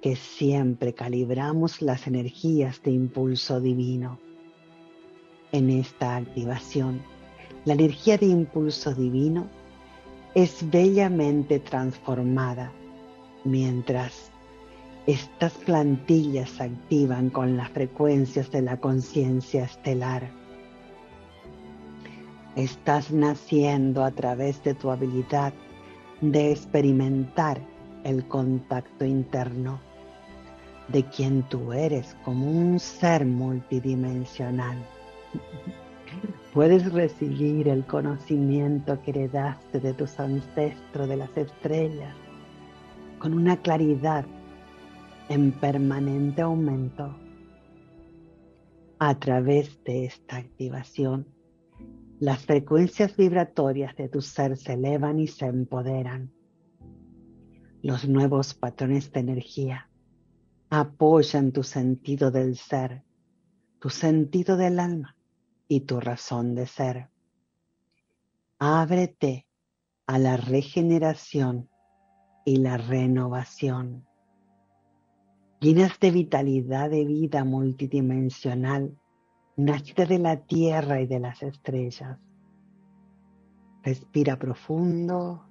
que 0.00 0.14
siempre 0.14 0.94
calibramos 0.94 1.82
las 1.82 2.06
energías 2.06 2.82
de 2.82 2.92
impulso 2.92 3.60
divino. 3.60 4.20
En 5.50 5.70
esta 5.70 6.16
activación, 6.16 7.00
la 7.64 7.72
energía 7.72 8.18
de 8.18 8.26
impulso 8.26 8.94
divino 8.94 9.46
es 10.34 10.68
bellamente 10.70 11.58
transformada 11.58 12.70
mientras 13.44 14.30
estas 15.06 15.52
plantillas 15.54 16.60
activan 16.60 17.30
con 17.30 17.56
las 17.56 17.70
frecuencias 17.70 18.50
de 18.50 18.60
la 18.60 18.76
conciencia 18.76 19.64
estelar. 19.64 20.30
Estás 22.54 23.10
naciendo 23.10 24.04
a 24.04 24.10
través 24.10 24.62
de 24.64 24.74
tu 24.74 24.90
habilidad 24.90 25.54
de 26.20 26.52
experimentar 26.52 27.58
el 28.04 28.26
contacto 28.28 29.06
interno 29.06 29.80
de 30.88 31.04
quien 31.04 31.42
tú 31.44 31.72
eres 31.72 32.14
como 32.24 32.50
un 32.50 32.78
ser 32.78 33.24
multidimensional. 33.24 34.76
Puedes 36.58 36.92
recibir 36.92 37.68
el 37.68 37.84
conocimiento 37.84 39.00
que 39.02 39.10
heredaste 39.10 39.80
de 39.80 39.92
tus 39.92 40.18
ancestros 40.18 41.08
de 41.08 41.16
las 41.16 41.36
estrellas 41.36 42.16
con 43.18 43.34
una 43.34 43.58
claridad 43.58 44.24
en 45.28 45.52
permanente 45.52 46.42
aumento. 46.42 47.14
A 48.98 49.18
través 49.20 49.84
de 49.84 50.06
esta 50.06 50.38
activación, 50.38 51.28
las 52.18 52.44
frecuencias 52.44 53.16
vibratorias 53.16 53.94
de 53.94 54.08
tu 54.08 54.20
ser 54.22 54.56
se 54.56 54.72
elevan 54.72 55.20
y 55.20 55.26
se 55.26 55.46
empoderan. 55.46 56.32
Los 57.82 58.08
nuevos 58.08 58.54
patrones 58.54 59.12
de 59.12 59.20
energía 59.20 59.90
apoyan 60.70 61.52
tu 61.52 61.62
sentido 61.62 62.30
del 62.30 62.56
ser, 62.56 63.04
tu 63.78 63.90
sentido 63.90 64.56
del 64.56 64.80
alma 64.80 65.17
y 65.68 65.80
tu 65.80 66.00
razón 66.00 66.54
de 66.54 66.66
ser. 66.66 67.10
Ábrete 68.58 69.46
a 70.06 70.18
la 70.18 70.36
regeneración 70.36 71.68
y 72.44 72.56
la 72.56 72.78
renovación. 72.78 74.06
Llenas 75.60 76.00
de 76.00 76.10
vitalidad 76.10 76.88
de 76.90 77.04
vida 77.04 77.44
multidimensional, 77.44 78.98
nacida 79.56 80.06
de 80.06 80.18
la 80.18 80.46
tierra 80.46 81.00
y 81.00 81.06
de 81.06 81.20
las 81.20 81.42
estrellas. 81.42 82.18
Respira 83.82 84.38
profundo. 84.38 85.47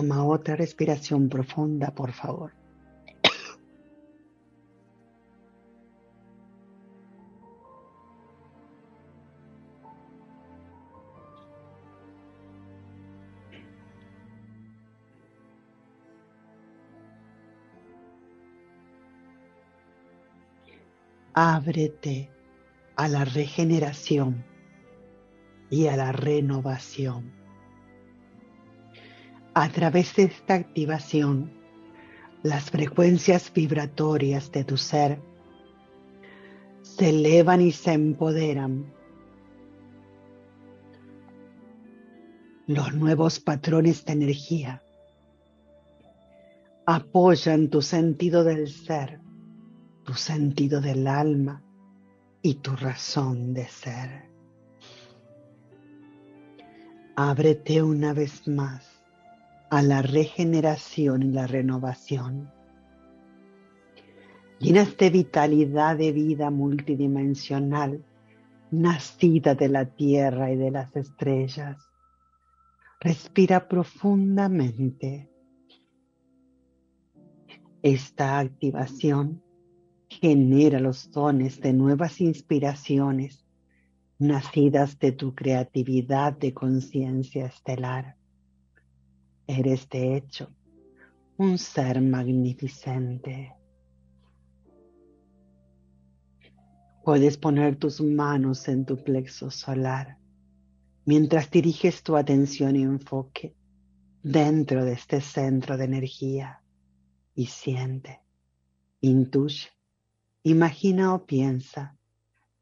Toma 0.00 0.24
otra 0.24 0.56
respiración 0.56 1.28
profunda, 1.28 1.94
por 1.94 2.12
favor. 2.12 2.52
Ábrete 21.34 22.30
a 22.96 23.06
la 23.06 23.26
regeneración 23.26 24.46
y 25.68 25.88
a 25.88 25.96
la 25.98 26.12
renovación. 26.12 27.39
A 29.60 29.68
través 29.68 30.16
de 30.16 30.22
esta 30.22 30.54
activación, 30.54 31.52
las 32.42 32.70
frecuencias 32.70 33.52
vibratorias 33.52 34.50
de 34.52 34.64
tu 34.64 34.78
ser 34.78 35.20
se 36.80 37.10
elevan 37.10 37.60
y 37.60 37.70
se 37.70 37.92
empoderan. 37.92 38.90
Los 42.68 42.94
nuevos 42.94 43.38
patrones 43.38 44.02
de 44.06 44.14
energía 44.14 44.82
apoyan 46.86 47.68
tu 47.68 47.82
sentido 47.82 48.44
del 48.44 48.66
ser, 48.66 49.20
tu 50.04 50.14
sentido 50.14 50.80
del 50.80 51.06
alma 51.06 51.62
y 52.40 52.54
tu 52.54 52.74
razón 52.76 53.52
de 53.52 53.68
ser. 53.68 54.30
Ábrete 57.14 57.82
una 57.82 58.14
vez 58.14 58.48
más 58.48 58.99
a 59.70 59.82
la 59.82 60.02
regeneración 60.02 61.22
y 61.22 61.30
la 61.30 61.46
renovación. 61.46 62.50
Llenas 64.58 64.96
de 64.96 65.10
vitalidad 65.10 65.96
de 65.96 66.12
vida 66.12 66.50
multidimensional, 66.50 68.04
nacida 68.72 69.54
de 69.54 69.68
la 69.68 69.86
tierra 69.86 70.52
y 70.52 70.56
de 70.56 70.70
las 70.72 70.94
estrellas. 70.96 71.78
Respira 73.00 73.68
profundamente. 73.68 75.30
Esta 77.82 78.38
activación 78.40 79.42
genera 80.08 80.80
los 80.80 81.10
dones 81.12 81.60
de 81.60 81.72
nuevas 81.72 82.20
inspiraciones 82.20 83.46
nacidas 84.18 84.98
de 84.98 85.12
tu 85.12 85.34
creatividad 85.34 86.36
de 86.36 86.52
conciencia 86.52 87.46
estelar. 87.46 88.19
Eres 89.52 89.88
de 89.88 90.16
hecho 90.16 90.48
un 91.36 91.58
ser 91.58 92.00
magnificente. 92.00 93.52
Puedes 97.02 97.36
poner 97.36 97.74
tus 97.74 98.00
manos 98.00 98.68
en 98.68 98.84
tu 98.84 99.02
plexo 99.02 99.50
solar 99.50 100.18
mientras 101.04 101.50
diriges 101.50 102.04
tu 102.04 102.16
atención 102.16 102.76
y 102.76 102.82
enfoque 102.82 103.56
dentro 104.22 104.84
de 104.84 104.92
este 104.92 105.20
centro 105.20 105.76
de 105.76 105.84
energía 105.86 106.62
y 107.34 107.46
siente, 107.46 108.20
intuye, 109.00 109.70
imagina 110.44 111.12
o 111.12 111.26
piensa 111.26 111.98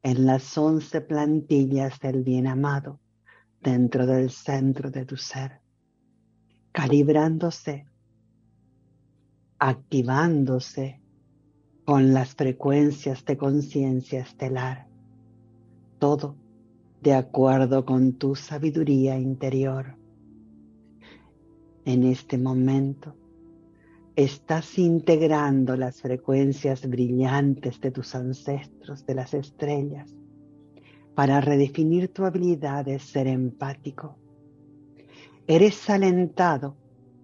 en 0.01 0.25
las 0.25 0.57
once 0.57 1.01
plantillas 1.01 1.99
del 1.99 2.23
bien 2.23 2.47
amado 2.47 2.99
dentro 3.61 4.07
del 4.07 4.31
centro 4.31 4.89
de 4.89 5.05
tu 5.05 5.15
ser 5.15 5.68
calibrándose, 6.71 7.85
activándose 9.57 11.01
con 11.85 12.13
las 12.13 12.35
frecuencias 12.35 13.25
de 13.25 13.37
conciencia 13.37 14.21
estelar, 14.21 14.87
todo 15.97 16.35
de 17.01 17.13
acuerdo 17.13 17.85
con 17.85 18.13
tu 18.13 18.35
sabiduría 18.35 19.17
interior. 19.17 19.95
En 21.85 22.03
este 22.03 22.37
momento 22.37 23.15
estás 24.15 24.77
integrando 24.77 25.75
las 25.75 26.01
frecuencias 26.01 26.87
brillantes 26.87 27.79
de 27.79 27.91
tus 27.91 28.13
ancestros 28.15 29.05
de 29.05 29.15
las 29.15 29.33
estrellas 29.33 30.13
para 31.15 31.41
redefinir 31.41 32.09
tu 32.09 32.25
habilidad 32.25 32.85
de 32.85 32.99
ser 32.99 33.27
empático 33.27 34.17
Eres 35.51 35.89
alentado 35.89 36.75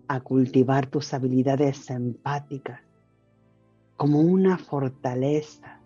a 0.07 0.19
cultivar 0.19 0.88
tus 0.88 1.13
habilidades 1.13 1.91
empáticas 1.91 2.82
como 3.97 4.19
una 4.19 4.57
fortaleza 4.57 5.80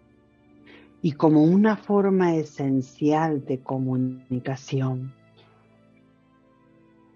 y 1.02 1.12
como 1.12 1.44
una 1.44 1.76
forma 1.76 2.36
esencial 2.36 3.44
de 3.44 3.60
comunicación. 3.60 5.14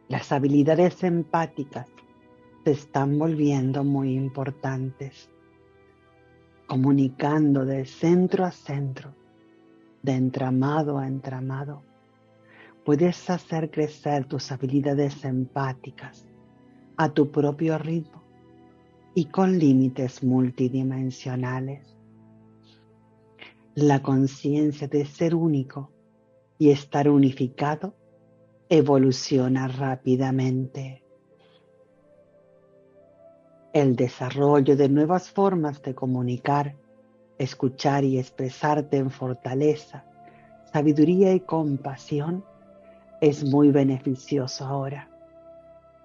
Las 0.09 0.34
habilidades 0.34 1.01
empáticas 1.05 1.88
se 2.65 2.71
están 2.71 3.17
volviendo 3.17 3.86
muy 3.86 4.15
importantes, 4.17 5.30
comunicando 6.67 7.63
de 7.63 7.86
centro 7.86 8.43
a 8.43 8.51
centro, 8.51 9.15
de 10.01 10.15
entramado 10.15 10.99
a 10.99 11.07
entramado 11.07 11.92
puedes 12.86 13.29
hacer 13.29 13.71
crecer 13.71 14.25
tus 14.25 14.51
habilidades 14.51 15.23
empáticas 15.25 16.25
a 16.97 17.09
tu 17.09 17.31
propio 17.31 17.77
ritmo 17.77 18.23
y 19.15 19.25
con 19.25 19.57
límites 19.57 20.23
multidimensionales. 20.23 21.97
La 23.75 24.01
conciencia 24.01 24.88
de 24.88 25.05
ser 25.05 25.36
único 25.36 25.91
y 26.57 26.69
estar 26.69 27.09
unificado 27.09 27.95
evoluciona 28.69 29.67
rápidamente. 29.67 31.03
el 33.73 33.95
desarrollo 33.95 34.77
de 34.77 34.88
nuevas 34.88 35.31
formas 35.31 35.81
de 35.81 35.95
comunicar, 35.95 36.75
escuchar 37.39 38.03
y 38.03 38.19
expresarte 38.19 38.97
en 38.97 39.09
fortaleza, 39.09 40.05
sabiduría 40.71 41.34
y 41.34 41.39
compasión 41.39 42.45
es 43.24 43.45
muy 43.45 43.71
beneficioso 43.71 44.65
ahora. 44.65 45.09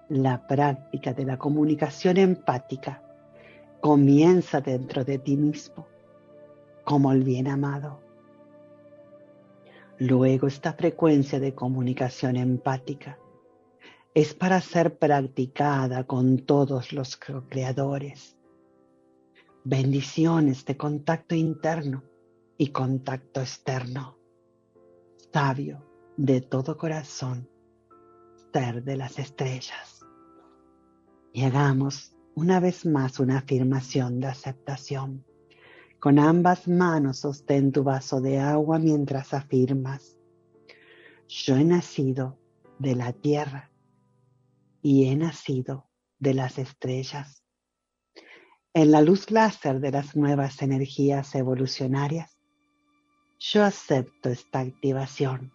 La 0.07 0.47
práctica 0.47 1.13
de 1.13 1.25
la 1.25 1.37
comunicación 1.37 2.15
empática 2.15 3.03
comienza 3.81 4.61
dentro 4.61 5.03
de 5.03 5.19
ti 5.19 5.35
mismo, 5.35 5.85
como 6.85 7.11
el 7.11 7.25
bien 7.25 7.49
amado. 7.49 7.99
Luego 9.97 10.47
esta 10.47 10.71
frecuencia 10.71 11.41
de 11.41 11.53
comunicación 11.53 12.37
empática 12.37 13.19
es 14.13 14.33
para 14.33 14.61
ser 14.61 14.97
practicada 14.97 16.05
con 16.05 16.45
todos 16.45 16.93
los 16.93 17.19
creadores. 17.49 18.37
Bendiciones 19.65 20.63
de 20.63 20.77
contacto 20.77 21.35
interno 21.35 22.01
y 22.57 22.69
contacto 22.69 23.41
externo. 23.41 24.15
Sabio 25.33 25.88
de 26.19 26.41
todo 26.41 26.75
corazón, 26.75 27.49
ser 28.51 28.83
de 28.83 28.97
las 28.97 29.17
estrellas. 29.19 30.05
Y 31.31 31.45
hagamos 31.45 32.13
una 32.35 32.59
vez 32.59 32.85
más 32.85 33.21
una 33.21 33.37
afirmación 33.37 34.19
de 34.19 34.27
aceptación. 34.27 35.25
Con 35.97 36.19
ambas 36.19 36.67
manos 36.67 37.19
sostén 37.19 37.71
tu 37.71 37.83
vaso 37.83 38.19
de 38.19 38.37
agua 38.37 38.79
mientras 38.79 39.33
afirmas. 39.33 40.17
Yo 41.29 41.55
he 41.55 41.63
nacido 41.63 42.37
de 42.79 42.95
la 42.95 43.13
tierra 43.13 43.71
y 44.81 45.05
he 45.05 45.15
nacido 45.15 45.89
de 46.19 46.33
las 46.33 46.57
estrellas. 46.57 47.45
En 48.73 48.91
la 48.91 49.01
luz 49.01 49.31
láser 49.31 49.79
de 49.79 49.91
las 49.91 50.17
nuevas 50.17 50.61
energías 50.61 51.33
evolucionarias, 51.33 52.37
yo 53.39 53.63
acepto 53.63 54.27
esta 54.27 54.59
activación. 54.59 55.53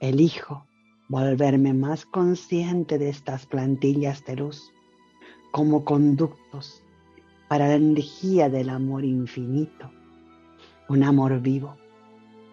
Elijo 0.00 0.66
volverme 1.08 1.74
más 1.74 2.04
consciente 2.06 2.98
de 2.98 3.08
estas 3.08 3.46
plantillas 3.46 4.24
de 4.24 4.36
luz 4.36 4.72
como 5.52 5.84
conductos 5.84 6.82
para 7.48 7.68
la 7.68 7.74
energía 7.74 8.48
del 8.48 8.70
amor 8.70 9.04
infinito, 9.04 9.90
un 10.88 11.04
amor 11.04 11.40
vivo, 11.40 11.76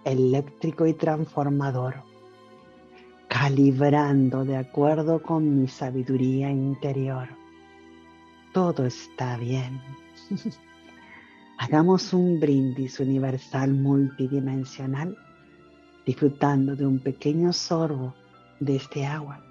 eléctrico 0.06 0.86
y 0.86 0.94
transformador 0.94 2.12
calibrando 3.32 4.44
de 4.44 4.58
acuerdo 4.58 5.24
con 5.24 5.62
mi 5.62 5.66
sabiduría 5.66 6.52
interior. 6.52 7.30
Todo 8.54 8.86
está 8.86 9.38
bien. 9.38 9.82
Hagamos 11.58 12.12
un 12.12 12.42
brindis 12.42 13.00
universal 13.00 13.74
multidimensional, 13.74 15.16
disfrutando 16.06 16.76
de 16.76 16.86
un 16.86 17.00
pequeño 17.00 17.54
sorbo 17.54 18.14
de 18.60 18.76
este 18.76 19.06
agua 19.06 19.44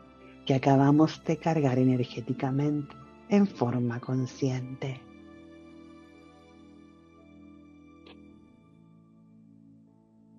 que 0.47 0.55
acabamos 0.55 1.23
de 1.25 1.37
cargar 1.37 1.79
energéticamente 1.79 2.95
en 3.29 3.47
forma 3.47 4.01
consciente. 4.01 5.01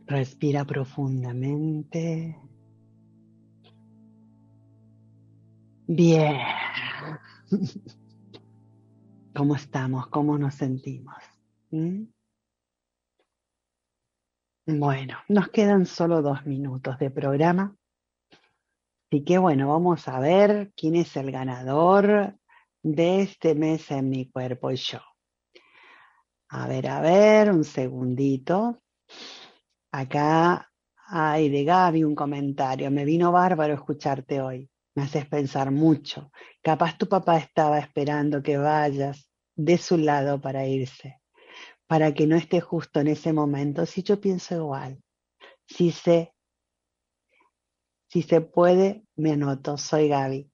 Respira 0.07 0.65
profundamente. 0.65 2.37
Bien. 5.87 6.35
¿Cómo 9.35 9.55
estamos? 9.55 10.07
¿Cómo 10.07 10.37
nos 10.37 10.55
sentimos? 10.55 11.15
¿Mm? 11.69 12.03
Bueno, 14.79 15.17
nos 15.27 15.49
quedan 15.49 15.85
solo 15.85 16.21
dos 16.21 16.45
minutos 16.45 16.97
de 16.99 17.11
programa. 17.11 17.75
Así 19.09 19.23
que 19.23 19.37
bueno, 19.37 19.69
vamos 19.69 20.07
a 20.07 20.19
ver 20.19 20.71
quién 20.75 20.95
es 20.95 21.15
el 21.17 21.31
ganador 21.31 22.35
de 22.81 23.21
este 23.21 23.53
mes 23.55 23.91
en 23.91 24.09
mi 24.09 24.29
cuerpo 24.29 24.71
y 24.71 24.77
yo. 24.77 24.99
A 26.49 26.67
ver, 26.67 26.87
a 26.87 27.01
ver, 27.01 27.51
un 27.51 27.63
segundito. 27.63 28.81
Acá 29.91 30.71
hay 31.07 31.49
de 31.49 31.63
Gaby 31.63 32.03
un 32.03 32.15
comentario. 32.15 32.89
Me 32.91 33.05
vino 33.05 33.31
bárbaro 33.31 33.73
escucharte 33.73 34.41
hoy 34.41 34.71
me 34.95 35.03
haces 35.03 35.25
pensar 35.25 35.71
mucho. 35.71 36.31
Capaz 36.61 36.97
tu 36.97 37.07
papá 37.07 37.37
estaba 37.37 37.79
esperando 37.79 38.43
que 38.43 38.57
vayas 38.57 39.29
de 39.55 39.77
su 39.77 39.97
lado 39.97 40.41
para 40.41 40.67
irse, 40.67 41.20
para 41.91 42.13
que 42.13 42.25
no 42.25 42.37
esté 42.37 42.61
justo 42.61 43.01
en 43.01 43.07
ese 43.07 43.33
momento. 43.33 43.85
Si 43.85 44.01
yo 44.01 44.21
pienso 44.21 44.55
igual, 44.55 45.03
si 45.67 45.91
se, 45.91 46.33
si 48.07 48.21
se 48.21 48.39
puede, 48.39 49.03
me 49.17 49.33
anoto. 49.33 49.77
Soy 49.77 50.07
Gaby. 50.07 50.49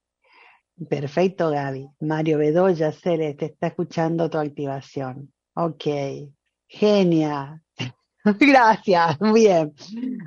Perfecto, 0.89 1.51
Gaby. 1.51 1.91
Mario 1.99 2.39
Bedoya 2.39 2.91
Celeste 2.91 3.45
está 3.45 3.67
escuchando 3.67 4.31
tu 4.31 4.39
activación. 4.39 5.31
Ok. 5.53 5.85
Genia. 6.67 7.61
Gracias. 8.23 9.19
Bien. 9.31 9.75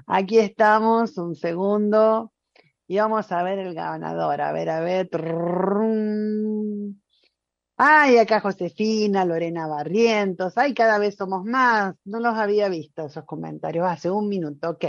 Aquí 0.06 0.38
estamos. 0.38 1.18
Un 1.18 1.34
segundo. 1.34 2.32
Y 2.86 2.98
vamos 2.98 3.32
a 3.32 3.42
ver 3.42 3.58
el 3.58 3.74
ganador. 3.74 4.40
A 4.40 4.52
ver, 4.52 4.70
a 4.70 4.78
ver. 4.78 5.10
Ay, 7.82 8.18
acá 8.18 8.40
Josefina, 8.40 9.24
Lorena 9.24 9.66
Barrientos. 9.66 10.52
Ay, 10.58 10.74
cada 10.74 10.98
vez 10.98 11.16
somos 11.16 11.46
más. 11.46 11.94
No 12.04 12.20
los 12.20 12.34
había 12.36 12.68
visto 12.68 13.06
esos 13.06 13.24
comentarios 13.24 13.86
hace 13.88 14.10
un 14.10 14.28
minuto. 14.28 14.68
Ok. 14.68 14.84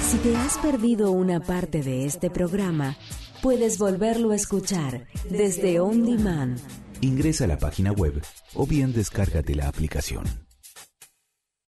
Si 0.09 0.19
te 0.19 0.37
has 0.37 0.59
perdido 0.59 1.11
una 1.11 1.41
parte 1.41 1.83
de 1.83 2.05
este 2.05 2.29
programa, 2.29 2.97
puedes 3.43 3.79
volverlo 3.79 4.33
a 4.33 4.37
escuchar 4.37 5.07
desde 5.31 5.81
On 5.81 6.05
Demand. 6.05 6.59
Ingresa 7.01 7.45
a 7.45 7.49
la 7.49 7.59
página 7.59 7.93
web 7.93 8.23
o 8.55 8.67
bien 8.67 8.93
descárgate 8.93 9.55
la 9.55 9.69
aplicación. 9.69 10.52